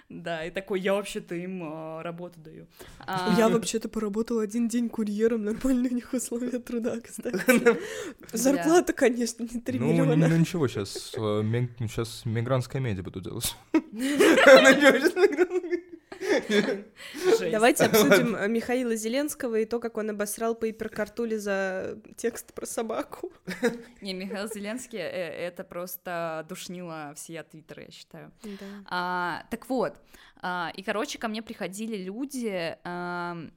Да, 0.10 0.44
и 0.44 0.50
такой, 0.50 0.80
я 0.82 0.96
вообще-то 0.96 1.36
им 1.36 1.62
а, 1.64 2.02
работу 2.02 2.40
даю. 2.40 2.66
А, 3.00 3.36
Я 3.38 3.48
вообще-то 3.48 3.90
поработал 3.90 4.40
один 4.40 4.68
день 4.68 4.90
курьером, 4.90 5.44
нормальные 5.44 5.92
у 5.92 5.96
них 5.96 6.12
условия 6.14 6.58
труда, 6.58 7.00
кстати. 7.00 7.78
Зарплата, 8.34 8.92
конечно, 8.94 9.44
не 9.44 9.62
3 9.62 9.78
Ну, 9.80 9.94
миллиона. 9.94 10.28
ну 10.28 10.36
ничего, 10.38 10.68
сейчас 10.68 11.12
сейчас 11.12 12.26
мигрантская 12.26 12.82
медиа 12.82 13.04
буду 13.04 13.22
делать. 13.22 13.56
Давайте 17.52 17.86
обсудим 17.86 18.36
э, 18.36 18.48
Михаила 18.48 18.96
Зеленского 18.96 19.56
и 19.58 19.66
то, 19.66 19.80
как 19.80 19.98
он 19.98 20.10
обосрал 20.10 20.56
Пейпер 20.56 20.90
Картули 20.90 21.38
за 21.38 21.98
текст 22.18 22.54
про 22.54 22.66
собаку. 22.66 23.32
Не, 24.02 24.14
Михаил 24.14 24.48
Зеленский, 24.48 25.00
э, 25.00 25.02
это 25.02 25.64
просто 25.64 26.46
душнило 26.48 27.14
всея 27.16 27.44
Твиттера, 27.44 27.84
я 27.84 27.92
считаю. 27.92 28.32
Да. 28.44 28.66
А, 28.86 29.46
так 29.50 29.70
вот, 29.70 29.96
а, 30.42 30.72
и, 30.76 30.84
короче, 30.84 31.18
ко 31.18 31.28
мне 31.28 31.42
приходили 31.42 31.98
люди 31.98 32.78
э, 32.84 33.50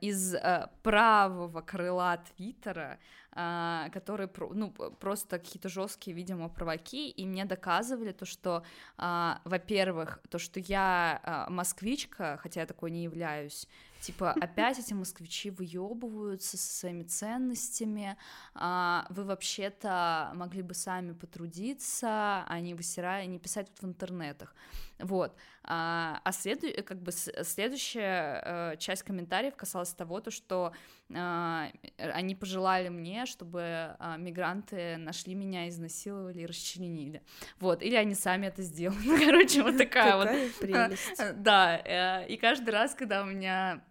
из 0.00 0.34
правого 0.82 1.60
крыла 1.60 2.22
Твиттера, 2.36 2.98
которые, 3.32 4.26
про- 4.28 4.52
ну, 4.52 4.70
просто 4.72 5.38
какие-то 5.38 5.68
жесткие, 5.68 6.16
видимо, 6.16 6.48
провоки, 6.48 7.08
и 7.10 7.26
мне 7.26 7.44
доказывали 7.44 8.12
то, 8.12 8.26
что, 8.26 8.64
а, 8.96 9.40
во-первых, 9.44 10.20
то, 10.30 10.38
что 10.38 10.60
я 10.60 11.20
а, 11.22 11.50
москвичка, 11.50 12.38
хотя 12.42 12.60
я 12.60 12.66
такой 12.66 12.90
не 12.90 13.04
являюсь, 13.04 13.68
типа, 14.00 14.32
опять 14.40 14.78
эти 14.78 14.94
москвичи 14.94 15.50
выебываются 15.50 16.56
со 16.56 16.72
своими 16.80 17.04
ценностями, 17.04 18.16
а, 18.54 19.06
вы 19.10 19.24
вообще-то 19.24 20.32
могли 20.34 20.62
бы 20.62 20.74
сами 20.74 21.12
потрудиться, 21.12 22.44
а 22.46 22.60
не 22.60 22.74
высирая, 22.74 23.26
не 23.26 23.38
писать 23.38 23.68
вот 23.70 23.80
в 23.80 23.84
интернетах. 23.84 24.54
Вот. 24.98 25.34
А, 25.62 26.20
а 26.24 26.32
следу- 26.32 26.82
как 26.84 27.00
бы 27.00 27.12
следующая 27.12 28.42
э, 28.44 28.76
часть 28.78 29.02
комментариев 29.02 29.56
касалась 29.56 29.92
того, 29.92 30.20
то, 30.20 30.30
что 30.30 30.72
а, 30.72 30.72
они 31.12 32.34
пожелали 32.34 32.88
мне, 32.88 33.26
чтобы 33.26 33.96
а, 33.98 34.16
мигранты 34.16 34.96
нашли 34.96 35.34
меня, 35.34 35.68
изнасиловали 35.68 36.42
и 36.42 36.46
расчленили. 36.46 37.22
Вот. 37.58 37.82
Или 37.82 37.96
они 37.96 38.14
сами 38.14 38.46
это 38.46 38.62
сделали. 38.62 38.98
Ну, 39.04 39.18
короче, 39.24 39.62
вот 39.62 39.76
такая 39.76 40.16
вот 40.16 40.28
Какая 40.28 40.50
прелесть. 40.60 41.22
Да, 41.36 41.78
э, 41.78 42.26
и 42.28 42.36
каждый 42.36 42.70
раз, 42.70 42.94
когда 42.94 43.22
у 43.22 43.26
меня 43.26 43.82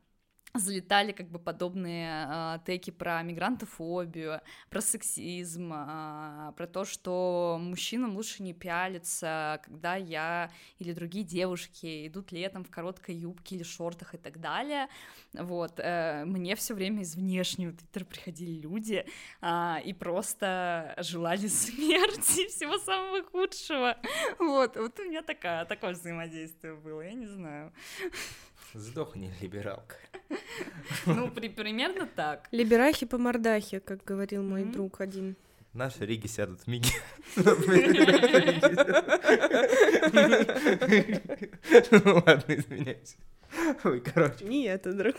залетали 0.53 1.11
как 1.11 1.29
бы 1.29 1.39
подобные 1.39 2.27
э, 2.27 2.59
теки 2.65 2.89
про 2.89 3.21
мигрантофобию, 3.21 4.41
про 4.69 4.81
сексизм, 4.81 5.71
э, 5.73 6.53
про 6.57 6.67
то, 6.67 6.85
что 6.85 7.57
мужчинам 7.61 8.15
лучше 8.15 8.41
не 8.41 8.53
пялиться, 8.53 9.61
когда 9.63 9.95
я 9.95 10.51
или 10.79 10.93
другие 10.93 11.23
девушки 11.23 12.07
идут 12.07 12.31
летом 12.31 12.63
в 12.63 12.71
короткой 12.71 13.15
юбке 13.15 13.55
или 13.55 13.63
шортах 13.63 14.15
и 14.15 14.17
так 14.17 14.39
далее. 14.39 14.87
Вот, 15.33 15.79
э, 15.79 16.23
мне 16.25 16.55
все 16.55 16.73
время 16.73 17.01
из 17.01 17.15
внешнего 17.15 17.71
твиттера 17.71 18.05
приходили 18.05 18.59
люди 18.59 19.05
а, 19.41 19.79
и 19.83 19.93
просто 19.93 20.95
желали 20.97 21.47
смерти, 21.47 22.47
всего 22.47 22.77
самого 22.79 23.23
худшего. 23.23 23.97
Вот, 24.39 24.75
вот 24.75 24.99
у 24.99 25.03
меня 25.03 25.21
такая, 25.21 25.65
такое 25.65 25.91
взаимодействие 25.91 26.75
было, 26.75 27.01
я 27.01 27.13
не 27.13 27.27
знаю. 27.27 27.71
Сдохни, 28.73 29.33
либералка. 29.41 29.95
Ну, 31.05 31.29
при- 31.29 31.49
примерно 31.49 32.07
так. 32.15 32.47
Либерахи 32.51 33.05
по 33.05 33.17
мордахе, 33.17 33.79
как 33.79 34.03
говорил 34.03 34.41
мой 34.43 34.63
друг 34.63 35.01
один. 35.01 35.35
Наши 35.73 36.03
Риги 36.05 36.25
сядут 36.27 36.61
в 36.61 36.67
Миги. 36.67 36.89
Ну 41.91 42.23
ладно, 42.25 42.55
извиняюсь. 42.55 43.17
Ой, 43.83 43.99
короче. 44.01 44.45
Не 44.45 44.65
это, 44.65 44.93
друг. 44.93 45.15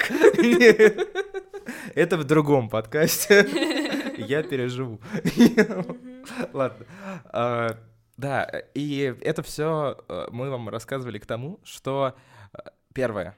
Это 1.94 2.16
в 2.16 2.24
другом 2.24 2.68
подкасте. 2.68 3.46
Я 4.18 4.42
переживу. 4.42 5.00
Ладно. 6.52 6.86
А, 7.26 7.76
Да, 8.16 8.62
и 8.74 9.14
это 9.22 9.42
все 9.42 9.96
мы 10.30 10.50
вам 10.50 10.68
рассказывали 10.68 11.18
к 11.18 11.26
тому, 11.26 11.58
что 11.64 12.14
э, 12.52 12.58
первое. 12.94 13.36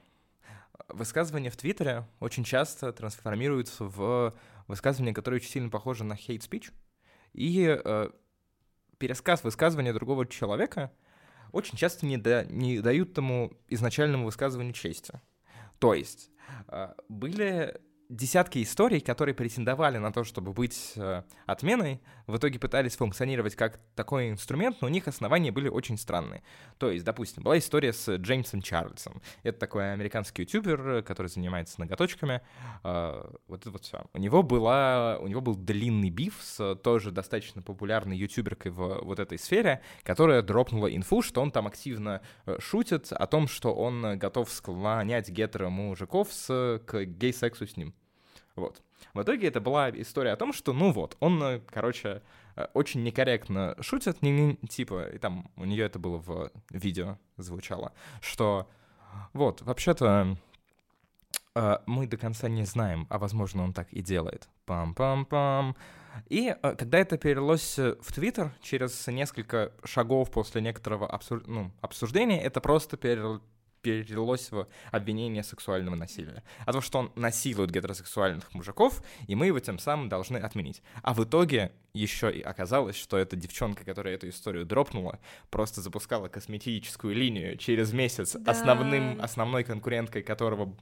Высказывания 0.89 1.49
в 1.49 1.57
Твиттере 1.57 2.07
очень 2.19 2.43
часто 2.43 2.91
трансформируются 2.91 3.85
в 3.85 4.33
высказывания, 4.67 5.13
которые 5.13 5.39
очень 5.39 5.49
сильно 5.49 5.69
похожи 5.69 6.03
на 6.03 6.13
speech. 6.13 6.71
И 7.33 7.65
э, 7.67 8.09
пересказ 8.97 9.43
высказывания 9.43 9.93
другого 9.93 10.25
человека 10.25 10.91
очень 11.51 11.77
часто 11.77 12.05
не, 12.05 12.17
да- 12.17 12.45
не 12.45 12.79
дают 12.79 13.13
тому 13.13 13.53
изначальному 13.67 14.25
высказыванию 14.25 14.73
чести. 14.73 15.21
То 15.79 15.93
есть 15.93 16.31
э, 16.67 16.93
были 17.09 17.79
десятки 18.13 18.61
историй, 18.61 18.99
которые 18.99 19.33
претендовали 19.33 19.97
на 19.97 20.11
то, 20.11 20.23
чтобы 20.23 20.53
быть 20.53 20.93
э, 20.95 21.23
отменой, 21.45 21.99
в 22.27 22.37
итоге 22.37 22.59
пытались 22.59 22.95
функционировать 22.95 23.55
как 23.55 23.79
такой 23.95 24.29
инструмент, 24.29 24.77
но 24.81 24.87
у 24.87 24.89
них 24.89 25.07
основания 25.07 25.51
были 25.51 25.67
очень 25.67 25.97
странные. 25.97 26.43
То 26.77 26.91
есть, 26.91 27.03
допустим, 27.03 27.43
была 27.43 27.57
история 27.57 27.91
с 27.91 28.15
Джеймсом 28.15 28.61
Чарльзом. 28.61 29.21
Это 29.41 29.59
такой 29.59 29.93
американский 29.93 30.43
ютубер, 30.43 31.03
который 31.03 31.27
занимается 31.27 31.79
ноготочками. 31.79 32.41
Э, 32.83 33.31
вот 33.47 33.61
это 33.61 33.71
вот 33.71 33.83
все. 33.83 34.05
У 34.13 34.19
него, 34.19 34.43
была, 34.43 35.17
у 35.19 35.27
него 35.27 35.41
был 35.41 35.55
длинный 35.55 36.09
биф 36.09 36.37
с 36.41 36.75
тоже 36.75 37.11
достаточно 37.11 37.61
популярной 37.61 38.15
ютуберкой 38.15 38.71
в 38.71 39.01
вот 39.03 39.19
этой 39.19 39.39
сфере, 39.39 39.81
которая 40.03 40.41
дропнула 40.41 40.93
инфу, 40.93 41.21
что 41.21 41.41
он 41.41 41.51
там 41.51 41.67
активно 41.67 42.21
э, 42.45 42.57
шутит 42.59 43.11
о 43.11 43.25
том, 43.25 43.47
что 43.47 43.73
он 43.73 44.17
готов 44.19 44.51
склонять 44.51 45.29
гетеро-мужиков 45.29 46.31
с, 46.31 46.79
к 46.85 47.05
гей-сексу 47.05 47.65
с 47.65 47.75
ним. 47.75 47.93
Вот. 48.55 48.81
В 49.13 49.21
итоге 49.21 49.47
это 49.47 49.59
была 49.61 49.89
история 49.89 50.31
о 50.31 50.37
том, 50.37 50.53
что, 50.53 50.73
ну 50.73 50.91
вот, 50.91 51.17
он, 51.19 51.41
э, 51.43 51.61
короче, 51.69 52.21
э, 52.55 52.67
очень 52.73 53.03
некорректно 53.03 53.75
шутит, 53.81 54.21
не, 54.21 54.55
типа, 54.69 55.09
и 55.09 55.17
там 55.17 55.49
у 55.55 55.65
нее 55.65 55.85
это 55.85 55.99
было 55.99 56.17
в 56.17 56.51
видео 56.69 57.17
звучало, 57.37 57.93
что 58.21 58.69
вот, 59.33 59.61
вообще-то 59.61 60.37
э, 61.55 61.77
мы 61.85 62.07
до 62.07 62.17
конца 62.17 62.47
не 62.47 62.65
знаем, 62.65 63.07
а 63.09 63.17
возможно 63.17 63.63
он 63.63 63.73
так 63.73 63.91
и 63.91 64.01
делает. 64.01 64.49
Пам-пам-пам. 64.65 65.75
И 66.29 66.55
когда 66.61 66.99
это 66.99 67.17
перелилось 67.17 67.79
э, 67.79 67.95
в 68.01 68.11
Твиттер, 68.13 68.53
через 68.61 69.07
несколько 69.07 69.71
шагов 69.83 70.29
после 70.31 70.61
некоторого 70.61 71.07
обсур- 71.07 71.43
ну, 71.47 71.71
обсуждения, 71.81 72.41
это 72.41 72.61
просто 72.61 72.97
перел- 72.97 73.41
перелилось 73.83 74.49
в 74.51 74.67
обвинение 74.91 75.43
сексуального 75.43 75.95
насилия. 75.95 76.41
А 76.65 76.71
то, 76.71 76.81
что 76.81 76.99
он 76.99 77.11
насилует 77.15 77.69
гетеросексуальных 77.69 78.51
мужиков, 78.55 79.03
и 79.27 79.35
мы 79.35 79.47
его 79.47 79.59
тем 79.59 79.77
самым 79.77 80.09
должны 80.09 80.37
отменить. 80.37 80.81
А 81.03 81.13
в 81.13 81.23
итоге 81.23 81.71
еще 81.93 82.31
и 82.31 82.41
оказалось, 82.41 82.95
что 82.95 83.17
эта 83.17 83.35
девчонка, 83.35 83.83
которая 83.83 84.15
эту 84.15 84.29
историю 84.29 84.65
дропнула, 84.65 85.19
просто 85.51 85.81
запускала 85.81 86.29
косметическую 86.29 87.13
линию 87.13 87.57
через 87.57 87.93
месяц, 87.93 88.33
Да. 88.39 88.51
основным, 88.51 89.21
основной 89.21 89.63
конкуренткой 89.63 90.23
которого 90.23 90.75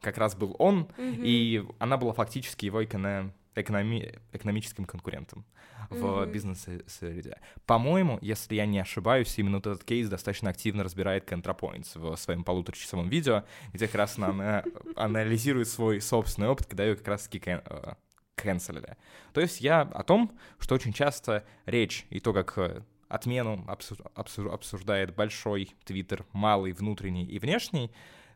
как 0.00 0.18
раз 0.18 0.34
был 0.36 0.54
он, 0.58 0.88
Мгм. 0.98 1.22
и 1.24 1.64
она 1.78 1.96
была 1.96 2.12
фактически 2.12 2.66
его 2.66 2.84
эконом- 2.84 3.32
экономи- 3.60 4.18
экономическим 4.32 4.84
конкурентом 4.84 5.44
в 5.90 6.22
Мгм. 6.22 6.32
бизнес-среде. 6.32 7.38
По-моему, 7.66 8.18
если 8.20 8.54
я 8.54 8.66
не 8.66 8.78
ошибаюсь, 8.78 9.38
именно 9.38 9.56
вот 9.58 9.66
этот 9.66 9.84
кейс 9.84 10.08
достаточно 10.08 10.50
активно 10.50 10.84
разбирает 10.84 11.30
ContraPoints 11.30 11.98
в 11.98 12.16
своем 12.16 12.44
полуторачасовом 12.44 13.08
видео, 13.08 13.44
где 13.72 13.86
как 13.86 13.94
раз 13.96 14.18
она 14.18 14.64
анализирует 14.96 15.68
свой 15.68 16.00
собственный 16.00 16.48
опыт, 16.48 16.66
когда 16.66 16.84
ее 16.84 16.96
как 16.96 17.08
раз-таки 17.08 17.38
кен- 17.38 17.62
э, 17.64 17.94
канцелили. 18.34 18.96
То 19.32 19.40
есть 19.40 19.60
я 19.60 19.82
о 19.82 20.02
том, 20.02 20.36
что 20.58 20.74
очень 20.74 20.92
часто 20.92 21.44
речь 21.66 22.06
и 22.10 22.20
то, 22.20 22.32
как 22.32 22.56
э, 22.58 22.82
отмену 23.08 23.64
обсу- 23.68 24.04
обсу- 24.14 24.52
обсуждает 24.52 25.14
большой 25.14 25.74
твиттер, 25.84 26.24
малый, 26.32 26.72
внутренний 26.72 27.24
и 27.24 27.38
внешний, 27.38 27.90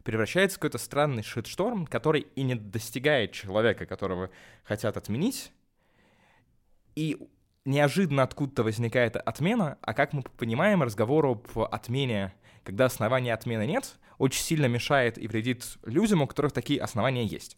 превращается 0.04 0.56
в 0.56 0.60
какой-то 0.60 0.78
странный 0.78 1.22
шит-шторм, 1.22 1.86
который 1.86 2.26
и 2.34 2.42
не 2.42 2.54
достигает 2.54 3.32
человека, 3.32 3.86
которого 3.86 4.30
хотят 4.64 4.96
отменить, 4.96 5.52
и 6.94 7.16
неожиданно 7.64 8.22
откуда-то 8.22 8.64
возникает 8.64 9.16
отмена, 9.16 9.78
а 9.80 9.94
как 9.94 10.12
мы 10.12 10.22
понимаем, 10.22 10.82
разговор 10.82 11.26
об 11.26 11.46
отмене, 11.58 12.34
когда 12.64 12.86
основания 12.86 13.32
отмены 13.34 13.66
нет, 13.66 13.98
очень 14.18 14.42
сильно 14.42 14.66
мешает 14.66 15.18
и 15.18 15.26
вредит 15.26 15.64
людям, 15.84 16.22
у 16.22 16.26
которых 16.26 16.52
такие 16.52 16.80
основания 16.80 17.24
есть. 17.24 17.56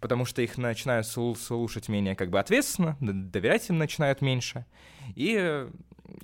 Потому 0.00 0.26
что 0.26 0.42
их 0.42 0.58
начинают 0.58 1.06
слушать 1.06 1.88
менее 1.88 2.14
как 2.14 2.30
бы 2.30 2.38
ответственно, 2.38 2.96
доверять 3.00 3.68
им 3.70 3.78
начинают 3.78 4.20
меньше. 4.20 4.66
И 5.14 5.68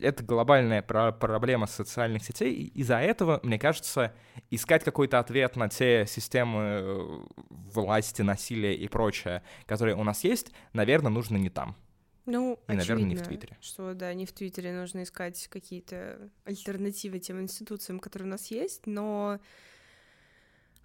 это 0.00 0.22
глобальная 0.22 0.82
про 0.82 1.12
проблема 1.12 1.66
социальных 1.66 2.24
сетей. 2.24 2.66
Из-за 2.74 2.98
этого, 2.98 3.40
мне 3.42 3.58
кажется, 3.58 4.14
искать 4.50 4.84
какой-то 4.84 5.18
ответ 5.18 5.56
на 5.56 5.68
те 5.68 6.06
системы 6.06 6.60
э, 6.60 7.20
власти, 7.50 8.22
насилия 8.22 8.74
и 8.74 8.88
прочее, 8.88 9.42
которые 9.66 9.96
у 9.96 10.04
нас 10.04 10.24
есть, 10.24 10.52
наверное, 10.72 11.10
нужно 11.10 11.36
не 11.36 11.50
там. 11.50 11.76
Ну, 12.24 12.54
и, 12.68 12.72
очевидно, 12.72 12.76
наверное, 12.76 13.04
не 13.04 13.16
в 13.16 13.22
Твиттере. 13.22 13.58
Что 13.60 13.94
да, 13.94 14.14
не 14.14 14.26
в 14.26 14.32
Твиттере 14.32 14.72
нужно 14.72 15.02
искать 15.02 15.48
какие-то 15.48 16.30
альтернативы 16.44 17.18
тем 17.18 17.40
институциям, 17.40 17.98
которые 17.98 18.28
у 18.28 18.30
нас 18.30 18.46
есть, 18.52 18.86
но 18.86 19.40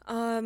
а, 0.02 0.42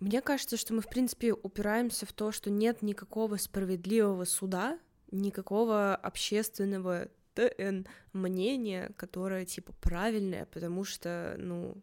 мне 0.00 0.20
кажется, 0.20 0.56
что 0.56 0.74
мы, 0.74 0.82
в 0.82 0.88
принципе, 0.88 1.32
упираемся 1.32 2.04
в 2.04 2.12
то, 2.12 2.32
что 2.32 2.50
нет 2.50 2.82
никакого 2.82 3.36
справедливого 3.36 4.24
суда, 4.24 4.78
никакого 5.10 5.94
общественного 5.94 7.08
ТН 7.34 7.86
мнения, 8.12 8.92
которое 8.96 9.44
типа 9.44 9.72
правильное, 9.80 10.46
потому 10.46 10.84
что, 10.84 11.36
ну, 11.38 11.82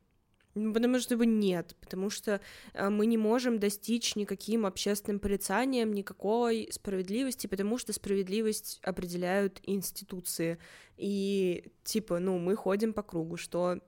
ну, 0.58 0.74
потому 0.74 1.00
что 1.00 1.14
его 1.14 1.24
нет, 1.24 1.76
потому 1.80 2.10
что 2.10 2.42
э, 2.74 2.90
мы 2.90 3.06
не 3.06 3.18
можем 3.18 3.60
достичь 3.60 4.16
никаким 4.16 4.66
общественным 4.66 5.20
порицанием, 5.20 5.94
никакой 5.94 6.68
справедливости, 6.72 7.46
потому 7.46 7.78
что 7.78 7.94
справедливость 7.94 8.80
определяют 8.82 9.60
институции. 9.64 10.58
И 10.98 11.72
типа, 11.84 12.18
ну, 12.18 12.40
мы 12.40 12.56
ходим 12.56 12.94
по 12.94 13.04
кругу, 13.04 13.38
что 13.38 13.80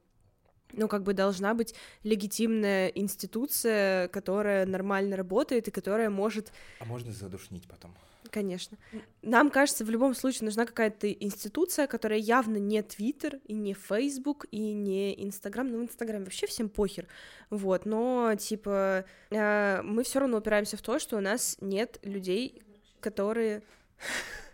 ну, 0.74 0.88
как 0.88 1.04
бы 1.04 1.14
должна 1.14 1.54
быть 1.54 1.74
легитимная 2.04 2.88
институция, 2.90 4.08
которая 4.10 4.66
нормально 4.66 5.16
работает 5.16 5.68
и 5.68 5.72
которая 5.72 6.10
может... 6.10 6.52
А 6.80 6.86
можно 6.86 7.12
задушнить 7.12 7.68
потом? 7.68 7.96
Конечно. 8.32 8.78
Нам 9.22 9.50
кажется, 9.50 9.84
в 9.84 9.90
любом 9.90 10.14
случае 10.14 10.46
нужна 10.46 10.66
какая-то 10.66 11.12
институция, 11.12 11.88
которая 11.88 12.20
явно 12.20 12.58
не 12.58 12.82
Твиттер 12.84 13.40
и 13.46 13.54
не 13.54 13.74
Фейсбук 13.74 14.46
и 14.52 14.74
не 14.74 15.24
Инстаграм. 15.24 15.68
Ну, 15.68 15.80
в 15.80 15.84
Инстаграме 15.84 16.26
вообще 16.26 16.46
всем 16.46 16.70
похер. 16.70 17.08
Вот, 17.50 17.86
но, 17.86 18.36
типа, 18.36 19.06
э, 19.32 19.82
мы 19.82 20.04
все 20.04 20.20
равно 20.20 20.38
упираемся 20.38 20.78
в 20.78 20.82
то, 20.82 21.00
что 21.00 21.18
у 21.18 21.22
нас 21.22 21.58
нет 21.62 22.00
людей, 22.04 22.62
которые... 23.00 23.64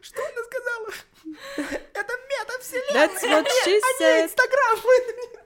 Что 0.00 0.20
она 0.20 0.42
сказала? 0.44 0.88
Это 1.94 2.12
мета-вселенная! 2.28 3.08
That's 3.08 3.22
what 3.24 3.46
she 3.64 3.80
а 3.80 4.02
said! 4.02 4.24
Инстаграм! 4.24 4.78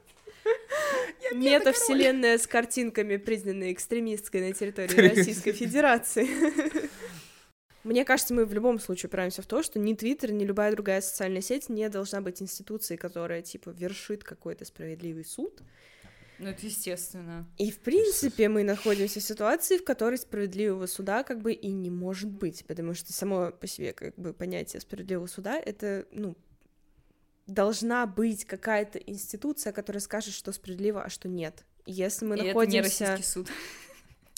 Метавселенная 1.32 2.38
с 2.38 2.46
картинками, 2.46 3.16
признанной 3.16 3.72
экстремистской 3.72 4.40
на 4.40 4.52
территории 4.52 5.08
Российской 5.14 5.52
Федерации. 5.52 6.28
Мне 7.84 8.04
кажется, 8.04 8.32
мы 8.32 8.44
в 8.44 8.52
любом 8.52 8.78
случае 8.78 9.08
упираемся 9.08 9.42
в 9.42 9.46
то, 9.46 9.62
что 9.62 9.80
ни 9.80 9.94
Твиттер, 9.94 10.30
ни 10.30 10.44
любая 10.44 10.70
другая 10.70 11.00
социальная 11.00 11.40
сеть 11.40 11.68
не 11.68 11.88
должна 11.88 12.20
быть 12.20 12.40
институцией, 12.40 12.96
которая, 12.96 13.42
типа, 13.42 13.70
вершит 13.70 14.22
какой-то 14.22 14.64
справедливый 14.64 15.24
суд. 15.24 15.62
Ну, 16.38 16.48
это 16.48 16.66
естественно. 16.66 17.48
И, 17.58 17.70
в 17.70 17.80
принципе, 17.80 18.48
мы 18.48 18.62
находимся 18.62 19.20
в 19.20 19.22
ситуации, 19.22 19.78
в 19.78 19.84
которой 19.84 20.18
справедливого 20.18 20.86
суда 20.86 21.22
как 21.24 21.40
бы 21.40 21.52
и 21.52 21.70
не 21.70 21.90
может 21.90 22.30
быть, 22.30 22.64
потому 22.66 22.94
что 22.94 23.12
само 23.12 23.50
по 23.50 23.66
себе 23.66 23.92
как 23.92 24.14
бы 24.16 24.32
понятие 24.32 24.80
справедливого 24.80 25.26
суда— 25.26 25.60
это, 25.64 26.06
ну, 26.12 26.36
должна 27.46 28.06
быть 28.06 28.44
какая-то 28.44 28.98
институция, 28.98 29.72
которая 29.72 30.00
скажет, 30.00 30.34
что 30.34 30.52
справедливо, 30.52 31.02
а 31.02 31.10
что 31.10 31.28
нет. 31.28 31.64
Если 31.86 32.24
мы 32.24 32.36
и 32.36 32.42
находимся... 32.48 33.04
Это 33.04 33.04
не 33.04 33.10
российский 33.10 33.32
суд 33.32 33.48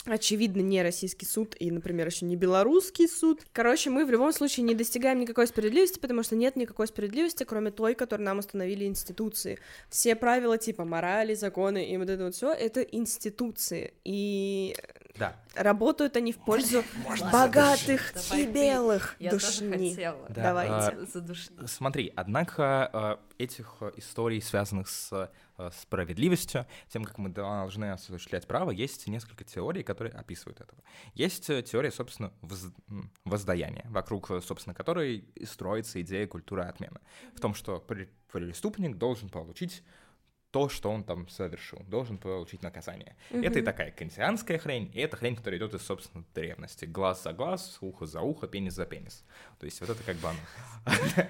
очевидно, 0.05 0.61
не 0.61 0.81
российский 0.81 1.25
суд 1.25 1.55
и, 1.59 1.71
например, 1.71 2.07
еще 2.07 2.25
не 2.25 2.35
белорусский 2.35 3.07
суд. 3.07 3.41
Короче, 3.51 3.89
мы 3.89 4.05
в 4.05 4.11
любом 4.11 4.31
случае 4.33 4.63
не 4.63 4.75
достигаем 4.75 5.19
никакой 5.19 5.47
справедливости, 5.47 5.99
потому 5.99 6.23
что 6.23 6.35
нет 6.35 6.55
никакой 6.55 6.87
справедливости, 6.87 7.43
кроме 7.43 7.71
той, 7.71 7.95
которую 7.95 8.25
нам 8.25 8.39
установили 8.39 8.85
институции. 8.85 9.59
Все 9.89 10.15
правила 10.15 10.57
типа 10.57 10.85
морали, 10.85 11.33
законы 11.33 11.89
и 11.89 11.97
вот 11.97 12.09
это 12.09 12.25
вот 12.25 12.35
все 12.35 12.51
это 12.51 12.81
институции. 12.81 13.93
И 14.03 14.75
да. 15.17 15.35
работают 15.55 16.15
они 16.17 16.31
в 16.31 16.37
пользу 16.37 16.83
Можно 17.03 17.31
богатых 17.31 18.13
задушить. 18.13 18.33
и 18.33 18.51
белых. 18.51 19.15
Я 19.19 19.31
Душни. 19.31 19.71
тоже 19.71 19.89
хотела. 19.89 20.25
Да. 20.29 20.43
Давайте. 20.43 20.73
А, 20.73 21.05
задушить. 21.05 21.51
Смотри, 21.65 22.11
однако 22.15 22.89
а, 22.91 23.19
этих 23.37 23.77
историй, 23.95 24.41
связанных 24.41 24.89
с 24.89 25.29
Э, 25.57 25.69
справедливостью, 25.71 26.65
тем, 26.89 27.05
как 27.05 27.17
мы 27.17 27.29
должны 27.29 27.91
осуществлять 27.91 28.45
право, 28.45 28.71
есть 28.71 29.07
несколько 29.07 29.45
теорий, 29.45 29.83
которые 29.83 30.11
описывают 30.11 30.59
этого. 30.59 30.81
Есть 31.13 31.49
э, 31.49 31.63
теория, 31.63 31.91
собственно, 31.91 32.33
воз... 32.41 32.73
воздаяния, 33.23 33.85
вокруг, 33.89 34.31
э, 34.31 34.41
собственно, 34.41 34.73
которой 34.73 35.29
строится 35.45 36.01
идея 36.01 36.27
культуры 36.27 36.63
отмены. 36.63 36.99
В 37.35 37.39
том, 37.39 37.53
что 37.53 37.79
преступник 37.79 38.97
должен 38.97 39.29
получить 39.29 39.81
то, 40.55 40.69
что 40.69 40.89
он 40.89 41.03
там 41.03 41.27
совершил, 41.27 41.79
должен 41.89 42.17
получить 42.17 42.63
наказание. 42.63 43.17
Mm-hmm. 43.29 43.45
Это 43.45 43.59
и 43.59 43.61
такая 43.61 43.91
кантианская 43.91 44.57
хрень, 44.57 44.89
и 44.93 45.01
это 45.01 45.17
хрень, 45.17 45.35
которая 45.35 45.59
идет 45.59 45.73
из, 45.73 45.81
собственно, 45.81 46.23
древности. 46.33 46.85
Глаз 46.85 47.23
за 47.23 47.33
глаз, 47.33 47.77
ухо 47.81 48.05
за 48.05 48.21
ухо, 48.21 48.47
пенис 48.47 48.73
за 48.73 48.85
пенис. 48.85 49.25
То 49.59 49.65
есть 49.65 49.81
вот 49.81 49.89
это 49.89 50.01
как 50.03 50.15
бы 50.15 50.29
оно. 50.29 50.39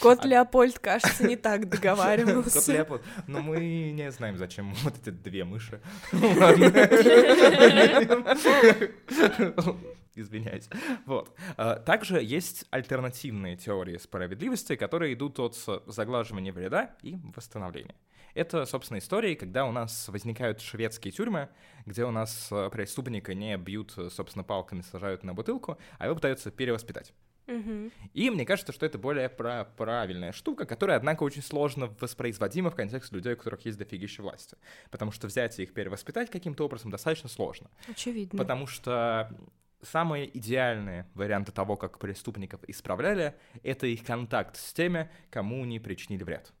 Кот 0.00 0.24
Леопольд, 0.24 0.78
кажется, 0.78 1.26
не 1.26 1.34
так 1.34 1.68
договаривался. 1.68 2.50
Кот 2.60 2.68
Леопольд. 2.68 3.02
Но 3.26 3.40
мы 3.40 3.90
не 3.90 4.12
знаем, 4.12 4.38
зачем 4.38 4.72
вот 4.84 4.94
эти 4.96 5.10
две 5.10 5.42
мыши. 5.42 5.80
Извиняюсь. 10.14 10.68
Вот. 11.04 11.36
А, 11.56 11.80
также 11.80 12.22
есть 12.22 12.64
альтернативные 12.70 13.56
теории 13.56 13.96
справедливости, 13.96 14.76
которые 14.76 15.14
идут 15.14 15.40
от 15.40 15.56
заглаживания 15.86 16.52
вреда 16.52 16.94
и 17.02 17.18
восстановления. 17.34 17.96
Это, 18.38 18.66
собственно, 18.66 18.98
истории, 18.98 19.34
когда 19.34 19.66
у 19.66 19.72
нас 19.72 20.06
возникают 20.06 20.60
шведские 20.60 21.10
тюрьмы, 21.10 21.48
где 21.86 22.04
у 22.04 22.12
нас 22.12 22.46
э, 22.52 22.70
преступника 22.70 23.34
не 23.34 23.56
бьют, 23.56 23.94
э, 23.96 24.10
собственно, 24.10 24.44
палками, 24.44 24.82
сажают 24.82 25.24
на 25.24 25.34
бутылку, 25.34 25.76
а 25.98 26.04
его 26.04 26.14
пытаются 26.14 26.52
перевоспитать. 26.52 27.12
Угу. 27.48 27.90
И 28.14 28.30
мне 28.30 28.46
кажется, 28.46 28.72
что 28.72 28.86
это 28.86 28.96
более 28.96 29.28
про 29.28 29.64
правильная 29.64 30.30
штука, 30.30 30.66
которая, 30.66 30.98
однако, 30.98 31.24
очень 31.24 31.42
сложно 31.42 31.92
воспроизводима 31.98 32.70
в 32.70 32.76
контексте 32.76 33.16
людей, 33.16 33.32
у 33.32 33.36
которых 33.36 33.64
есть 33.66 33.76
дофигища 33.76 34.22
власти. 34.22 34.56
Потому 34.92 35.10
что 35.10 35.26
взять 35.26 35.58
и 35.58 35.64
их 35.64 35.74
перевоспитать 35.74 36.30
каким-то 36.30 36.64
образом 36.64 36.92
достаточно 36.92 37.28
сложно. 37.28 37.68
Очевидно. 37.88 38.38
Потому 38.38 38.68
что 38.68 39.36
самые 39.82 40.36
идеальные 40.38 41.06
варианты 41.14 41.50
того, 41.50 41.76
как 41.76 41.98
преступников 41.98 42.60
исправляли, 42.68 43.34
это 43.64 43.88
их 43.88 44.04
контакт 44.04 44.56
с 44.56 44.72
теми, 44.72 45.10
кому 45.28 45.64
они 45.64 45.80
причинили 45.80 46.22
вред. 46.22 46.52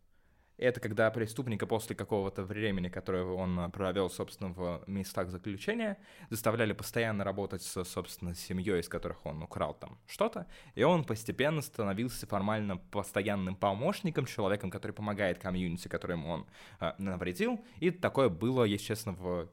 Это 0.58 0.80
когда 0.80 1.08
преступника 1.10 1.66
после 1.66 1.94
какого-то 1.94 2.42
времени, 2.42 2.88
которое 2.88 3.24
он 3.24 3.70
провел, 3.70 4.10
собственно, 4.10 4.50
в 4.50 4.82
местах 4.88 5.30
заключения, 5.30 5.98
заставляли 6.30 6.72
постоянно 6.72 7.22
работать 7.22 7.62
с, 7.62 7.84
собственно, 7.84 8.34
семьей, 8.34 8.80
из 8.80 8.88
которых 8.88 9.24
он 9.24 9.40
украл 9.42 9.74
там 9.74 9.98
что-то, 10.06 10.46
и 10.74 10.82
он 10.82 11.04
постепенно 11.04 11.62
становился 11.62 12.26
формально 12.26 12.76
постоянным 12.76 13.54
помощником, 13.54 14.26
человеком, 14.26 14.70
который 14.70 14.92
помогает 14.92 15.38
комьюнити, 15.38 15.86
которому 15.86 16.28
он 16.28 16.46
э, 16.80 16.92
навредил, 16.98 17.64
и 17.78 17.90
такое 17.90 18.28
было, 18.28 18.64
если 18.64 18.86
честно, 18.86 19.12
в 19.12 19.48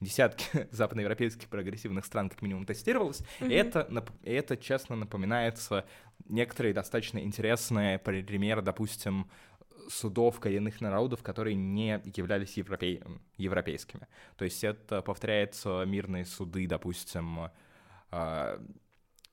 десятки 0.00 0.68
западноевропейских 0.70 1.48
прогрессивных 1.48 2.04
стран 2.04 2.28
как 2.28 2.42
минимум 2.42 2.66
тестировалось, 2.66 3.22
mm-hmm. 3.40 3.48
и 3.50 3.54
это, 3.54 4.04
это, 4.24 4.56
честно, 4.56 4.96
напоминается 4.96 5.86
некоторые 6.26 6.74
достаточно 6.74 7.18
интересные 7.18 7.98
примеры, 7.98 8.62
допустим, 8.62 9.30
судов 9.88 10.40
коренных 10.40 10.80
народов, 10.80 11.22
которые 11.22 11.54
не 11.54 12.00
являлись 12.16 12.56
европей... 12.56 13.02
европейскими. 13.36 14.06
То 14.36 14.44
есть 14.44 14.62
это 14.64 15.02
повторяется 15.02 15.84
мирные 15.86 16.24
суды, 16.24 16.66
допустим, 16.66 17.50
а, 18.10 18.60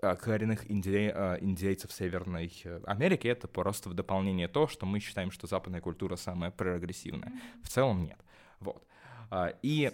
а, 0.02 0.16
коренных 0.16 0.70
индей... 0.70 1.12
А, 1.14 1.38
индейцев 1.42 1.92
Северной 1.92 2.52
Америки. 2.86 3.28
Это 3.28 3.48
просто 3.48 3.90
в 3.90 3.94
дополнение 3.94 4.48
то, 4.48 4.68
что 4.68 4.86
мы 4.86 5.00
считаем, 5.00 5.32
что 5.32 5.48
западная 5.48 5.82
культура 5.82 6.16
самая 6.16 6.52
прогрессивная. 6.52 7.32
В 7.64 7.70
целом 7.70 8.04
нет. 8.04 8.20
Вот. 8.60 8.86
И 9.62 9.92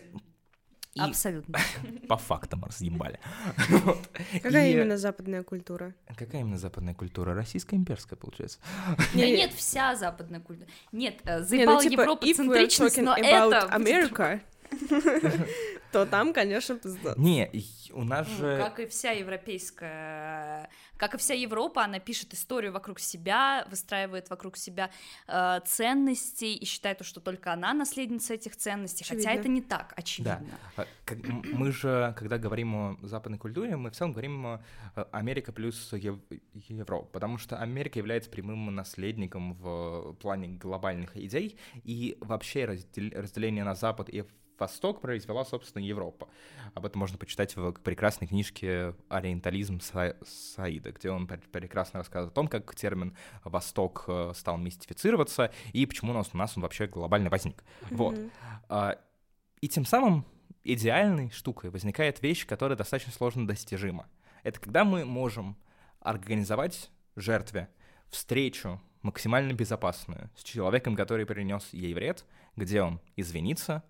И 0.98 1.00
Абсолютно. 1.00 1.60
по 2.10 2.18
фактам 2.18 2.64
разъебали. 2.64 3.20
Какая 4.42 4.72
именно 4.72 4.98
западная 4.98 5.44
культура? 5.44 5.94
Какая 6.16 6.42
именно 6.42 6.58
западная 6.58 6.96
культура? 6.96 7.36
Российская 7.36 7.76
имперская, 7.76 8.18
получается. 8.18 8.60
Нет, 9.14 9.54
вся 9.54 9.96
западная 9.96 10.40
культура. 10.40 10.68
Нет, 10.92 11.20
э, 11.26 11.40
Не, 11.40 11.46
заебала 11.46 11.76
ну 11.84 11.90
типа, 11.90 12.02
европоцентричность, 12.02 12.98
talking 12.98 13.04
но 13.04 13.16
это... 13.16 13.68
America, 13.72 14.42
то 15.92 16.06
там, 16.06 16.34
конечно, 16.34 16.76
пизда. 16.78 17.14
Не, 17.18 17.50
у 17.94 18.04
нас 18.04 18.28
Ну, 18.30 18.38
же... 18.38 18.58
Как 18.58 18.80
и 18.80 18.86
вся 18.88 19.12
европейская, 19.12 20.70
как 20.98 21.16
и 21.16 21.18
вся 21.18 21.34
Европа, 21.34 21.84
она 21.84 22.00
пишет 22.00 22.34
историю 22.34 22.72
вокруг 22.72 23.00
себя, 23.00 23.66
выстраивает 23.70 24.30
вокруг 24.30 24.58
себя 24.58 24.90
э, 25.28 25.60
ценности 25.66 26.46
и 26.46 26.66
считает, 26.66 27.04
что 27.06 27.20
только 27.20 27.54
она 27.54 27.74
наследница 27.74 28.34
этих 28.34 28.56
ценностей, 28.56 29.04
хотя 29.04 29.20
Очевидно. 29.30 29.40
это 29.40 29.50
не 29.50 29.62
так, 29.62 29.94
очевидно. 29.96 30.42
А, 30.76 30.86
как- 31.06 31.20
м- 31.28 31.44
мы 31.54 31.72
же, 31.72 32.14
когда 32.18 32.38
говорим 32.38 32.76
о 32.76 32.98
западной 33.02 33.38
культуре, 33.38 33.76
мы 33.78 33.92
в 33.92 33.94
целом 33.96 34.12
говорим 34.12 34.46
о 34.46 34.64
э, 34.96 35.06
Америка 35.12 35.52
плюс 35.52 35.94
Ев- 35.94 36.20
Европа, 36.54 37.08
потому 37.12 37.38
что 37.38 37.58
Америка 37.58 38.00
является 38.00 38.30
прямым 38.30 38.74
наследником 38.76 39.54
в 39.54 40.14
плане 40.20 40.48
глобальных 40.50 41.16
идей, 41.18 41.58
и 41.84 42.18
вообще 42.22 42.66
раздел- 42.66 43.14
разделение 43.16 43.64
на 43.64 43.76
Запад 43.76 44.10
и 44.10 44.24
Восток 44.60 45.02
произвела, 45.02 45.46
собственно, 45.46 45.84
Европа. 45.84 46.28
Об 46.74 46.86
этом 46.86 47.00
можно 47.00 47.18
почитать 47.18 47.56
в 47.56 47.72
прекрасной 47.74 48.28
книжке 48.28 48.96
«Ориентализм» 49.10 49.78
Са- 49.78 50.18
Саида, 50.26 50.92
где 50.92 51.12
он 51.12 51.28
пр- 51.28 51.42
прекрасно 51.52 52.00
рассказывает 52.00 52.32
о 52.32 52.36
том, 52.36 52.48
как 52.48 52.74
термин 52.76 53.16
«Восток» 53.44 54.06
э, 54.08 54.32
стал 54.36 54.58
мистифицироваться 54.58 55.52
и 55.74 55.86
почему 55.86 56.12
у 56.12 56.16
нас, 56.16 56.30
у 56.34 56.38
нас 56.38 56.56
он 56.58 56.64
вообще 56.64 56.88
глобально 56.88 57.30
возник. 57.30 57.64
Вот. 57.90 58.18
Мгм. 58.18 58.32
А, 58.70 58.98
И 59.62 59.68
тем 59.68 59.86
самым 59.86 60.26
идеальной 60.64 61.30
штукой 61.32 61.70
возникает 61.70 62.22
вещь, 62.22 62.46
которая 62.46 62.78
достаточно 62.78 63.14
сложно 63.14 63.48
достижима. 63.48 64.08
Это 64.44 64.60
когда 64.60 64.84
мы 64.84 65.06
можем 65.06 65.58
организовать 66.00 66.90
жертве 67.16 67.70
встречу 68.10 68.82
максимально 69.02 69.54
безопасную 69.54 70.30
с 70.36 70.44
человеком, 70.44 70.96
который 70.96 71.26
принес 71.26 71.70
ей 71.72 71.94
вред, 71.94 72.26
где 72.56 72.82
он 72.82 73.00
извинится, 73.16 73.84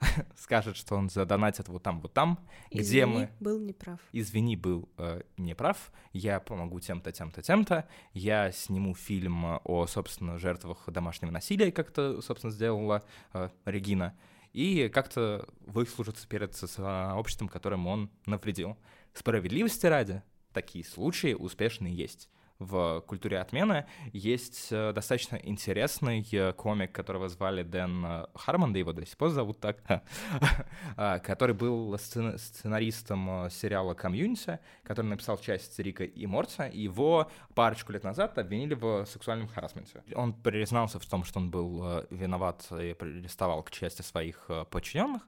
скажет, 0.36 0.76
что 0.76 0.96
он 0.96 1.08
задонатит 1.10 1.68
вот 1.68 1.82
там, 1.82 2.00
вот 2.00 2.12
там, 2.12 2.38
где 2.70 2.80
Извини, 2.82 3.12
мы 3.12 3.30
был 3.40 3.58
неправ. 3.58 4.00
извини, 4.12 4.56
был 4.56 4.88
э, 4.96 5.22
неправ, 5.36 5.92
я 6.12 6.40
помогу 6.40 6.80
тем-то, 6.80 7.12
тем-то, 7.12 7.42
тем-то, 7.42 7.88
я 8.12 8.50
сниму 8.52 8.94
фильм 8.94 9.60
о, 9.64 9.86
собственно, 9.86 10.38
жертвах 10.38 10.88
домашнего 10.88 11.30
насилия, 11.30 11.70
как 11.70 11.90
это, 11.90 12.20
собственно, 12.22 12.52
сделала 12.52 13.04
э, 13.32 13.50
Регина, 13.64 14.16
и 14.52 14.88
как-то 14.88 15.46
выслужиться 15.66 16.26
перед 16.26 16.54
сообществом, 16.54 17.48
которым 17.48 17.86
он 17.86 18.10
навредил. 18.26 18.76
Справедливости 19.12 19.86
ради, 19.86 20.22
такие 20.52 20.84
случаи 20.84 21.34
успешные 21.34 21.94
есть. 21.94 22.28
В 22.60 23.00
культуре 23.06 23.38
отмены 23.40 23.86
есть 24.12 24.68
э, 24.70 24.92
достаточно 24.92 25.36
интересный 25.36 26.26
э, 26.30 26.52
комик, 26.52 26.92
которого 26.92 27.26
звали 27.30 27.62
Дэн 27.62 28.04
э, 28.04 28.26
Хармон, 28.34 28.74
да 28.74 28.78
его 28.78 28.92
до 28.92 29.06
сих 29.06 29.16
пор 29.16 29.30
зовут 29.30 29.60
так, 29.60 29.78
а, 30.96 31.18
который 31.20 31.54
был 31.54 31.94
сцена- 31.94 32.36
сценаристом 32.36 33.48
сериала 33.50 33.94
«Community», 33.94 34.58
который 34.82 35.06
написал 35.06 35.38
часть 35.38 35.78
Рика 35.78 36.04
и 36.04 36.26
Морти, 36.26 36.66
и 36.66 36.82
его 36.82 37.30
парочку 37.54 37.92
лет 37.92 38.04
назад 38.04 38.36
обвинили 38.36 38.74
в 38.74 39.06
сексуальном 39.06 39.48
харасменте. 39.48 40.02
Он 40.14 40.34
признался 40.34 40.98
в 40.98 41.06
том, 41.06 41.24
что 41.24 41.40
он 41.40 41.50
был 41.50 42.04
виноват 42.10 42.70
и 42.72 42.92
приставал 42.92 43.62
к 43.62 43.70
части 43.70 44.02
своих 44.02 44.50
подчиненных. 44.68 45.26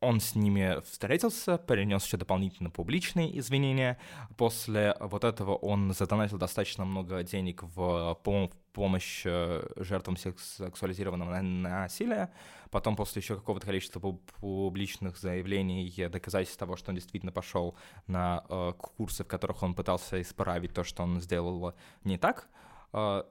Он 0.00 0.20
с 0.20 0.36
ними 0.36 0.80
встретился, 0.82 1.58
принес 1.58 2.04
еще 2.04 2.16
дополнительно 2.16 2.70
публичные 2.70 3.36
извинения. 3.38 3.98
После 4.36 4.96
вот 5.00 5.24
этого 5.24 5.56
он 5.56 5.92
задонатил 5.92 6.38
достаточно 6.38 6.84
много 6.84 7.24
денег 7.24 7.64
в 7.64 8.16
пом- 8.22 8.52
помощь 8.72 9.22
э, 9.24 9.66
жертвам 9.76 10.16
секс- 10.16 10.56
сексуализированного 10.58 11.40
на- 11.40 11.82
насилия. 11.82 12.32
Потом 12.70 12.94
после 12.94 13.20
еще 13.22 13.34
какого-то 13.34 13.66
количества 13.66 13.98
пу- 13.98 14.20
публичных 14.40 15.18
заявлений, 15.18 15.92
доказательств 16.08 16.58
того, 16.58 16.76
что 16.76 16.90
он 16.92 16.94
действительно 16.94 17.32
пошел 17.32 17.74
на 18.06 18.44
э, 18.48 18.72
курсы, 18.78 19.24
в 19.24 19.26
которых 19.26 19.64
он 19.64 19.74
пытался 19.74 20.20
исправить 20.22 20.74
то, 20.74 20.84
что 20.84 21.02
он 21.02 21.20
сделал 21.20 21.74
не 22.04 22.18
так, 22.18 22.48
э, 22.92 23.24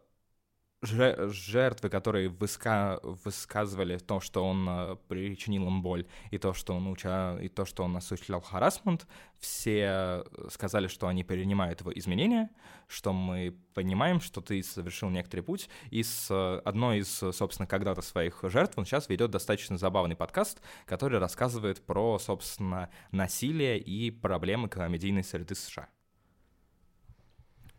жертвы, 0.82 1.90
которые 1.90 2.30
выска- 2.30 3.00
высказывали 3.02 3.98
то, 3.98 4.20
что 4.20 4.46
он 4.46 4.68
э, 4.70 4.96
причинил 5.08 5.68
им 5.68 5.82
боль, 5.82 6.06
и 6.30 6.38
то, 6.38 6.54
что 6.54 6.76
он 6.76 6.88
уча... 6.88 7.38
и 7.42 7.50
то, 7.50 7.66
что 7.66 7.84
он 7.84 7.98
осуществлял 7.98 8.42
харасмент, 8.42 9.08
все 9.40 9.80
э, 9.82 10.24
сказали, 10.52 10.88
что 10.88 11.08
они 11.08 11.24
перенимают 11.24 11.82
его 11.82 11.92
изменения, 11.94 12.52
что 12.88 13.12
мы 13.12 13.58
понимаем, 13.74 14.22
что 14.22 14.40
ты 14.40 14.62
совершил 14.62 15.10
некоторый 15.10 15.42
путь, 15.42 15.68
и 15.90 16.04
с 16.04 16.28
э, 16.30 16.62
одной 16.64 17.00
из, 17.00 17.10
собственно, 17.10 17.66
когда-то 17.66 18.04
своих 18.04 18.40
жертв 18.44 18.78
он 18.78 18.86
сейчас 18.86 19.10
ведет 19.10 19.32
достаточно 19.32 19.78
забавный 19.78 20.16
подкаст, 20.16 20.62
который 20.86 21.18
рассказывает 21.18 21.84
про, 21.84 22.20
собственно, 22.20 22.90
насилие 23.12 23.80
и 23.80 24.12
проблемы 24.12 24.70
комедийной 24.70 25.24
среды 25.24 25.56
США. 25.56 25.88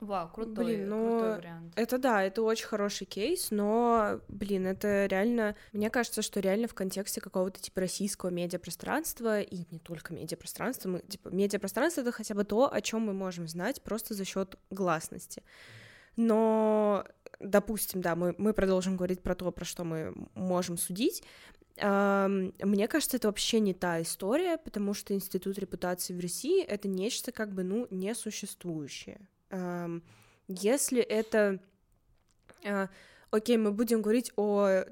Вау, 0.01 0.29
крутой, 0.29 0.65
Блин, 0.65 0.89
ну, 0.89 1.19
крутой 1.19 1.37
вариант. 1.39 1.73
Это 1.75 1.99
да, 1.99 2.23
это 2.23 2.43
очень 2.43 2.67
хороший 2.67 3.05
кейс, 3.05 3.51
но, 3.51 4.21
блин, 4.29 4.67
это 4.67 5.07
реально... 5.07 5.57
Мне 5.73 5.91
кажется, 5.91 6.23
что 6.23 6.39
реально 6.39 6.69
в 6.69 6.75
контексте 6.75 7.21
какого-то 7.21 7.61
типа 7.61 7.81
российского 7.81 8.31
медиапространства, 8.31 9.41
и 9.41 9.65
не 9.73 9.81
только 9.81 10.15
медиапространства, 10.15 10.89
мы, 10.89 11.01
типа, 11.01 11.31
медиапространство— 11.31 12.01
это 12.03 12.13
хотя 12.13 12.35
бы 12.35 12.45
то, 12.45 12.73
о 12.73 12.81
чем 12.81 13.03
мы 13.03 13.13
можем 13.13 13.49
знать 13.49 13.83
просто 13.83 14.15
за 14.15 14.25
счет 14.25 14.57
гласности. 14.71 15.43
Но, 16.15 17.05
допустим, 17.41 18.01
да, 18.01 18.15
мы, 18.15 18.35
мы 18.39 18.53
продолжим 18.53 18.97
говорить 18.97 19.23
про 19.23 19.35
то, 19.35 19.51
про 19.51 19.65
что 19.65 19.85
мы 19.85 20.15
можем 20.35 20.77
судить. 20.77 21.25
Мне 21.81 22.89
кажется, 22.89 23.17
это 23.17 23.29
вообще 23.29 23.61
не 23.61 23.73
та 23.73 24.03
история, 24.03 24.59
потому 24.59 24.95
что 24.95 25.15
институт 25.15 25.59
репутации 25.59 26.15
в 26.15 26.21
России— 26.21 26.63
это 26.65 26.89
нечто 26.89 27.31
как 27.31 27.53
бы, 27.53 27.63
ну, 27.63 27.87
несуществующее. 27.91 29.29
Если 30.49 31.01
это... 31.01 31.61
а, 32.65 32.89
Окей, 33.31 33.59
мы 33.59 33.73
будем 33.73 34.01
говорить 34.01 34.33
о 34.37 34.85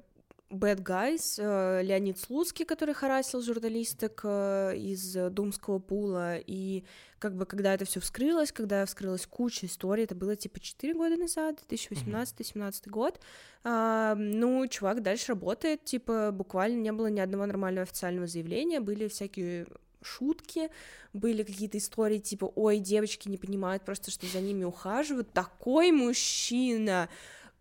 Bad 0.50 0.82
Guys, 0.82 1.38
э, 1.38 1.82
Леонид 1.82 2.18
Слуцкий, 2.18 2.64
который 2.64 2.94
харасил 2.94 3.40
журналисток 3.40 4.20
э, 4.24 4.76
из 4.76 5.14
Думского 5.32 5.78
пула, 5.78 6.36
и 6.36 6.84
как 7.18 7.34
бы 7.34 7.46
когда 7.46 7.74
это 7.74 7.84
все 7.86 7.98
вскрылось, 8.00 8.52
когда 8.52 8.84
вскрылась 8.84 9.26
куча 9.26 9.66
историй, 9.66 10.04
это 10.04 10.14
было 10.14 10.36
типа 10.36 10.60
4 10.60 10.94
года 10.94 11.16
назад, 11.16 11.64
2018-2017 11.68 12.90
год, 12.90 13.18
ну, 13.64 14.66
чувак 14.68 15.02
дальше 15.02 15.28
работает, 15.28 15.84
типа 15.84 16.30
буквально 16.30 16.80
не 16.80 16.92
было 16.92 17.08
ни 17.08 17.18
одного 17.18 17.46
нормального 17.46 17.82
официального 17.82 18.28
заявления, 18.28 18.80
были 18.80 19.08
всякие 19.08 19.66
шутки, 20.06 20.70
были 21.12 21.42
какие-то 21.42 21.78
истории 21.78 22.18
типа, 22.18 22.50
ой, 22.54 22.78
девочки 22.78 23.28
не 23.28 23.36
понимают 23.36 23.84
просто, 23.84 24.10
что 24.10 24.26
за 24.26 24.40
ними 24.40 24.64
ухаживают, 24.64 25.32
такой 25.32 25.90
мужчина, 25.92 27.08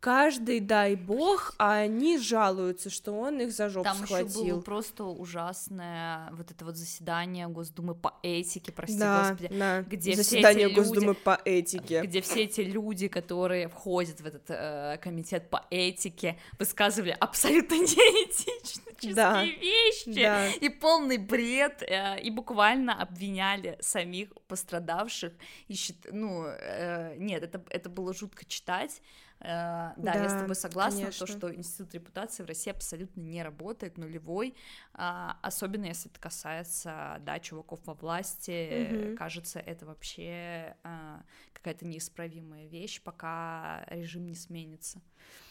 каждый 0.05 0.59
дай 0.59 0.93
бог, 0.95 1.55
а 1.57 1.77
они 1.77 2.19
жалуются, 2.19 2.91
что 2.91 3.11
он 3.13 3.41
их 3.41 3.51
за 3.51 3.69
жопу 3.69 3.85
Там 3.85 3.97
еще 3.97 4.05
схватил. 4.05 4.43
было 4.45 4.61
просто 4.61 5.03
ужасное 5.03 6.29
вот 6.33 6.51
это 6.51 6.63
вот 6.63 6.75
заседание 6.77 7.47
Госдумы 7.47 7.95
по 7.95 8.13
этике, 8.21 8.71
прости 8.71 8.99
да, 8.99 9.29
господи, 9.31 9.49
да. 9.57 9.81
где 9.81 10.11
все 10.11 10.21
заседание 10.23 10.67
эти 10.67 10.75
Госдумы 10.75 11.07
люди- 11.07 11.19
по 11.23 11.41
этике. 11.43 12.01
где 12.03 12.21
все 12.21 12.43
эти 12.43 12.61
люди, 12.61 13.07
которые 13.07 13.67
входят 13.67 14.21
в 14.21 14.25
этот 14.27 14.43
э, 14.49 14.99
комитет 15.01 15.49
по 15.49 15.65
этике, 15.71 16.37
высказывали 16.59 17.17
абсолютно 17.19 17.73
неэтичные 17.79 19.13
Да, 19.15 19.43
вещи 19.43 20.13
Да. 20.21 20.49
и 20.51 20.69
полный 20.69 21.17
бред, 21.17 21.81
э, 21.81 22.21
и 22.21 22.29
буквально 22.29 22.93
обвиняли 23.01 23.77
самих 23.81 24.29
пострадавших. 24.47 25.33
И 25.67 25.73
счит- 25.73 26.07
ну, 26.11 26.45
э, 26.45 27.15
нет, 27.17 27.41
это, 27.41 27.63
это 27.71 27.89
было 27.89 28.13
жутко 28.13 28.45
читать. 28.45 29.01
Э, 29.41 29.93
да, 29.97 30.15
я 30.15 30.29
с 30.29 30.35
Да, 30.35 30.35
тобой 30.35 30.55
согласна, 30.55 31.11
конечно. 31.11 31.11
то, 31.11 31.25
что 31.27 31.53
институт 31.53 31.93
репутации 31.93 32.43
в 32.43 32.47
России 32.47 32.71
абсолютно 32.71 33.21
не 33.21 33.43
работает, 33.43 33.97
нулевой, 33.97 34.55
а, 34.93 35.37
особенно 35.43 35.85
если 35.85 36.09
это 36.09 36.19
касается, 36.19 37.17
да, 37.21 37.39
чуваков 37.39 37.81
во 37.85 37.93
власти, 37.93 39.09
Мгм. 39.09 39.17
кажется, 39.17 39.59
это 39.59 39.85
вообще 39.85 40.75
а, 40.83 41.23
какая-то 41.53 41.85
неисправимая 41.85 42.67
вещь, 42.67 43.01
пока 43.01 43.85
режим 43.89 44.25
не 44.27 44.35
сменится. 44.35 45.01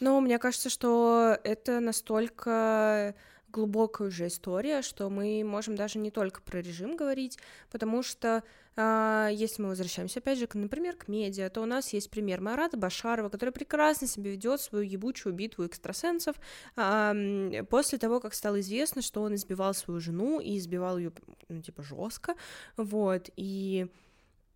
Но 0.00 0.20
мне 0.20 0.38
кажется, 0.38 0.68
что 0.70 1.38
это 1.44 1.80
настолько 1.80 3.14
глубокая 3.54 4.08
уже 4.08 4.26
история, 4.26 4.82
что 4.82 5.08
мы 5.08 5.42
можем 5.44 5.76
даже 5.76 5.98
не 6.00 6.10
только 6.10 6.42
про 6.42 6.60
режим 6.60 6.96
говорить, 6.96 7.38
потому 7.70 8.02
что 8.02 8.42
а, 8.76 9.28
если 9.30 9.62
мы 9.62 9.68
возвращаемся, 9.68 10.18
опять 10.18 10.38
же, 10.38 10.48
к, 10.48 10.56
например, 10.56 10.96
к 10.96 11.06
медиа, 11.06 11.48
то 11.48 11.62
у 11.62 11.66
нас 11.66 11.92
есть 11.92 12.10
пример 12.10 12.40
Марата 12.40 12.76
Башарова, 12.76 13.28
который 13.28 13.50
прекрасно 13.50 14.08
себе 14.08 14.32
ведет 14.32 14.60
свою 14.60 14.84
ебучую 14.84 15.32
битву 15.32 15.64
экстрасенсов 15.64 16.36
а, 16.74 17.14
после 17.70 17.98
того, 17.98 18.18
как 18.18 18.34
стало 18.34 18.60
известно, 18.60 19.00
что 19.00 19.22
он 19.22 19.36
избивал 19.36 19.72
свою 19.74 20.00
жену 20.00 20.40
и 20.40 20.58
избивал 20.58 20.98
ее, 20.98 21.12
ну, 21.48 21.62
типа, 21.62 21.82
жестко, 21.84 22.34
вот, 22.76 23.30
и 23.36 23.86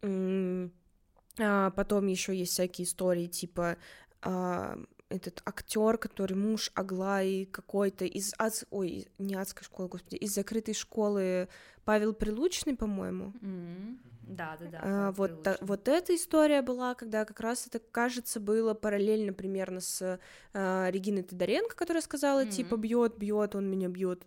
а, 0.02 1.70
потом 1.70 2.06
еще 2.08 2.36
есть 2.36 2.52
всякие 2.52 2.84
истории, 2.84 3.26
типа 3.26 3.76
а, 4.22 4.76
этот 5.08 5.42
актер, 5.44 5.98
который 5.98 6.34
муж 6.36 6.70
Аглаи 6.74 7.44
какой-то 7.44 8.04
из 8.04 8.34
ад... 8.38 8.64
ой, 8.70 9.08
не 9.18 9.34
адской 9.34 9.64
школы, 9.64 9.88
господи, 9.88 10.16
из 10.16 10.34
закрытой 10.34 10.74
школы 10.74 11.48
Павел 11.84 12.12
Прилучный, 12.12 12.76
по-моему. 12.76 13.32
Mm-hmm. 13.40 13.98
Да, 14.28 14.58
да, 14.60 14.66
да. 14.66 14.80
А, 14.82 15.12
вот, 15.12 15.42
та, 15.42 15.56
вот 15.62 15.88
эта 15.88 16.14
история 16.14 16.60
была, 16.60 16.94
когда 16.94 17.24
как 17.24 17.40
раз 17.40 17.66
это, 17.66 17.78
кажется, 17.78 18.40
было 18.40 18.74
параллельно 18.74 19.32
примерно 19.32 19.80
с 19.80 20.20
а, 20.52 20.90
Региной 20.90 21.22
Тодоренко, 21.22 21.74
которая 21.74 22.02
сказала, 22.02 22.44
mm-hmm. 22.44 22.50
типа, 22.50 22.76
бьет, 22.76 23.16
бьет, 23.16 23.54
он 23.54 23.70
меня 23.70 23.88
бьет, 23.88 24.22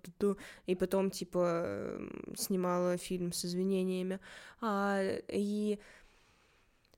и 0.65 0.75
потом, 0.75 1.11
типа, 1.11 2.01
снимала 2.35 2.97
фильм 2.97 3.31
с 3.31 3.45
извинениями. 3.45 4.19
А, 4.59 5.01
и 5.27 5.79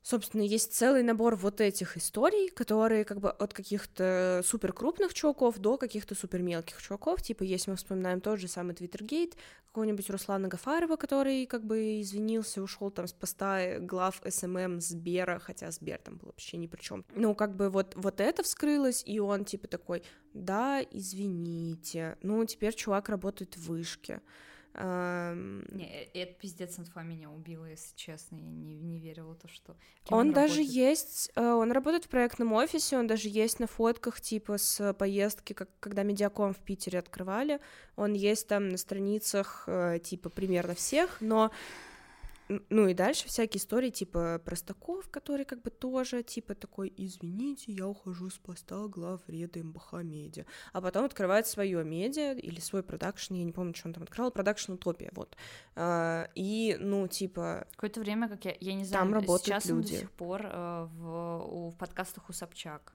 Собственно, 0.03 0.41
есть 0.41 0.73
целый 0.73 1.01
набор 1.01 1.37
вот 1.37 1.61
этих 1.61 1.95
историй, 1.95 2.49
которые 2.49 3.05
как 3.05 3.21
бы 3.21 3.29
от 3.31 3.53
каких-то 3.53 4.41
супер 4.43 4.73
крупных 4.73 5.13
чуваков 5.13 5.57
до 5.59 5.77
каких-то 5.77 6.13
супер 6.13 6.41
мелких 6.41 6.81
чуваков, 6.81 7.21
типа, 7.21 7.43
если 7.43 7.71
мы 7.71 7.77
вспоминаем 7.77 8.19
тот 8.19 8.37
же 8.37 8.49
самый 8.49 8.75
Твиттергейт, 8.75 9.37
какого-нибудь 9.67 10.09
Руслана 10.09 10.49
Гафарова, 10.49 10.97
который 10.97 11.45
как 11.45 11.63
бы 11.63 12.01
извинился, 12.01 12.61
ушел 12.61 12.91
там 12.91 13.07
с 13.07 13.13
поста 13.13 13.79
глав 13.79 14.21
SMM 14.27 14.81
Сбера, 14.81 15.39
хотя 15.39 15.71
Сбер 15.71 15.99
там 15.99 16.17
был 16.17 16.27
вообще 16.27 16.57
ни 16.57 16.67
при 16.67 16.81
чем. 16.81 17.05
Ну, 17.15 17.33
как 17.33 17.55
бы 17.55 17.69
вот, 17.69 17.93
вот 17.95 18.19
это 18.19 18.43
вскрылось, 18.43 19.03
и 19.05 19.19
он 19.19 19.45
типа 19.45 19.69
такой, 19.69 20.03
да, 20.33 20.81
извините, 20.91 22.17
ну, 22.21 22.43
теперь 22.45 22.75
чувак 22.75 23.07
работает 23.07 23.55
в 23.55 23.67
вышке. 23.67 24.21
Не, 24.75 25.85
э, 25.85 26.07
это 26.13 26.33
пиздец 26.33 26.79
инфа 26.79 27.03
меня 27.03 27.29
убила, 27.29 27.65
если 27.65 27.95
честно, 27.95 28.37
я 28.37 28.49
не, 28.49 28.75
не 28.75 28.99
верила 28.99 29.35
то, 29.35 29.47
что... 29.47 29.75
Он, 30.09 30.19
он 30.19 30.33
даже 30.33 30.61
работает. 30.61 30.75
есть, 30.75 31.31
э, 31.35 31.47
он 31.47 31.71
работает 31.71 32.05
в 32.05 32.09
проектном 32.09 32.53
офисе, 32.53 32.97
он 32.97 33.05
даже 33.05 33.29
есть 33.29 33.59
на 33.59 33.67
фотках, 33.67 34.19
типа, 34.19 34.57
с 34.57 34.93
поездки, 34.93 35.53
как, 35.53 35.69
когда 35.79 36.01
Медиаком 36.01 36.53
в 36.53 36.59
Питере 36.59 36.99
открывали, 36.99 37.59
он 37.95 38.13
есть 38.13 38.47
там 38.47 38.69
на 38.69 38.77
страницах, 38.77 39.65
э, 39.67 39.99
типа, 40.03 40.29
примерно 40.29 40.73
всех, 40.73 41.17
но 41.21 41.51
ну 42.47 42.87
и 42.87 42.93
дальше 42.93 43.27
всякие 43.27 43.59
истории 43.59 43.89
типа 43.89 44.41
Простаков, 44.43 45.09
который 45.09 45.45
как 45.45 45.61
бы 45.61 45.69
тоже 45.69 46.23
типа 46.23 46.55
такой, 46.55 46.93
извините, 46.95 47.71
я 47.71 47.87
ухожу 47.87 48.29
с 48.29 48.37
поста 48.37 48.87
главреда 48.87 49.63
МБХ 49.63 49.93
Медиа. 50.03 50.45
А 50.71 50.81
потом 50.81 51.05
открывает 51.05 51.47
свое 51.47 51.83
медиа 51.83 52.33
или 52.33 52.59
свой 52.59 52.83
продакшн, 52.83 53.35
я 53.35 53.43
не 53.43 53.51
помню, 53.51 53.73
что 53.75 53.87
он 53.87 53.93
там 53.93 54.03
открыл, 54.03 54.31
продакшн 54.31 54.73
Утопия, 54.73 55.11
вот. 55.13 55.37
А, 55.75 56.27
и, 56.35 56.77
ну, 56.79 57.07
типа... 57.07 57.67
Какое-то 57.71 57.99
время, 57.99 58.27
как 58.27 58.45
я, 58.45 58.55
я 58.59 58.73
не 58.73 58.85
знаю, 58.85 59.05
там 59.05 59.13
работают 59.13 59.43
сейчас 59.43 59.65
люди. 59.65 59.75
он 59.75 59.81
до 59.81 59.87
сих 59.99 60.11
пор 60.11 60.41
э, 60.45 60.87
в, 60.91 61.71
в 61.71 61.77
подкастах 61.77 62.29
у 62.29 62.33
Собчак. 62.33 62.93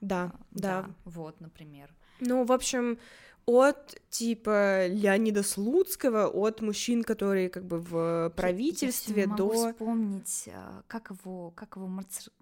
Да, 0.00 0.24
а, 0.24 0.38
да. 0.50 0.82
Да, 0.82 0.90
вот, 1.04 1.40
например. 1.40 1.94
Ну, 2.20 2.44
в 2.44 2.52
общем, 2.52 2.98
от 3.46 3.94
типа 4.10 4.88
Леонида 4.88 5.42
Слуцкого, 5.42 6.26
от 6.26 6.60
мужчин, 6.60 7.04
которые 7.04 7.48
как 7.48 7.64
бы 7.64 7.78
в 7.78 8.32
правительстве 8.36 9.22
я, 9.22 9.28
я 9.28 9.34
до. 9.34 9.46
Могу 9.46 9.70
вспомнить, 9.70 10.48
а, 10.52 10.82
как 10.88 11.10
его, 11.10 11.52
как 11.52 11.76
его 11.76 11.86
Марцер... 11.86 12.32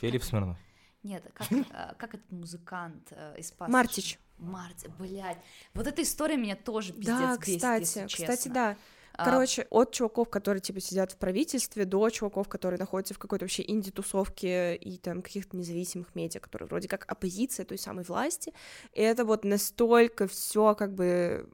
Филипп 0.00 0.22
Смирнов. 0.22 0.58
Нет, 1.02 1.22
как, 1.34 1.48
а, 1.72 1.94
как 1.98 2.14
этот 2.14 2.30
музыкант 2.30 3.08
э, 3.10 3.36
из 3.38 3.50
Пасхи? 3.52 3.72
Мартич. 3.72 4.18
Мартич, 4.38 4.90
блядь. 4.98 5.38
Вот 5.74 5.86
эта 5.86 6.02
история 6.02 6.36
меня 6.36 6.56
тоже 6.56 6.92
пиздец 6.92 7.18
да, 7.18 7.36
бесит, 7.38 7.56
кстати, 7.56 7.80
если 7.80 8.06
честно. 8.06 8.26
кстати, 8.26 8.48
да. 8.48 8.76
А, 9.16 9.24
Короче, 9.24 9.66
от 9.70 9.92
чуваков, 9.92 10.28
которые, 10.28 10.60
типа, 10.60 10.80
сидят 10.80 11.12
в 11.12 11.16
правительстве, 11.16 11.84
до 11.84 12.10
чуваков, 12.10 12.48
которые 12.48 12.80
находятся 12.80 13.14
в 13.14 13.18
какой-то 13.18 13.44
вообще 13.44 13.62
инди-тусовке 13.66 14.74
и 14.74 14.98
там 14.98 15.22
каких-то 15.22 15.56
независимых 15.56 16.14
медиа, 16.16 16.40
которые 16.40 16.66
вроде 16.66 16.88
как 16.88 17.04
оппозиция 17.06 17.64
той 17.64 17.78
самой 17.78 18.04
власти. 18.04 18.52
И 18.92 19.00
это 19.00 19.24
вот 19.24 19.44
настолько 19.44 20.26
все 20.26 20.74
как 20.74 20.94
бы 20.94 21.48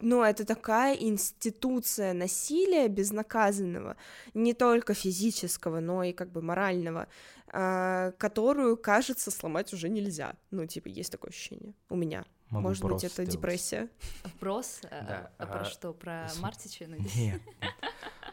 ну, 0.00 0.22
это 0.22 0.44
такая 0.44 0.94
институция 0.94 2.12
насилия 2.12 2.88
безнаказанного, 2.88 3.96
не 4.34 4.52
только 4.52 4.92
физического, 4.92 5.80
но 5.80 6.02
и 6.02 6.12
как 6.12 6.30
бы 6.30 6.42
морального, 6.42 7.08
э, 7.50 8.12
которую, 8.18 8.76
кажется, 8.76 9.30
сломать 9.30 9.72
уже 9.72 9.88
нельзя. 9.88 10.34
Ну, 10.50 10.66
типа, 10.66 10.88
есть 10.88 11.12
такое 11.12 11.30
ощущение 11.30 11.72
у 11.88 11.96
меня. 11.96 12.26
Могу 12.50 12.68
Может 12.68 12.84
быть, 12.84 13.04
это 13.04 13.08
сделать. 13.08 13.30
депрессия. 13.30 13.88
Вброс? 14.24 14.80
Э, 14.84 15.04
да. 15.06 15.30
А, 15.38 15.42
а 15.42 15.46
про 15.46 15.64
что? 15.64 15.92
Про 15.92 16.28
с... 16.28 16.38
Мартича? 16.38 16.86
Нет. 16.86 17.16
нет. 17.16 17.42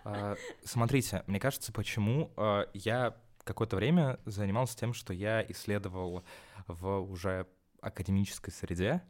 А, 0.05 0.36
смотрите, 0.64 1.24
мне 1.28 1.39
кажется, 1.39 1.72
почему 1.72 2.32
а, 2.38 2.70
я 2.74 3.16
какое-то 3.43 3.76
время 3.76 4.20
занимался 4.26 4.78
тем, 4.78 4.93
что 4.93 5.14
я 5.14 5.41
исследовал 5.49 6.24
в 6.68 6.99
уже 6.99 7.47
академической 7.82 8.51
среде 8.51 9.01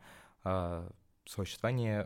существование 1.26 2.04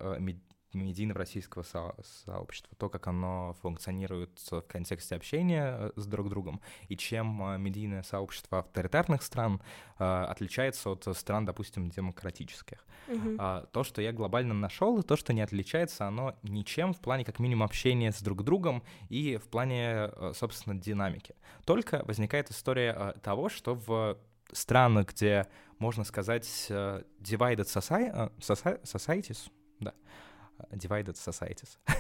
медийного 0.83 1.19
российского 1.19 1.63
со- 1.63 1.95
сообщества, 2.25 2.75
то, 2.77 2.89
как 2.89 3.07
оно 3.07 3.55
функционирует 3.61 4.39
в 4.51 4.61
контексте 4.61 5.15
общения 5.15 5.75
э, 5.77 5.91
с 5.95 6.05
друг 6.05 6.29
другом, 6.29 6.61
и 6.87 6.95
чем 6.95 7.41
э, 7.43 7.57
медийное 7.57 8.03
сообщество 8.03 8.59
авторитарных 8.59 9.23
стран 9.23 9.61
э, 9.99 10.03
отличается 10.03 10.91
от 10.91 11.07
стран, 11.17 11.45
допустим, 11.45 11.89
демократических. 11.89 12.85
Mm-hmm. 13.07 13.69
То, 13.71 13.83
что 13.83 14.01
я 14.01 14.11
глобально 14.11 14.53
нашел, 14.53 14.99
и 14.99 15.03
то, 15.03 15.15
что 15.15 15.33
не 15.33 15.41
отличается, 15.41 16.07
оно 16.07 16.35
ничем 16.43 16.93
в 16.93 16.99
плане 16.99 17.23
как 17.23 17.39
минимум 17.39 17.63
общения 17.63 18.11
с 18.11 18.21
друг 18.21 18.43
другом 18.43 18.83
и 19.09 19.37
в 19.37 19.47
плане, 19.47 20.11
собственно, 20.33 20.75
динамики. 20.75 21.35
Только 21.65 22.03
возникает 22.05 22.51
история 22.51 23.15
того, 23.23 23.47
что 23.47 23.75
в 23.75 24.17
странах, 24.51 25.13
где, 25.13 25.47
можно 25.79 26.03
сказать, 26.03 26.45
divided 26.69 27.65
societies, 28.41 29.51
да, 29.79 29.93
divided 30.71 31.15
societies, 31.15 31.77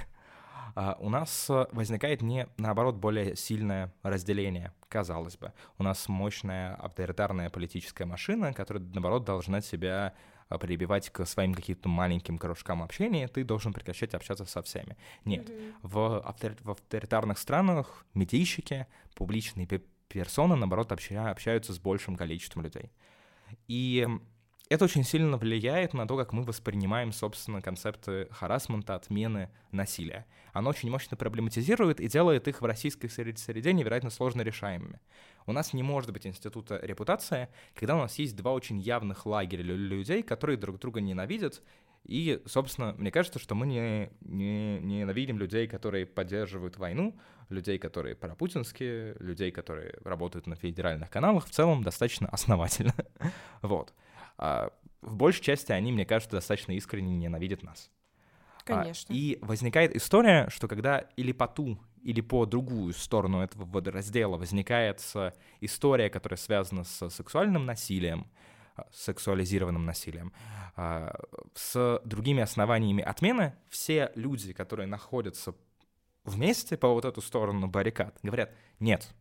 а, 0.75 0.97
у 0.99 1.09
нас 1.09 1.49
э, 1.49 1.65
возникает 1.71 2.21
не, 2.21 2.47
наоборот, 2.57 2.95
более 2.95 3.35
сильное 3.35 3.93
разделение, 4.03 4.73
казалось 4.89 5.37
бы. 5.37 5.53
У 5.77 5.83
нас 5.83 6.07
мощная 6.07 6.75
авторитарная 6.75 7.49
политическая 7.49 8.05
машина, 8.05 8.53
которая, 8.53 8.83
наоборот, 8.93 9.23
должна 9.23 9.61
себя 9.61 10.13
э, 10.49 10.57
прибивать 10.57 11.09
к 11.09 11.25
своим 11.25 11.53
каким-то 11.53 11.89
маленьким 11.89 12.37
кружкам 12.37 12.83
общения, 12.83 13.27
ты 13.27 13.43
должен 13.43 13.73
прекращать 13.73 14.13
общаться 14.13 14.45
со 14.45 14.61
всеми. 14.61 14.97
Нет. 15.25 15.49
Mm-hmm. 15.49 15.73
В, 15.83 16.21
автор, 16.25 16.55
в 16.61 16.71
авторитарных 16.71 17.37
странах 17.37 18.05
медийщики, 18.13 18.87
публичные 19.15 19.67
персоны, 20.07 20.55
наоборот, 20.55 20.91
обща, 20.91 21.29
общаются 21.29 21.73
с 21.73 21.79
большим 21.79 22.15
количеством 22.15 22.63
людей. 22.63 22.91
И 23.67 24.07
это 24.69 24.85
очень 24.85 25.03
сильно 25.03 25.37
влияет 25.37 25.93
на 25.93 26.07
то, 26.07 26.17
как 26.17 26.33
мы 26.33 26.43
воспринимаем, 26.43 27.11
собственно, 27.11 27.61
концепты 27.61 28.27
харасмента, 28.31 28.95
отмены, 28.95 29.49
насилия. 29.71 30.25
Оно 30.53 30.71
очень 30.71 30.89
мощно 30.89 31.15
проблематизирует 31.15 31.99
и 31.99 32.07
делает 32.07 32.47
их 32.47 32.61
в 32.61 32.65
российской 32.65 33.07
среде 33.07 33.73
невероятно 33.73 34.09
сложно 34.09 34.41
решаемыми. 34.41 34.99
У 35.45 35.53
нас 35.53 35.73
не 35.73 35.83
может 35.83 36.11
быть 36.11 36.27
института 36.27 36.79
репутация, 36.81 37.49
когда 37.75 37.95
у 37.95 37.99
нас 37.99 38.19
есть 38.19 38.35
два 38.35 38.53
очень 38.53 38.79
явных 38.79 39.25
лагеря 39.25 39.63
людей, 39.63 40.21
которые 40.23 40.57
друг 40.57 40.79
друга 40.79 40.99
ненавидят, 40.99 41.61
и, 42.03 42.41
собственно, 42.45 42.93
мне 42.97 43.11
кажется, 43.11 43.37
что 43.37 43.53
мы 43.53 43.67
не, 43.67 44.09
не, 44.21 44.79
не 44.79 44.99
ненавидим 44.99 45.37
людей, 45.37 45.67
которые 45.67 46.05
поддерживают 46.05 46.77
войну, 46.77 47.17
людей, 47.49 47.77
которые 47.79 48.15
пропутинские, 48.15 49.15
людей, 49.19 49.51
которые 49.51 49.95
работают 50.05 50.47
на 50.47 50.55
федеральных 50.55 51.09
каналах, 51.09 51.45
в 51.45 51.49
целом 51.49 51.83
достаточно 51.83 52.29
основательно. 52.29 52.93
вот 53.61 53.93
в 54.37 55.15
большей 55.15 55.43
части 55.43 55.71
они, 55.71 55.91
мне 55.91 56.05
кажется, 56.05 56.37
достаточно 56.37 56.73
искренне 56.73 57.15
ненавидят 57.15 57.63
нас. 57.63 57.89
А, 58.61 58.81
Конечно. 58.81 59.13
А, 59.13 59.17
и 59.17 59.37
возникает 59.41 59.95
история, 59.95 60.49
что 60.49 60.67
когда 60.67 60.99
или 61.15 61.31
по 61.31 61.47
ту, 61.47 61.79
или 62.03 62.21
по 62.21 62.45
другую 62.45 62.93
сторону 62.93 63.41
этого 63.41 63.65
водораздела 63.65 64.37
возникает 64.37 65.03
история, 65.61 66.09
которая 66.09 66.37
связана 66.37 66.83
с 66.83 67.09
сексуальным 67.09 67.65
насилием, 67.65 68.27
а, 68.75 68.87
сексуализированным 68.91 69.85
насилием, 69.85 70.33
а, 70.75 71.15
с 71.53 72.01
другими 72.05 72.43
основаниями 72.43 73.03
отмены, 73.03 73.55
все 73.69 74.11
люди, 74.15 74.53
которые 74.53 74.87
находятся 74.87 75.55
вместе 76.23 76.77
по 76.77 76.89
вот 76.89 77.05
эту 77.05 77.21
сторону 77.21 77.67
баррикад, 77.67 78.19
говорят, 78.21 78.53
нет, 78.79 79.13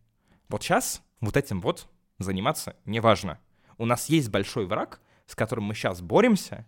вот 0.49 0.63
сейчас 0.63 1.01
вот 1.21 1.37
этим 1.37 1.61
вот 1.61 1.87
заниматься 2.19 2.75
неважно. 2.85 3.39
У 3.77 3.85
нас 3.85 4.09
есть 4.09 4.29
большой 4.29 4.65
враг, 4.65 5.01
с 5.27 5.35
которым 5.35 5.65
мы 5.65 5.75
сейчас 5.75 6.01
боремся, 6.01 6.65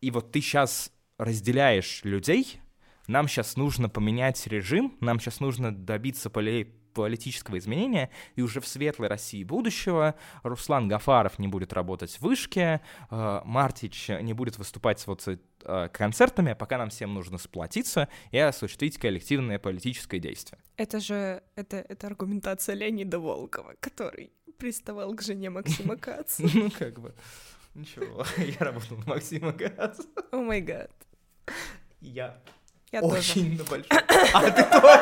и 0.00 0.10
вот 0.10 0.30
ты 0.30 0.40
сейчас 0.40 0.92
разделяешь 1.18 2.04
людей, 2.04 2.60
нам 3.08 3.26
сейчас 3.26 3.56
нужно 3.56 3.88
поменять 3.88 4.46
режим, 4.46 4.96
нам 5.00 5.18
сейчас 5.18 5.40
нужно 5.40 5.74
добиться 5.74 6.30
полей 6.30 6.78
политического 6.94 7.58
изменения, 7.58 8.10
и 8.34 8.42
уже 8.42 8.60
в 8.60 8.66
светлой 8.66 9.08
России 9.08 9.44
будущего 9.44 10.16
Руслан 10.42 10.88
Гафаров 10.88 11.38
не 11.38 11.46
будет 11.46 11.72
работать 11.72 12.16
в 12.16 12.22
вышке, 12.22 12.80
э, 13.10 13.40
Мартич 13.44 14.08
не 14.08 14.32
будет 14.32 14.58
выступать 14.58 15.06
вот 15.06 15.22
с 15.22 15.38
э, 15.62 15.88
концертами, 15.92 16.54
пока 16.54 16.76
нам 16.76 16.90
всем 16.90 17.14
нужно 17.14 17.38
сплотиться 17.38 18.08
и 18.32 18.38
осуществить 18.38 18.98
коллективное 18.98 19.58
политическое 19.58 20.18
действие. 20.18 20.60
Это 20.76 20.98
же, 20.98 21.42
это, 21.54 21.76
это 21.76 22.06
аргументация 22.08 22.74
Леонида 22.74 23.20
Волкова, 23.20 23.74
который 23.80 24.32
приставал 24.58 25.14
к 25.14 25.22
жене 25.22 25.50
Максима 25.50 25.96
Каца. 25.98 26.42
Ну, 26.52 26.70
как 26.76 27.00
бы, 27.00 27.14
ничего, 27.78 28.24
я 28.38 28.58
работал 28.64 28.96
на 28.98 29.04
Максима 29.06 29.52
Каца. 29.52 30.02
О 30.30 30.36
май 30.38 30.60
гад. 30.60 30.90
Я 32.00 32.38
Я 32.92 33.00
тоже. 33.00 33.18
очень 33.18 33.56
на 33.58 33.64
большой... 33.64 33.86
А, 33.90 34.50
ты 34.50 34.64
тоже? 34.64 34.98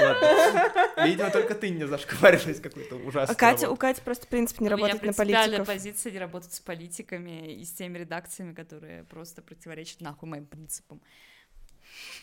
Ладно. 0.00 1.04
Видимо, 1.06 1.30
только 1.30 1.54
ты 1.54 1.70
не 1.70 1.86
зашкварилась 1.86 2.60
какой-то 2.60 2.96
ужасный. 2.96 3.34
А 3.34 3.38
Катя, 3.38 3.70
у 3.70 3.76
Кати 3.76 4.00
просто 4.02 4.26
принцип 4.26 4.60
не 4.60 4.68
У 4.68 4.70
меня 4.70 4.76
работать 4.76 5.02
на 5.02 5.12
принципиальная 5.12 5.58
политиков. 5.58 5.66
позиция 5.66 6.12
не 6.12 6.18
работать 6.18 6.52
с 6.52 6.60
политиками 6.60 7.54
и 7.54 7.64
с 7.64 7.72
теми 7.72 7.98
редакциями, 7.98 8.52
которые 8.54 9.04
просто 9.04 9.42
противоречат 9.42 10.00
нахуй 10.00 10.28
моим 10.28 10.46
принципам. 10.46 11.00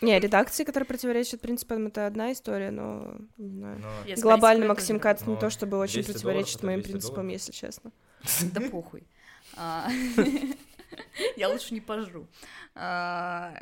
Не, 0.01 0.19
редакции, 0.19 0.63
которые 0.65 0.85
противоречат 0.85 1.41
принципам, 1.41 1.87
это 1.87 2.05
одна 2.05 2.31
история, 2.31 2.69
но 2.71 3.15
не 3.37 3.49
знаю. 3.49 3.81
С 4.15 4.21
Глобально 4.21 4.67
Максим 4.67 4.99
тоже 4.99 5.15
Кац 5.15 5.21
не 5.25 5.33
Но 5.33 5.39
то, 5.39 5.49
чтобы 5.49 5.77
очень 5.77 6.03
200 6.03 6.11
противоречит 6.11 6.61
долларов— 6.61 6.63
моим 6.63 6.79
200 6.81 6.91
принципам, 6.91 7.15
долларов. 7.15 7.31
если 7.33 7.51
честно. 7.51 7.91
Да 8.53 8.61
похуй. 8.71 9.07
А, 9.55 9.89
Я 11.37 11.49
лучше 11.49 11.73
не 11.73 11.81
пожру. 11.81 12.27
А, 12.75 13.53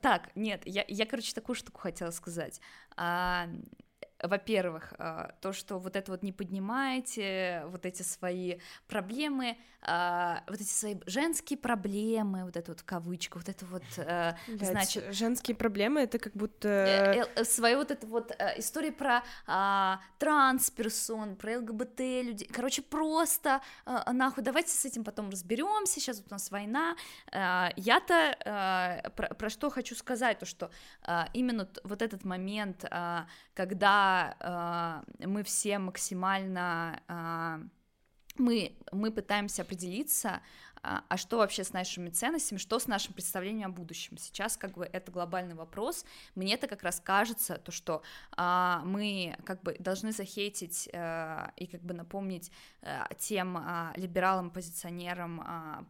Так, 0.00 0.30
нет, 0.36 0.62
я, 0.64 0.84
я, 0.88 1.06
короче, 1.06 1.34
такую 1.34 1.56
штуку 1.56 1.80
хотела 1.80 2.10
сказать. 2.10 2.60
Во-первых, 4.22 4.94
а, 4.98 5.34
то, 5.40 5.52
что 5.52 5.78
вот 5.78 5.96
это 5.96 6.12
вот 6.12 6.22
не 6.22 6.32
поднимаете, 6.32 7.64
вот 7.66 7.84
эти 7.86 8.02
свои 8.02 8.58
проблемы, 8.86 9.56
а, 9.84 10.44
вот 10.46 10.60
эти 10.60 10.68
свои 10.68 10.96
женские 11.06 11.58
проблемы, 11.58 12.44
вот 12.44 12.56
это 12.56 12.70
вот 12.70 12.80
в 12.80 12.84
кавычках, 12.84 13.42
вот 13.42 13.48
это 13.48 13.66
вот, 13.66 13.82
э, 13.96 14.34
Блядь, 14.46 14.68
значит, 14.68 15.12
женские 15.12 15.56
проблемы 15.56 16.02
это 16.02 16.20
как 16.20 16.34
будто... 16.34 16.68
э, 16.68 17.24
э, 17.34 17.44
свою 17.44 17.78
вот 17.78 17.90
эту 17.90 18.06
вот 18.06 18.30
э, 18.38 18.60
историю 18.60 18.92
про 18.92 19.24
а, 19.48 20.00
трансперсон, 20.18 21.34
про 21.34 21.58
ЛГБТ 21.58 21.98
людей. 21.98 22.48
Короче, 22.52 22.82
просто 22.82 23.60
нахуй, 24.12 24.44
давайте 24.44 24.70
с 24.70 24.84
этим 24.84 25.02
потом 25.02 25.30
разберемся. 25.30 25.94
Сейчас 25.94 26.18
вот 26.18 26.28
у 26.28 26.34
нас 26.34 26.50
война. 26.50 26.96
Я-то 27.32 29.12
про, 29.16 29.34
про 29.34 29.50
что 29.50 29.70
хочу 29.70 29.94
сказать, 29.94 30.38
то 30.38 30.46
что 30.46 30.70
именно 31.32 31.68
вот 31.82 32.02
этот 32.02 32.24
момент, 32.24 32.84
а, 32.90 33.26
а, 34.40 35.02
мы 35.18 35.42
все 35.42 35.78
максимально 35.78 37.00
а, 37.08 37.60
мы, 38.38 38.76
мы 38.90 39.10
пытаемся 39.10 39.62
определиться, 39.62 40.40
а 40.82 41.04
а 41.08 41.16
что 41.16 41.36
вообще 41.36 41.62
с 41.62 41.72
нашими 41.72 42.10
ценностями, 42.10 42.58
что 42.58 42.80
с 42.80 42.88
нашим 42.88 43.14
представлением 43.14 43.70
о 43.70 43.72
будущем. 43.72 44.16
Сейчас 44.18 44.56
как 44.56 44.72
бы 44.72 44.84
это 44.84 45.12
глобальный 45.12 45.54
вопрос. 45.54 46.04
Мне 46.34 46.54
это 46.54 46.66
как 46.66 46.82
раз 46.82 47.00
кажется, 47.00 47.56
то, 47.56 47.70
что 47.70 48.02
а, 48.36 48.82
мы 48.84 49.36
как 49.44 49.62
бы 49.62 49.76
должны 49.78 50.10
захейтить 50.10 50.88
а, 50.92 51.52
и 51.56 51.66
как 51.66 51.82
бы 51.82 51.94
напомнить 51.94 52.50
а, 52.82 53.08
тем 53.16 53.56
а, 53.56 53.92
либералам, 53.96 54.50
позиционерам 54.50 55.40
а, 55.40 55.84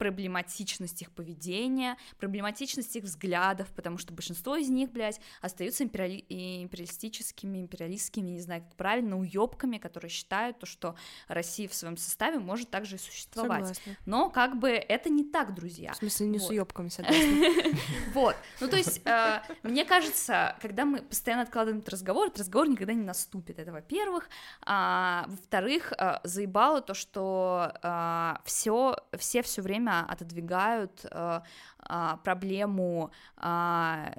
проблематичность 0.00 1.02
их 1.02 1.10
поведения, 1.12 1.98
проблематичность 2.18 2.96
их 2.96 3.04
взглядов, 3.04 3.68
потому 3.76 3.98
что 3.98 4.14
большинство 4.14 4.56
из 4.56 4.70
них, 4.70 4.90
блядь, 4.90 5.20
остаются 5.42 5.84
империали- 5.84 6.24
империалистическими, 6.30 7.60
империалистскими, 7.60 8.30
не 8.30 8.40
знаю, 8.40 8.62
как 8.62 8.76
правильно, 8.76 9.18
уёбками, 9.18 9.76
которые 9.76 10.08
считают 10.10 10.58
то, 10.58 10.64
что 10.64 10.94
Россия 11.28 11.68
в 11.68 11.74
своем 11.74 11.98
составе 11.98 12.38
может 12.38 12.70
также 12.70 12.96
и 12.96 12.98
существовать. 12.98 13.76
Согласна. 13.76 13.96
Но 14.06 14.30
как 14.30 14.58
бы 14.58 14.70
это 14.70 15.10
не 15.10 15.22
так, 15.22 15.54
друзья. 15.54 15.92
В 15.92 15.96
смысле, 15.96 16.28
не 16.28 16.38
с 16.38 16.44
Вот. 16.44 16.50
уёбками, 16.52 16.88
согласна. 17.00 17.78
Вот. 18.14 18.36
Ну, 18.60 18.68
то 18.68 18.78
есть, 18.78 19.02
э, 19.04 19.42
мне 19.62 19.84
кажется, 19.84 20.56
когда 20.62 20.86
мы 20.86 21.02
постоянно 21.02 21.42
откладываем 21.42 21.80
этот 21.80 21.90
разговор, 21.90 22.28
этот 22.28 22.38
разговор 22.40 22.70
никогда 22.70 22.94
не 22.94 23.04
наступит. 23.04 23.58
Это, 23.58 23.70
во-первых. 23.70 24.30
А, 24.62 25.26
во-вторых, 25.28 25.92
э, 25.92 26.20
заебало 26.24 26.80
то, 26.80 26.94
что 26.94 27.74
все, 28.46 28.96
все 29.18 29.42
все 29.42 29.60
время 29.90 30.06
отодвигают 30.08 31.04
э, 31.10 31.40
а, 31.78 32.16
проблему 32.18 33.10
а, 33.36 34.12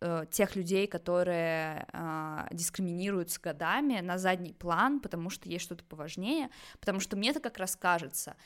э, 0.00 0.24
тех 0.30 0.56
людей, 0.56 0.86
которые 0.86 1.86
а, 1.92 2.46
дискриминируются 2.52 3.40
годами 3.40 4.00
на 4.00 4.18
задний 4.18 4.52
план, 4.52 5.00
потому 5.00 5.30
что 5.30 5.48
есть 5.48 5.64
что-то 5.64 5.84
поважнее, 5.84 6.50
потому 6.80 7.00
что 7.00 7.16
мне 7.16 7.30
это 7.30 7.40
как 7.40 7.58
раз 7.58 7.76
кажется, 7.76 8.36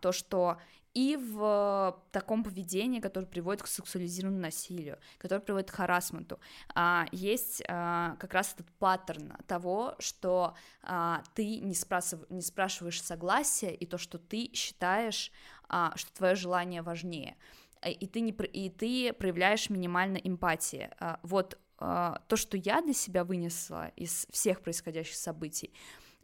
то, 0.00 0.12
что 0.12 0.58
и 0.92 1.16
в 1.16 2.02
таком 2.10 2.44
поведении, 2.44 3.00
которое 3.00 3.26
приводит 3.26 3.62
к 3.62 3.66
сексуализированному 3.66 4.42
насилию, 4.42 4.98
которое 5.18 5.40
приводит 5.40 5.70
к 5.70 5.74
харасменту, 5.74 6.38
есть 7.12 7.62
как 7.66 8.32
раз 8.34 8.54
этот 8.54 8.70
паттерн 8.78 9.32
того, 9.46 9.94
что 9.98 10.54
ты 11.34 11.60
не, 11.60 11.74
спрашив- 11.74 12.26
не 12.30 12.42
спрашиваешь 12.42 13.02
согласия, 13.02 13.74
и 13.74 13.86
то, 13.86 13.98
что 13.98 14.18
ты 14.18 14.50
считаешь, 14.52 15.32
что 15.68 16.12
твое 16.14 16.34
желание 16.34 16.82
важнее, 16.82 17.36
Э, 17.82 17.90
и 17.90 18.06
ты, 18.06 18.20
не, 18.20 18.32
и 18.32 18.70
ты 18.70 19.12
проявляешь 19.12 19.70
минимально 19.70 20.16
эмпатии. 20.16 20.90
А, 20.98 21.20
Вот 21.22 21.58
а, 21.78 22.22
то, 22.28 22.36
что 22.36 22.56
я 22.56 22.80
для 22.80 22.94
себя 22.94 23.22
вынесла 23.24 23.88
из 23.96 24.26
всех 24.30 24.62
происходящих 24.62 25.16
событий, 25.16 25.74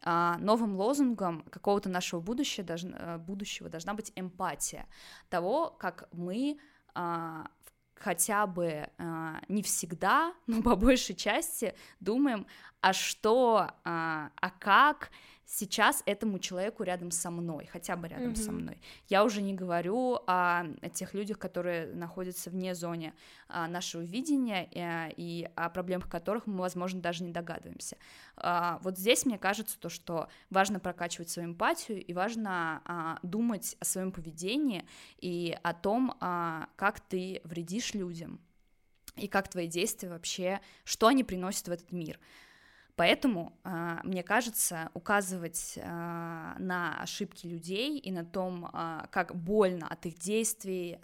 а, 0.03 0.38
новым 0.38 0.76
лозунгом 0.76 1.43
какого-то 1.51 1.90
нашего 1.90 2.20
будущего, 2.20 2.66
должна, 2.66 2.97
э, 2.99 3.18
будущего 3.18 3.68
должна 3.68 3.95
быть 3.95 4.12
эмпатия 4.16 4.86
того, 5.28 5.70
как 5.78 6.09
мы 6.12 6.59
а, 6.95 7.47
хотя 7.95 8.47
бы 8.47 8.88
а, 8.99 9.40
не 9.49 9.62
всегда, 9.62 10.34
но 10.47 10.62
по 10.62 10.74
большей 10.74 11.14
части 11.14 11.74
думаем, 12.01 12.47
а 12.80 12.93
что, 12.93 13.68
а, 13.84 14.30
а 14.40 14.51
как 14.51 15.11
сейчас 15.45 16.03
этому 16.07 16.38
человеку 16.38 16.82
рядом 16.82 17.11
со 17.11 17.30
мной, 17.30 17.66
хотя 17.66 17.97
бы 17.97 18.09
рядом 18.09 18.34
со 18.34 18.53
Мгм. 18.53 18.62
мной. 18.62 18.80
Я 19.09 19.24
уже 19.24 19.43
не 19.43 19.55
говорю 19.55 20.20
о 20.26 20.64
тех 20.95 21.14
людях, 21.14 21.38
которые 21.38 21.86
находятся 21.95 22.51
вне 22.51 22.74
зоны 22.74 23.12
а, 23.49 23.68
нашего 23.68 24.03
видения 24.03 24.68
э, 24.72 25.12
и 25.16 25.49
о 25.55 25.68
проблемах 25.68 26.09
которых 26.09 26.47
мы, 26.47 26.59
возможно, 26.61 27.01
даже 27.01 27.22
не 27.24 27.32
догадываемся. 27.32 27.97
А, 28.36 28.78
Вот 28.82 28.99
здесь 28.99 29.26
мне 29.26 29.38
кажется 29.38 29.78
то, 29.78 29.88
что 29.88 30.28
важно 30.51 30.80
прокачивать 30.80 31.28
свою 31.28 31.49
эмпатию 31.51 32.03
и 32.03 32.12
важно 32.14 32.80
а, 32.84 33.18
думать 33.22 33.76
о 33.80 33.84
своем 33.84 34.12
поведении 34.12 34.84
и 35.18 35.57
о 35.62 35.74
том, 35.74 36.14
как 36.76 37.01
ты 37.01 37.40
вредишь 37.45 37.95
людям 37.95 38.40
и 39.16 39.28
как 39.28 39.49
твои 39.49 39.66
действия 39.66 40.09
вообще, 40.09 40.61
что 40.84 41.07
они 41.09 41.24
приносят 41.24 41.68
в 41.68 41.70
этот 41.70 41.93
мир. 41.93 42.18
Поэтому, 43.03 43.53
а, 43.65 43.99
мне 44.05 44.23
кажется, 44.23 44.89
указывать 44.95 45.77
а, 45.83 46.55
на 46.61 47.03
ошибки 47.03 47.49
людей 47.49 47.99
и 47.99 48.13
на 48.13 48.25
том, 48.25 48.71
а, 48.73 49.09
как 49.11 49.35
больно 49.35 49.89
от 49.89 50.07
их 50.07 50.21
действий, 50.21 51.01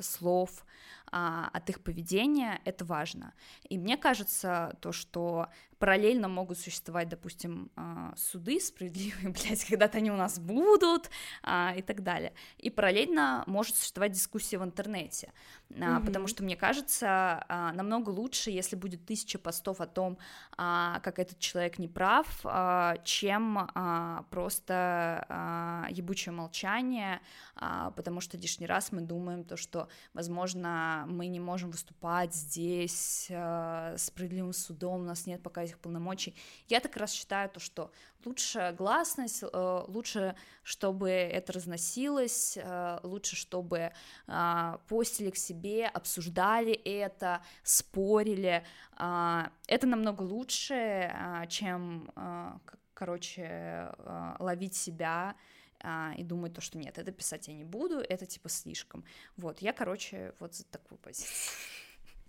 слов, 0.00 0.64
а, 1.12 1.50
от 1.52 1.68
их 1.70 1.80
поведения, 1.82 2.60
это 2.64 2.84
важно. 2.84 3.34
И 3.68 3.78
мне 3.78 3.96
кажется, 3.96 4.76
то, 4.80 4.92
что 4.92 5.48
параллельно 5.78 6.28
могут 6.28 6.58
существовать, 6.58 7.08
допустим, 7.08 7.70
а, 7.74 8.12
суды 8.16 8.60
справедливые, 8.60 9.30
блядь, 9.32 9.64
когда-то 9.64 9.98
они 9.98 10.10
у 10.10 10.16
нас 10.16 10.38
будут 10.38 11.10
а, 11.42 11.74
и 11.76 11.82
так 11.82 12.02
далее. 12.02 12.32
И 12.58 12.70
параллельно 12.70 13.42
может 13.46 13.74
существовать 13.76 14.12
дискуссия 14.12 14.58
в 14.58 14.64
интернете, 14.64 15.32
Мгм. 15.70 16.04
потому 16.04 16.26
что 16.26 16.42
мне 16.42 16.56
кажется, 16.56 17.44
намного 17.48 18.10
лучше, 18.10 18.50
если 18.50 18.76
будет 18.76 19.06
тысяча 19.06 19.38
постов 19.38 19.80
о 19.80 19.86
том, 19.86 20.18
как 20.56 21.18
этот 21.18 21.38
человек 21.38 21.78
не 21.78 21.86
прав, 21.88 22.26
чем 23.04 23.68
просто 24.30 25.86
ебучее 25.90 26.32
молчание, 26.32 27.20
потому 27.54 28.20
что 28.20 28.36
лишний 28.36 28.66
раз 28.66 28.90
мы 28.92 29.00
думаем 29.00 29.44
то, 29.44 29.56
что, 29.56 29.79
возможно, 30.14 31.04
мы 31.08 31.26
не 31.28 31.40
можем 31.40 31.70
выступать 31.70 32.34
здесь 32.34 33.28
а, 33.30 33.94
справедливым 33.96 34.52
судом, 34.52 35.00
у 35.02 35.04
нас 35.04 35.26
нет 35.26 35.42
пока 35.42 35.62
этих 35.62 35.78
полномочий. 35.78 36.34
Я 36.68 36.80
так 36.80 36.96
раз 36.96 37.12
считаю 37.12 37.48
то, 37.50 37.60
что 37.60 37.90
лучше 38.24 38.74
гласность, 38.76 39.42
э, 39.42 39.84
лучше, 39.88 40.34
чтобы 40.62 41.08
это 41.10 41.52
разносилось, 41.54 42.58
э, 42.60 42.98
лучше, 43.02 43.36
чтобы 43.36 43.92
а, 44.26 44.78
постили 44.88 45.30
к 45.30 45.36
себе, 45.36 45.86
обсуждали 45.86 46.72
это, 46.72 47.42
спорили. 47.62 48.64
А, 48.96 49.50
Это 49.66 49.86
намного 49.86 50.22
лучше, 50.22 51.10
а, 51.14 51.46
чем, 51.46 52.10
к- 52.14 52.78
короче, 52.94 53.44
а, 53.48 54.36
ловить 54.38 54.74
себя 54.74 55.34
а, 55.82 56.12
и 56.16 56.22
думают 56.22 56.54
то, 56.54 56.60
что 56.60 56.78
нет, 56.78 56.98
это 56.98 57.12
писать 57.12 57.48
я 57.48 57.54
не 57.54 57.64
буду, 57.64 57.98
это 57.98 58.26
типа 58.26 58.48
слишком. 58.48 59.04
Вот, 59.36 59.60
я, 59.60 59.72
короче, 59.72 60.34
вот 60.38 60.54
за 60.54 60.64
такую 60.64 60.98
позицию. 60.98 61.28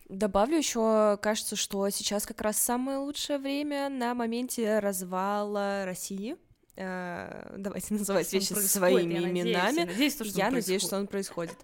Добавлю 0.10 0.58
еще, 0.58 1.18
кажется, 1.22 1.56
что 1.56 1.90
сейчас 1.90 2.26
как 2.26 2.42
раз 2.42 2.58
самое 2.58 2.98
лучшее 2.98 3.40
время 3.40 3.88
на 3.90 4.14
моменте 4.14 4.80
развала 4.80 5.86
России. 5.86 6.36
Э, 6.76 7.56
давайте 7.58 7.94
называть 7.94 8.28
Что 8.28 8.38
вещи 8.38 8.54
своими 8.54 9.14
я 9.14 9.22
надеюсь, 9.22 9.46
именами. 9.46 9.80
я 9.80 9.86
надеюсь, 9.86 10.16
то, 10.16 10.26
что 10.26 10.38
Я 10.38 10.48
он 10.48 10.54
надеюсь, 10.54 10.82
что 10.82 10.98
он 10.98 11.08
происходит. 11.08 11.58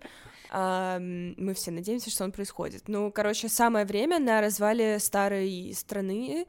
А, 0.49 0.99
мы 0.99 1.53
все 1.53 1.71
надеемся, 1.71 2.09
что 2.09 2.23
он 2.23 2.31
происходит. 2.31 2.87
Ну, 2.87 3.11
короче, 3.11 3.49
самое 3.49 3.85
время 3.85 4.19
на 4.19 4.39
развале 4.41 4.99
старой 4.99 5.73
страны 5.73 6.47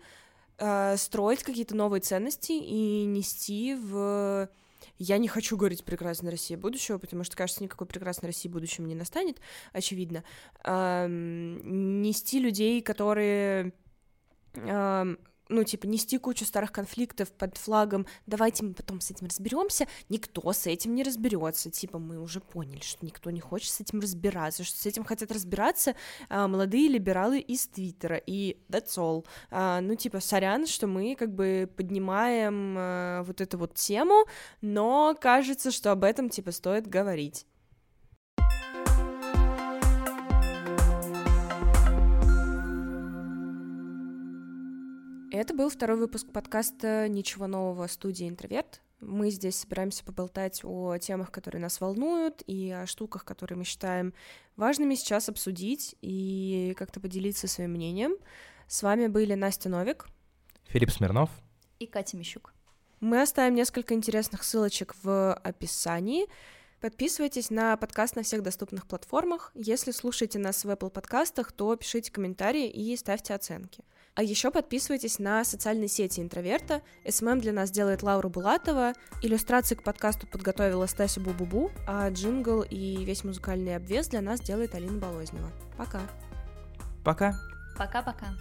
а, 0.59 0.97
строить 0.97 1.43
какие-то 1.43 1.75
новые 1.75 2.01
ценности 2.01 2.53
и 2.53 3.05
нести 3.05 3.75
в... 3.75 4.49
Я 4.97 5.19
не 5.19 5.29
хочу 5.29 5.57
говорить 5.57 5.85
«прекрасная 5.85 6.31
Россия 6.31 6.57
будущего», 6.57 6.99
потому 6.99 7.25
что, 7.25 7.37
кажется, 7.37 7.63
никакой 7.63 7.87
прекрасной 7.87 8.27
России 8.27 8.49
будущего 8.49 8.87
не 8.87 8.95
настанет, 8.95 9.41
очевидно. 9.73 10.25
А, 10.65 11.07
нести 11.09 12.39
людей, 12.39 12.83
которые 12.83 13.73
ну, 15.49 15.65
типа, 15.65 15.87
нести 15.87 16.19
кучу 16.19 16.45
старых 16.45 16.73
конфликтов 16.73 17.31
под 17.33 17.57
флагом, 17.57 18.07
давайте 18.27 18.65
мы 18.65 18.75
потом 18.75 19.01
с 19.01 19.11
этим 19.11 19.27
разберемся, 19.27 19.87
никто 20.09 20.53
с 20.53 20.67
этим 20.67 20.95
не 20.95 21.03
разберется. 21.03 21.71
Типа, 21.71 21.99
мы 21.99 22.21
уже 22.21 22.41
поняли, 22.41 22.81
что 22.81 23.05
никто 23.05 23.31
не 23.31 23.41
хочет 23.41 23.71
с 23.71 23.81
этим 23.81 24.01
разбираться, 24.01 24.65
что 24.65 24.79
с 24.79 24.87
этим 24.87 25.05
хотят 25.05 25.33
разбираться 25.33 25.95
а, 26.29 26.49
молодые 26.49 26.89
либералы 26.89 27.41
из 27.41 27.67
Твиттера, 27.67 28.17
и 28.17 28.59
that's 28.69 28.97
all. 28.97 29.25
А, 29.51 29.81
ну, 29.81 29.95
типа, 29.95 30.21
сорян, 30.21 30.67
что 30.67 30.87
мы 30.87 31.17
как 31.17 31.35
бы 31.35 31.71
поднимаем 31.77 32.77
а, 32.79 33.23
вот 33.23 33.41
эту 33.41 33.59
вот 33.59 33.75
тему, 33.75 34.27
но 34.61 35.17
кажется, 35.21 35.71
что 35.71 35.93
об 35.93 36.05
этом, 36.05 36.29
типа, 36.29 36.53
стоит 36.53 36.87
говорить. 36.87 37.47
Это 45.41 45.55
был 45.55 45.71
второй 45.71 45.97
выпуск 45.97 46.27
подкаста 46.33 47.07
«Ничего 47.09 47.47
нового. 47.47 47.87
Студии 47.87 48.29
Интроверт». 48.29 48.83
Мы 48.99 49.31
здесь 49.31 49.55
собираемся 49.55 50.05
поболтать 50.05 50.63
о 50.65 50.99
темах, 50.99 51.31
которые 51.31 51.63
нас 51.63 51.81
волнуют, 51.81 52.43
и 52.49 52.73
о 52.73 52.89
штуках, 52.89 53.25
которые 53.25 53.57
мы 53.57 53.63
считаем 53.63 54.15
важными 54.57 54.97
сейчас 54.97 55.29
обсудить 55.29 55.95
и 56.01 56.75
как-то 56.77 56.99
поделиться 56.99 57.47
своим 57.47 57.71
мнением. 57.71 58.17
С 58.67 58.83
вами 58.83 59.07
были 59.07 59.35
Настя 59.35 59.69
Новик, 59.69 60.09
Филипп 60.65 60.91
Смирнов 60.91 61.31
И 61.79 61.87
Катя 61.87 62.17
Мищук. 62.17 62.53
Мы 62.99 63.23
оставим 63.23 63.55
несколько 63.55 63.95
интересных 63.95 64.43
ссылочек 64.43 64.97
в 65.05 65.35
описании. 65.35 66.27
Подписывайтесь 66.81 67.51
на 67.51 67.77
подкаст 67.77 68.17
на 68.17 68.25
всех 68.25 68.43
доступных 68.43 68.89
платформах. 68.89 69.53
Если 69.55 69.93
слушаете 69.93 70.41
нас 70.41 70.65
в 70.65 70.69
Apple 70.69 70.91
подкастах, 70.91 71.53
то 71.53 71.77
пишите 71.77 72.11
комментарии 72.11 72.69
и 72.69 72.97
ставьте 72.97 73.35
оценки. 73.35 73.85
А 74.19 74.23
еще 74.25 74.51
подписывайтесь 74.51 75.21
на 75.21 75.45
социальные 75.45 75.87
сети 75.87 76.19
интроверта. 76.19 76.83
SMM 77.09 77.39
для 77.39 77.53
нас 77.53 77.71
делает 77.71 78.03
Лаура 78.03 78.29
Булатова. 78.29 78.95
Иллюстрации 79.23 79.77
к 79.77 79.85
подкасту 79.85 80.27
подготовила 80.27 80.87
Стася 80.87 81.21
Бубубу, 81.21 81.71
а 81.87 82.11
джингл 82.11 82.63
и 82.63 83.05
весь 83.05 83.23
музыкальный 83.23 83.77
обвес 83.77 84.09
для 84.09 84.21
нас 84.21 84.41
делает 84.41 84.75
Алина 84.75 84.99
Болознева. 84.99 85.53
Пока. 85.77 86.01
Пока. 87.05 87.39
Пока-пока. 87.79 88.35